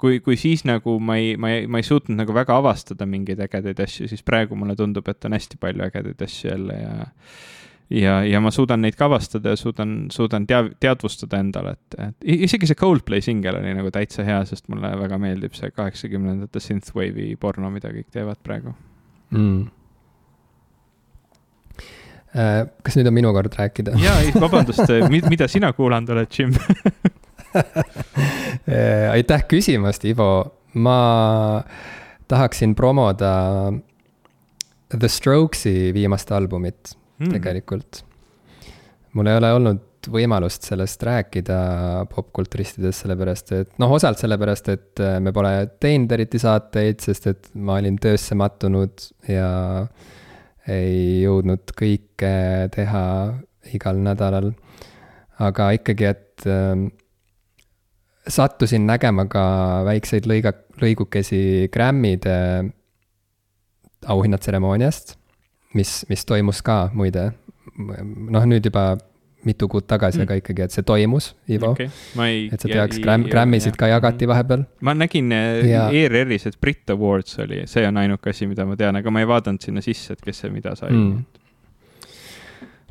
[0.00, 3.40] kui, kui siis nagu ma ei, ma ei, ma ei suutnud nagu väga avastada mingeid
[3.46, 6.96] ägedaid asju, siis praegu mulle tundub, et on hästi palju ägedaid asju jälle ja
[7.90, 12.28] ja, ja ma suudan neid ka avastada ja suudan, suudan tea-, teadvustada endale, et, et
[12.46, 17.34] isegi see Coldplay singel oli nagu täitsa hea, sest mulle väga meeldib see kaheksakümnendate synthwave'i
[17.40, 18.74] porno, mida kõik teevad praegu
[19.34, 19.66] mm..
[22.36, 23.94] Äh, kas nüüd on minu kord rääkida?
[24.02, 24.90] jaa, ei vabandust
[25.30, 26.52] mida sina kuulanud oled, Jim
[28.68, 30.52] Äh, aitäh küsimast, Ivo.
[30.74, 31.62] ma
[32.28, 33.72] tahaksin promoda
[34.98, 37.32] The Strokes'i viimast albumit hmm.
[37.36, 38.02] tegelikult.
[39.16, 39.82] mul ei ole olnud
[40.12, 41.56] võimalust sellest rääkida
[42.12, 45.52] popkulturistides, sellepärast et noh, osalt sellepärast, et äh, me pole
[45.82, 49.48] teinud eriti saateid, sest et ma olin töösse mattunud ja
[50.70, 52.32] ei jõudnud kõike
[52.74, 53.02] teha
[53.74, 54.52] igal nädalal.
[55.38, 56.86] aga ikkagi, et ähm,
[58.28, 59.42] sattusin nägema ka
[59.84, 62.36] väikseid lõiga, lõigukesi Grammy'de
[64.06, 65.16] auhinnatseremooniast,
[65.76, 67.30] mis, mis toimus ka muide,
[67.76, 68.94] noh nüüd juba
[69.46, 71.70] mitu kuud tagasi mm., aga ikkagi, et see toimus, Ivo.
[71.76, 71.90] Okay..
[72.50, 74.66] et sa teaks, Gram-, Grammy'sid ka jagati vahepeal.
[74.82, 75.86] ma nägin äh, ja...
[75.94, 79.28] ERR-is, et Brit Awards oli, see on ainuke asi, mida ma tean, aga ma ei
[79.30, 80.90] vaadanud sinna sisse, et kes see mida sai.
[80.94, 81.44] Mm.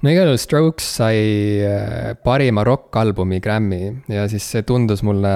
[0.06, 1.20] No igal juhul Strokes sai
[1.66, 3.82] äh, parima rokk-albumi Grammy
[4.12, 5.36] ja siis see tundus mulle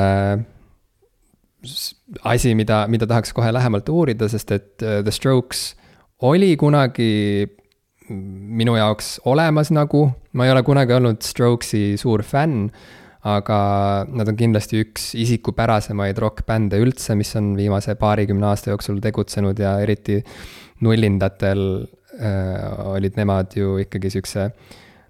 [2.24, 5.74] asi, mida, mida tahaks kohe lähemalt uurida, sest et äh, The Strokes
[6.22, 7.48] oli kunagi
[8.10, 12.70] minu jaoks olemas nagu, ma ei ole kunagi olnud Strokesi suur fänn,
[13.30, 13.60] aga
[14.08, 19.76] nad on kindlasti üks isikupärasemaid rokkbände üldse, mis on viimase paarikümne aasta jooksul tegutsenud ja
[19.84, 20.22] eriti
[20.86, 21.64] nullindatel
[22.16, 24.48] äh, olid nemad ju ikkagi siukse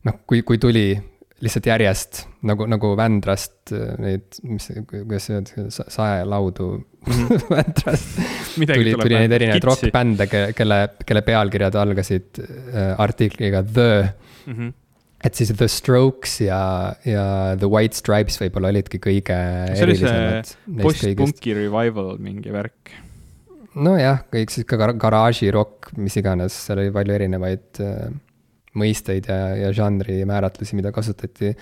[0.08, 0.92] noh, kui, kui tuli
[1.40, 6.72] lihtsalt järjest nagu, nagu Vändrast äh, neid, mis, kuidas öelda, saelaudu
[7.08, 7.42] mhm.
[7.54, 8.20] Vändrast
[8.56, 13.90] tuli, tuli neid erinevaid rokkbände, kelle, kelle pealkirjad algasid äh, artikliga The
[14.46, 14.54] mm.
[14.54, 14.72] -hmm.
[15.24, 19.38] et siis The Strokes ja, ja The White Stripes võib-olla olidki kõige
[19.76, 20.56] erilisemad.
[20.82, 22.98] post-punki revival mingi värk
[23.80, 28.10] nojah, kõik siis ka garaažirokk, mis iganes, seal oli palju erinevaid äh,
[28.80, 31.54] mõisteid ja, ja žanri määratlusi, mida kasutati.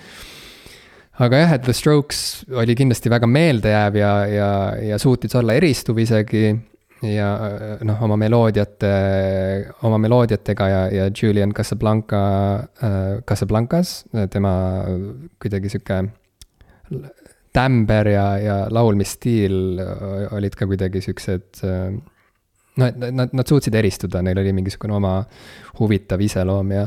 [1.24, 2.20] Aga jah, et The Strokes
[2.54, 4.50] oli kindlasti väga meeldejääv ja, ja,
[4.92, 6.50] ja suutis olla eristuv isegi.
[7.02, 7.28] ja
[7.86, 8.88] noh, oma meloodiate,
[9.86, 12.22] oma meloodiatega ja, ja Julian Casablanca
[12.82, 14.52] äh,, Casablancas, tema
[15.38, 16.00] kuidagi sihuke
[17.54, 19.78] tämber ja, ja laulmisstiil
[20.34, 21.62] olid ka kuidagi siuksed
[22.78, 25.14] noh, et nad, nad suutsid eristuda, neil oli mingisugune oma
[25.80, 26.84] huvitav iseloom ja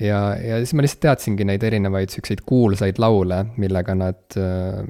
[0.00, 4.80] ja, ja siis ma lihtsalt teadsingi neid erinevaid siukseid kuulsaid laule, millega nad äh,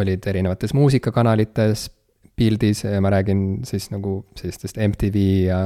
[0.00, 1.90] olid erinevates muusikakanalites
[2.36, 5.60] pildis ja ma räägin siis nagu sellistest MTV ja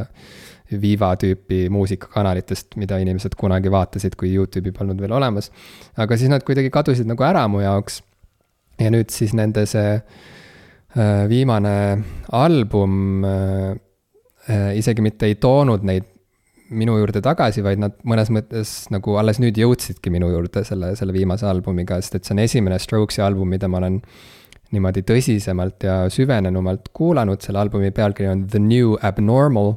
[0.71, 5.51] Viva tüüpi muusikakanalitest, mida inimesed kunagi vaatasid, kui Youtube'i polnud veel olemas.
[5.97, 8.03] aga siis nad kuidagi kadusid nagu ära mu jaoks
[8.79, 10.29] ja nüüd siis nende see äh,
[10.97, 11.75] viimane
[12.35, 13.77] album äh,
[14.49, 16.09] äh, isegi mitte ei toonud neid
[16.71, 21.15] minu juurde tagasi, vaid nad mõnes mõttes nagu alles nüüd jõudsidki minu juurde selle, selle
[21.15, 23.99] viimase albumiga, sest et see on esimene Strokesi album, mida ma olen
[24.71, 29.75] niimoodi tõsisemalt ja süvenenumalt kuulanud, selle albumi pealkiri on The New Abnormal.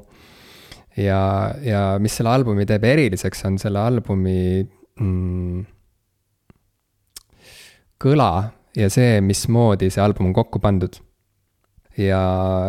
[0.98, 1.22] ja,
[1.66, 4.62] ja mis selle albumi teeb eriliseks, on selle albumi
[5.02, 5.64] mm,
[7.98, 8.30] kõla
[8.78, 10.98] ja see, mismoodi see album on kokku pandud.
[11.98, 12.22] ja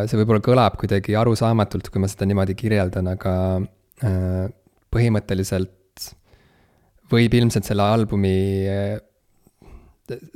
[0.05, 3.35] see võib-olla kõlab kuidagi arusaamatult, kui ma seda niimoodi kirjeldan, aga
[4.05, 4.45] äh,
[4.93, 6.11] põhimõtteliselt
[7.13, 8.37] võib ilmselt selle albumi
[8.69, 8.99] äh,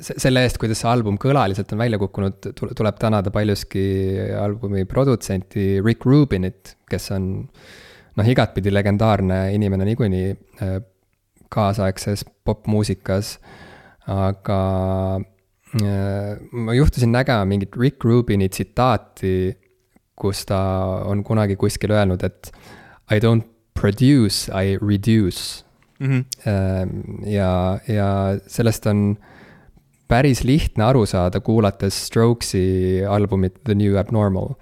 [0.00, 3.82] selle eest, kuidas see album kõlaliselt on välja kukkunud, tuleb tänada paljuski
[4.40, 7.26] albumi produtsenti Rick Rubinit, kes on
[8.16, 10.78] noh, igatpidi legendaarne inimene niikuinii äh,
[11.52, 13.36] kaasaegses popmuusikas,
[14.08, 14.60] aga
[15.76, 19.52] ma juhtusin nägema mingit Rick Rubini tsitaati,
[20.18, 20.58] kus ta
[21.06, 22.52] on kunagi kuskil öelnud, et
[23.12, 25.64] I don't produce, I reduce
[26.00, 26.08] mm.
[26.08, 27.28] -hmm.
[27.30, 29.18] ja, ja sellest on
[30.08, 34.54] päris lihtne aru saada, kuulates Strokesi albumit The New Abnormal.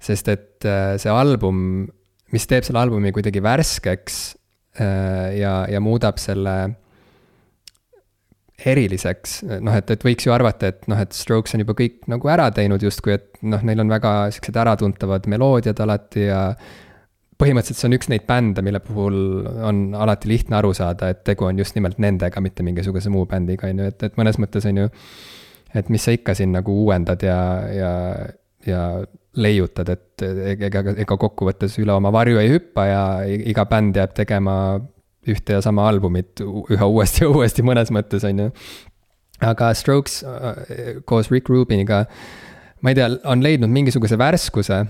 [0.00, 1.88] sest et äh, see album,
[2.30, 4.36] mis teeb selle albumi kuidagi värskeks
[4.78, 6.76] äh, ja, ja muudab selle
[8.58, 12.30] eriliseks, noh, et, et võiks ju arvata, et noh, et Strokes on juba kõik nagu
[12.32, 16.40] ära teinud justkui, et noh, neil on väga siuksed äratuntavad meloodiad alati ja
[17.38, 21.46] põhimõtteliselt see on üks neid bände, mille puhul on alati lihtne aru saada, et tegu
[21.46, 24.82] on just nimelt nendega, mitte mingisuguse muu bändiga, on ju, et, et mõnes mõttes on
[24.82, 24.90] ju.
[25.78, 27.38] et mis sa ikka siin nagu uuendad ja,
[27.70, 27.92] ja,
[28.66, 28.82] ja
[29.38, 30.26] leiutad, et
[30.58, 34.54] ega, ega kokkuvõttes üle oma varju ei hüppa ja iga bänd jääb tegema
[35.32, 38.50] ühte ja sama albumit üha uuesti ja uuesti mõnes mõttes, on ju.
[39.44, 42.04] aga Strokes äh, koos Rick Rubiniga,
[42.82, 44.84] ma ei tea, on leidnud mingisuguse värskuse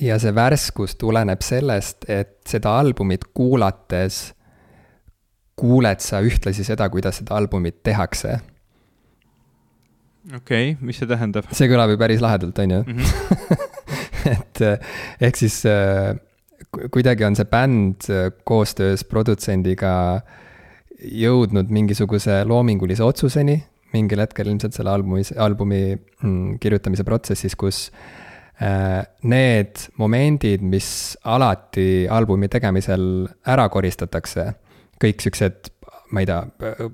[0.00, 4.30] ja see värskus tuleneb sellest, et seda albumit kuulates
[5.60, 8.38] kuuled sa ühtlasi seda, kuidas seda albumit tehakse.
[10.36, 11.50] okei okay,, mis see tähendab?
[11.52, 12.80] see kõlab ju päris lahedalt, on ju.
[12.86, 13.66] -hmm.
[14.34, 14.62] et
[15.20, 15.62] ehk siis
[16.92, 18.06] kuidagi on see bänd
[18.44, 19.92] koostöös produtsendiga
[21.00, 23.58] jõudnud mingisuguse loomingulise otsuseni.
[23.90, 28.20] Mingil hetkel ilmselt selle albumi, albumi mm, kirjutamise protsessis, kus äh,
[28.60, 33.04] Äh, need momendid, mis alati albumi tegemisel
[33.48, 34.50] ära koristatakse,
[35.00, 35.70] kõik siuksed,
[36.12, 36.42] ma ei tea,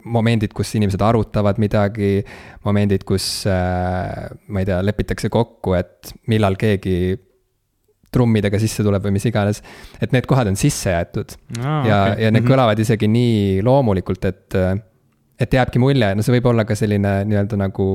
[0.06, 2.20] momendid, kus inimesed arutavad midagi,
[2.62, 7.16] momendid, kus äh, ma ei tea, lepitakse kokku, et millal keegi
[8.16, 9.62] trummidega sisse tuleb või mis iganes.
[10.00, 12.50] et need kohad on sisse jäetud ah, ja okay., ja need mm -hmm.
[12.52, 14.60] kõlavad isegi nii loomulikult, et,
[15.40, 17.88] et jääbki mulje, no see võib olla ka selline nii-öelda nagu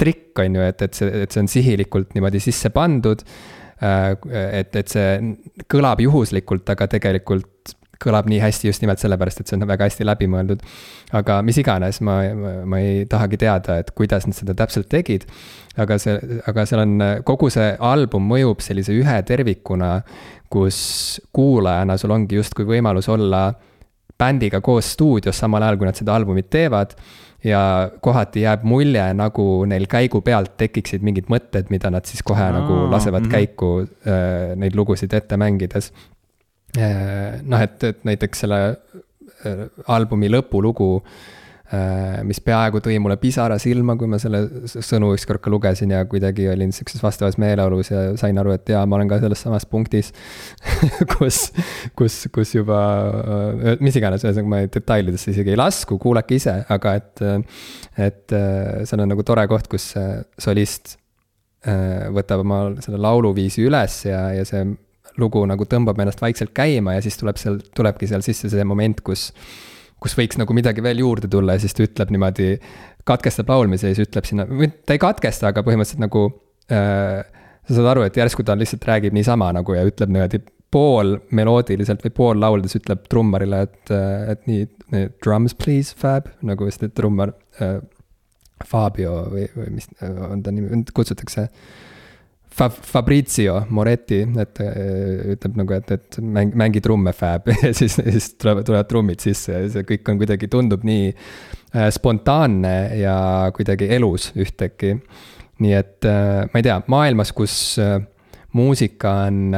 [0.00, 3.22] trikk, on ju, et, et see, et see on sihilikult niimoodi sisse pandud.
[3.84, 4.12] Äh,
[4.60, 5.34] et, et see
[5.70, 10.06] kõlab juhuslikult, aga tegelikult kõlab nii hästi just nimelt sellepärast, et see on väga hästi
[10.06, 10.62] läbimõeldud.
[11.14, 15.26] aga mis iganes, ma, ma, ma ei tahagi teada, et kuidas nad seda täpselt tegid.
[15.76, 20.00] aga see, aga seal on, kogu see album mõjub sellise ühe tervikuna,
[20.50, 23.48] kus kuulajana sul ongi justkui võimalus olla
[24.18, 26.94] bändiga koos stuudios, samal ajal kui nad seda albumit teevad
[27.44, 32.46] ja kohati jääb mulje, nagu neil käigu pealt tekiksid mingid mõtted, mida nad siis kohe
[32.46, 33.32] Aa, nagu lasevad mm -hmm.
[33.34, 35.92] käiku äh, neid lugusid ette mängides.
[36.76, 41.16] Noh, et, et näiteks selle äh, albumi lõpulugu äh,
[41.74, 46.02] Äh, mis peaaegu tõi mulle pisara silma, kui ma selle sõnu ükskord ka lugesin ja
[46.06, 49.64] kuidagi olin sihukeses vastavas meeleolus ja sain aru, et jaa, ma olen ka selles samas
[49.66, 50.12] punktis
[51.14, 51.38] kus,
[51.96, 52.82] kus, kus juba,
[53.16, 57.24] äh, mis iganes, ühesõnaga ma detailidesse isegi ei lasku, kuulake ise, aga et,
[57.96, 59.94] et äh, seal on nagu tore koht, kus
[60.36, 60.98] solist
[61.64, 64.66] võtab oma selle lauluviisi üles ja, ja see
[65.20, 69.02] lugu nagu tõmbab ennast vaikselt käima ja siis tuleb seal, tulebki seal sisse see moment,
[69.06, 69.30] kus
[70.04, 72.48] kus võiks nagu midagi veel juurde tulla ja siis ta ütleb niimoodi,
[73.08, 76.26] katkestab laulmise ja siis ütleb sinna, või ta ei katkesta, aga põhimõtteliselt nagu
[76.68, 77.22] äh,
[77.64, 80.42] sa saad aru, et järsku ta lihtsalt räägib niisama nagu ja ütleb niimoodi
[80.74, 84.68] pool meloodiliselt või pool lauldes ütleb trummarile, et, äh, et nii,
[85.24, 87.32] drums please, Fab, nagu vist trummar
[87.62, 87.78] äh,,
[88.64, 91.48] Fabio või, või mis on ta nimi, kutsutakse.
[91.48, 91.83] äh,
[92.54, 97.96] Fa-, Fabrizio Moretti, et äh, ütleb nagu, et, et mäng, mängi trumme, Fab ja siis,
[97.98, 103.16] siis tulevad, tulevad trummid sisse ja see kõik on kuidagi, tundub nii äh, spontaanne ja
[103.56, 104.94] kuidagi elus ühtäkki.
[105.64, 107.78] nii et äh, ma ei tea, maailmas, kus
[108.54, 109.56] muusika on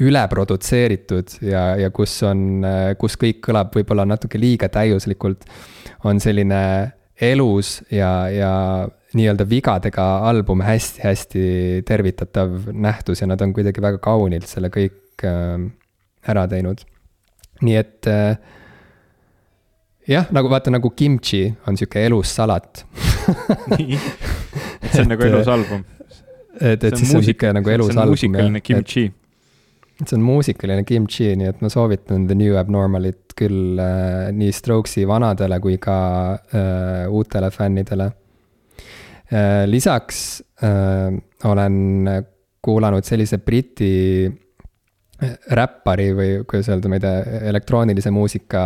[0.00, 2.64] üleprodutseeritud ja, ja kus on,
[3.00, 5.44] kus kõik kõlab võib-olla natuke liiga täiuslikult,
[6.04, 6.60] on selline
[7.20, 8.52] elus ja, ja
[9.16, 11.42] nii-öelda vigadega album hästi-hästi
[11.86, 15.58] tervitatav nähtus ja nad on kuidagi väga kaunilt selle kõik äh,
[16.30, 16.84] ära teinud.
[17.60, 18.36] nii et äh,
[20.08, 22.84] jah, nagu vaata, nagu kimchi on sihuke elus salat
[23.74, 25.82] nii, et see on nagu elus album.
[26.60, 28.14] et, et siis see on sihuke nagu elus album.
[28.14, 29.08] muusikaline kimchi.
[30.04, 35.06] see on muusikaline kimchi, nii et ma soovitan The New Abnormalit küll äh, nii Strokesi
[35.08, 35.98] vanadele kui ka
[36.54, 38.12] äh, uutele fännidele
[39.66, 41.12] lisaks äh,
[41.44, 42.08] olen
[42.62, 48.64] kuulanud sellise Briti äh, räppari või kuidas öelda, ma ei tea, elektroonilise muusika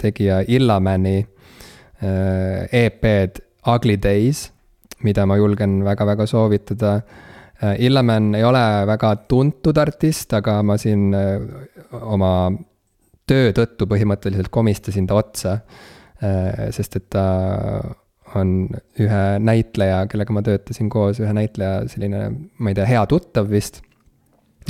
[0.00, 1.18] tegija Illamani
[2.04, 3.38] EP-d
[3.70, 4.48] Ugly Days,
[5.06, 6.98] mida ma julgen väga-väga soovitada.
[7.80, 11.14] Illaman ei ole väga tuntud artist, aga ma siin
[12.00, 12.32] oma
[13.28, 15.58] töö tõttu põhimõtteliselt komistasin ta otsa.
[16.72, 17.24] sest et ta
[18.36, 18.68] on
[19.00, 22.28] ühe näitleja, kellega ma töötasin koos, ühe näitleja selline,
[22.58, 23.82] ma ei tea, hea tuttav vist.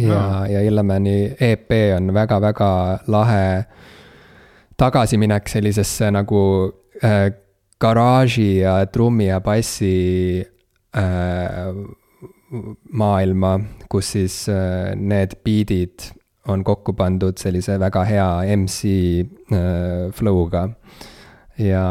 [0.00, 2.70] ja ja Illemani EP on väga-väga
[3.06, 3.64] lahe
[4.76, 6.40] tagasiminek sellisesse nagu
[6.98, 7.30] äh,
[7.80, 10.44] garaaži ja trummi ja bassi
[10.96, 11.70] äh,
[12.90, 13.60] maailma,
[13.90, 16.10] kus siis äh, need beat'id
[16.48, 18.90] on kokku pandud sellise väga hea MC
[19.52, 20.68] äh, flow'ga
[21.58, 21.86] ja,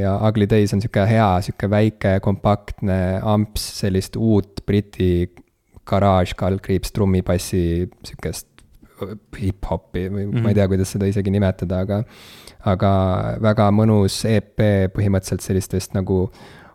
[0.00, 5.30] ja Ugly Days on sihuke hea, sihuke väike, kompaktne amps sellist uut Briti
[5.90, 7.64] garaaž, kaldkriips, trummipassi,
[8.06, 8.46] sihukest
[9.40, 10.42] hip-hopi või mm -hmm.
[10.42, 10.54] ma ei mhm.
[10.58, 12.04] tea, kuidas seda isegi nimetada, aga.
[12.60, 12.90] aga
[13.40, 14.60] väga mõnus EP
[14.92, 16.30] põhimõtteliselt sellistest nagu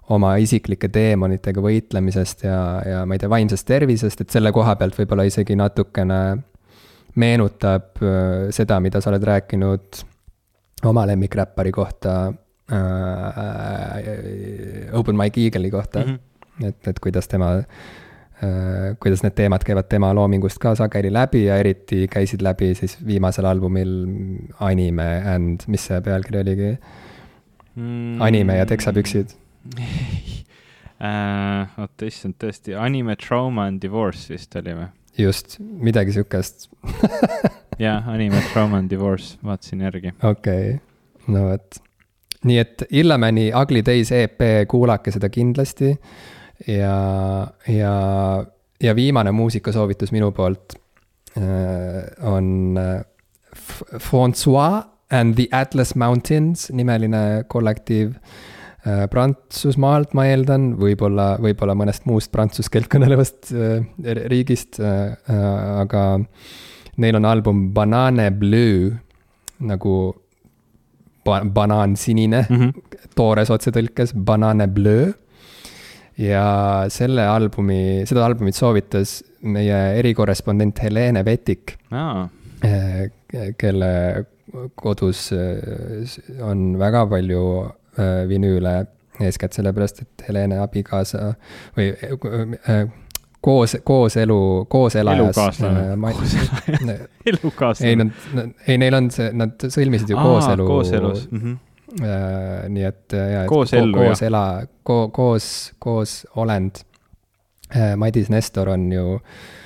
[0.10, 4.98] oma isiklike teemonitega võitlemisest ja, ja ma ei tea, vaimsest tervisest, et selle koha pealt
[4.98, 6.38] võib-olla isegi natukene
[7.16, 8.02] meenutab
[8.50, 10.02] seda, mida sa oled rääkinud
[10.84, 12.34] oma lemmikräppari kohta
[12.72, 12.76] äh,,
[14.94, 16.06] Open Mike Eagle'i kohta mm.
[16.06, 16.68] -hmm.
[16.68, 17.66] et, et kuidas tema äh,,
[19.00, 23.46] kuidas need teemad käivad tema loomingust ka sageli läbi ja eriti käisid läbi siis viimasel
[23.46, 24.08] albumil
[24.60, 26.78] Anime and, mis see pealkiri oligi
[27.76, 28.22] mm.?
[28.22, 29.28] anime ja teksapüksid
[31.00, 34.88] äh, oota, issand, tõesti, Anime Trauma and Divorce vist oli või?
[35.18, 36.70] just, midagi sihukest
[37.80, 40.14] jah, Anime Trauma and Divorce, vaatasin järgi.
[40.24, 40.80] okei okay.,
[41.28, 41.80] no vot.
[42.46, 45.96] nii et Illamani Ugly Days EP, kuulake seda kindlasti.
[46.68, 46.98] ja,
[47.68, 47.94] ja,
[48.84, 50.78] ja viimane muusikasoovitus minu poolt
[51.38, 53.02] äh, on äh,
[54.00, 58.14] Francois and the Atlas Mountains nimeline kollektiiv
[58.86, 63.82] Äh, Prantsusmaalt, ma eeldan, võib-olla, võib-olla mõnest muust prantsuse keelt kõnelevast äh,
[64.30, 66.04] riigist aga
[66.98, 68.92] neil on album Banane Bleu
[69.60, 69.96] nagu
[71.26, 73.00] ba banaan sinine mm, -hmm.
[73.16, 75.14] toores otsetõlkes, Banane Bleu.
[76.18, 82.30] ja selle albumi, seda albumit soovitas meie erikorrespondent Helene Vetik ah.,
[83.58, 84.26] kelle
[84.76, 85.34] kodus
[86.42, 87.42] on väga palju
[88.00, 88.86] Äh, vinüüle,
[89.24, 91.30] eeskätt sellepärast, et Helene abikaasa
[91.78, 91.94] või
[93.46, 94.40] koos, kooselu,
[94.70, 95.20] kooselajas.
[95.20, 97.00] elukaaslane.
[97.32, 97.90] elukaaslane.
[97.90, 100.68] ei, nad, ei, neil on see, nad sõlmisid ju Aa, kooselu.
[100.68, 101.42] kooselus mm.
[101.44, 101.62] -hmm.
[101.96, 103.46] Äh, nii et, ja.
[103.48, 105.46] koos ellu, koos ela, koos,
[105.80, 106.84] koos olend.
[107.96, 109.65] Madis Nestor on ju äh, Äh,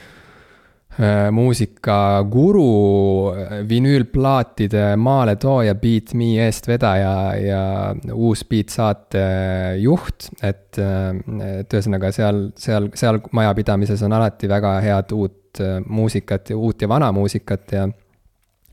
[1.31, 2.63] muusikaguru,
[3.31, 7.61] äh, vinüülplaatide maaletooja, Beat Me eestvedaja ja
[8.13, 9.21] uus Beat saate
[9.79, 11.13] juht, et, äh,
[11.61, 15.37] et ühesõnaga seal, seal, seal majapidamises on alati väga head uut
[15.87, 17.87] muusikat ja uut ja vana muusikat ja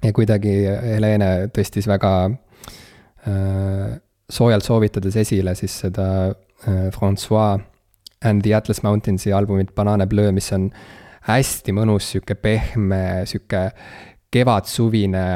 [0.04, 3.96] ja kuidagi Helene tõstis väga äh,
[4.30, 7.62] soojalt soovitades esile siis seda äh, Francois
[8.24, 13.68] and the Atlas Mountainsi albumit Banane Bleu, mis on äh, hästi mõnus, sihuke pehme, sihuke
[14.32, 15.26] kevadsuvine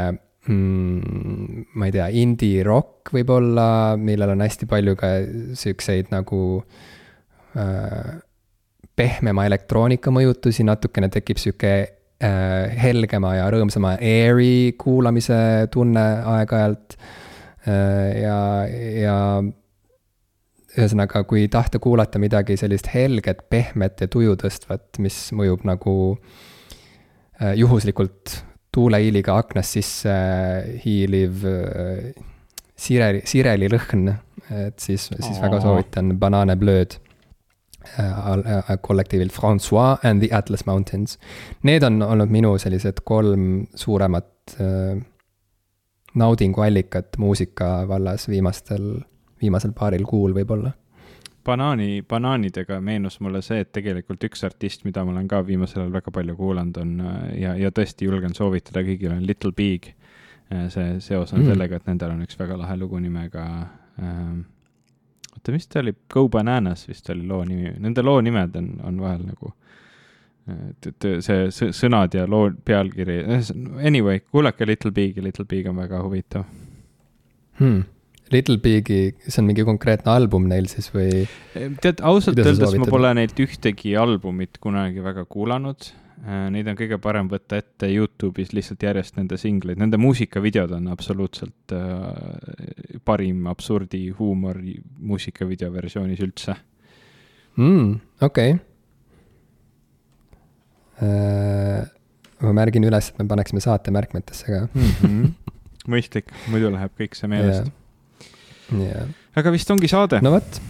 [0.49, 5.13] mm,, ma ei tea, indie-rock võib-olla, millel on hästi palju ka
[5.59, 6.43] siukseid nagu
[7.59, 8.19] äh,
[8.97, 15.41] pehmema elektroonika mõjutusi, natukene tekib sihuke äh, helgema ja rõõmsama airy kuulamise
[15.73, 16.07] tunne
[16.37, 16.99] aeg-ajalt
[17.67, 18.21] äh,.
[18.23, 18.39] ja,
[19.01, 19.17] ja
[20.79, 27.55] ühesõnaga, kui tahta kuulata midagi sellist helget, pehmet ja tuju tõstvat, mis mõjub nagu äh,
[27.59, 28.39] juhuslikult
[28.75, 30.15] tuuleiiliga aknast sisse
[30.85, 32.11] hiiliv äh,
[32.79, 34.13] sireli, sirelilõhn,
[34.51, 35.43] et siis, siis oh.
[35.43, 37.01] väga soovitan Banane Blööd
[37.99, 41.19] äh, kollektiivilt Francois and the Atlas Mountains.
[41.67, 44.29] Need on olnud minu sellised kolm suuremat
[46.19, 48.97] naudinguallikat muusika vallas viimastel
[49.41, 50.73] viimasel paaril kuul võib-olla.
[51.45, 55.95] banaani, banaanidega meenus mulle see, et tegelikult üks artist, mida ma olen ka viimasel ajal
[55.95, 56.91] väga palju kuulanud, on
[57.41, 59.95] ja, ja tõesti julgen soovitada kõigile, on Little Big.
[60.51, 61.47] see seos on mm.
[61.53, 63.45] sellega, et nendel on üks väga lahe lugu nimega
[64.03, 64.41] ähm,
[65.33, 69.01] oota, mis ta oli, Go Bananas vist oli loo nimi, nende loo nimed on, on
[69.01, 69.55] vahel nagu
[70.51, 73.23] et, et see sõnad ja loo pealkiri,
[73.87, 76.45] anyway, kuulake Little Big'i, Little Big on väga huvitav
[77.61, 78.00] hmm
[78.31, 81.25] Little Big'i, see on mingi konkreetne album neil siis või?
[81.83, 85.89] tead, ausalt öeldes ma pole neilt ühtegi albumit kunagi väga kuulanud.
[86.21, 90.91] Äh, neid on kõige parem võtta ette Youtube'is lihtsalt järjest nende singleid, nende muusikavideod on
[90.93, 96.59] absoluutselt äh, parim absurdi huumor muusikavideo versioonis üldse
[97.57, 97.95] mm,.
[98.21, 98.61] okei okay.
[101.09, 101.89] äh,.
[102.45, 104.95] ma märgin üles, et me paneksime saate märkmetesse ka mm.
[105.01, 105.53] -hmm.
[105.97, 107.77] mõistlik, muidu läheb kõik see meelest yeah
[108.79, 109.09] jah.
[109.37, 110.21] aga vist ongi saade.
[110.23, 110.61] no vot,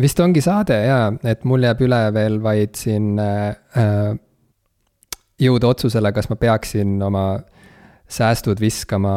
[0.00, 4.16] vist ongi saade ja, et mul jääb üle veel vaid siin äh,
[5.38, 7.26] jõuda otsusele, kas ma peaksin oma
[8.08, 9.14] säästud viskama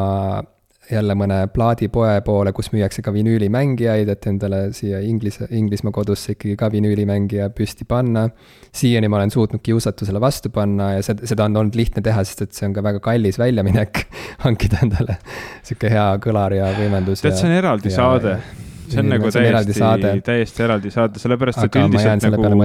[0.91, 6.57] jälle mõne plaadipoe poole, kus müüakse ka vinüülimängijaid, et endale siia Inglise, Inglismaa kodusse ikkagi
[6.59, 8.27] ka vinüülimängija püsti panna.
[8.71, 12.45] siiani ma olen suutnud kiusatusele vastu panna ja seda, seda on olnud lihtne teha, sest
[12.47, 14.05] et see on ka väga kallis väljaminek
[14.45, 15.17] hankida endale
[15.63, 17.23] sihuke hea kõlar ja võimendus.
[17.25, 18.37] tead, see on eraldi ja, saade.
[18.87, 22.55] see on nagu täiesti, täiesti eraldi saade, sellepärast et üldiselt nagu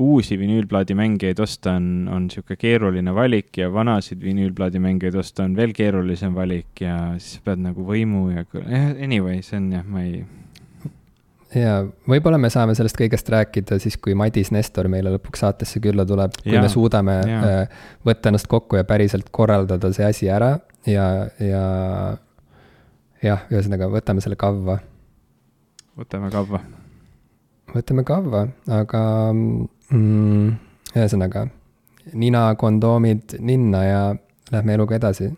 [0.00, 6.34] uusi vinüülplaadimängijaid osta on, on niisugune keeruline valik ja vanasid vinüülplaadimängijaid osta on veel keerulisem
[6.34, 8.44] valik ja siis pead nagu võimu ja,
[9.04, 10.22] anyway, see on jah, ma ei.
[11.56, 11.76] ja
[12.08, 16.34] võib-olla me saame sellest kõigest rääkida siis, kui Madis Nestor meile lõpuks saatesse külla tuleb,
[16.42, 17.44] kui ja, me suudame ja.
[17.52, 20.56] Äh, võtta ennast kokku ja päriselt korraldada see asi ära
[20.88, 21.06] ja,
[21.42, 21.64] ja
[23.24, 24.80] jah, ühesõnaga võtame selle kavva.
[25.98, 26.62] võtame kavva.
[27.74, 28.46] võtame kavva,
[28.80, 29.02] aga
[29.90, 30.50] mm,.
[30.94, 31.46] ühesõnaga,
[32.12, 34.02] nina, kondoomid ninna ja
[34.50, 35.30] lähme eluga edasi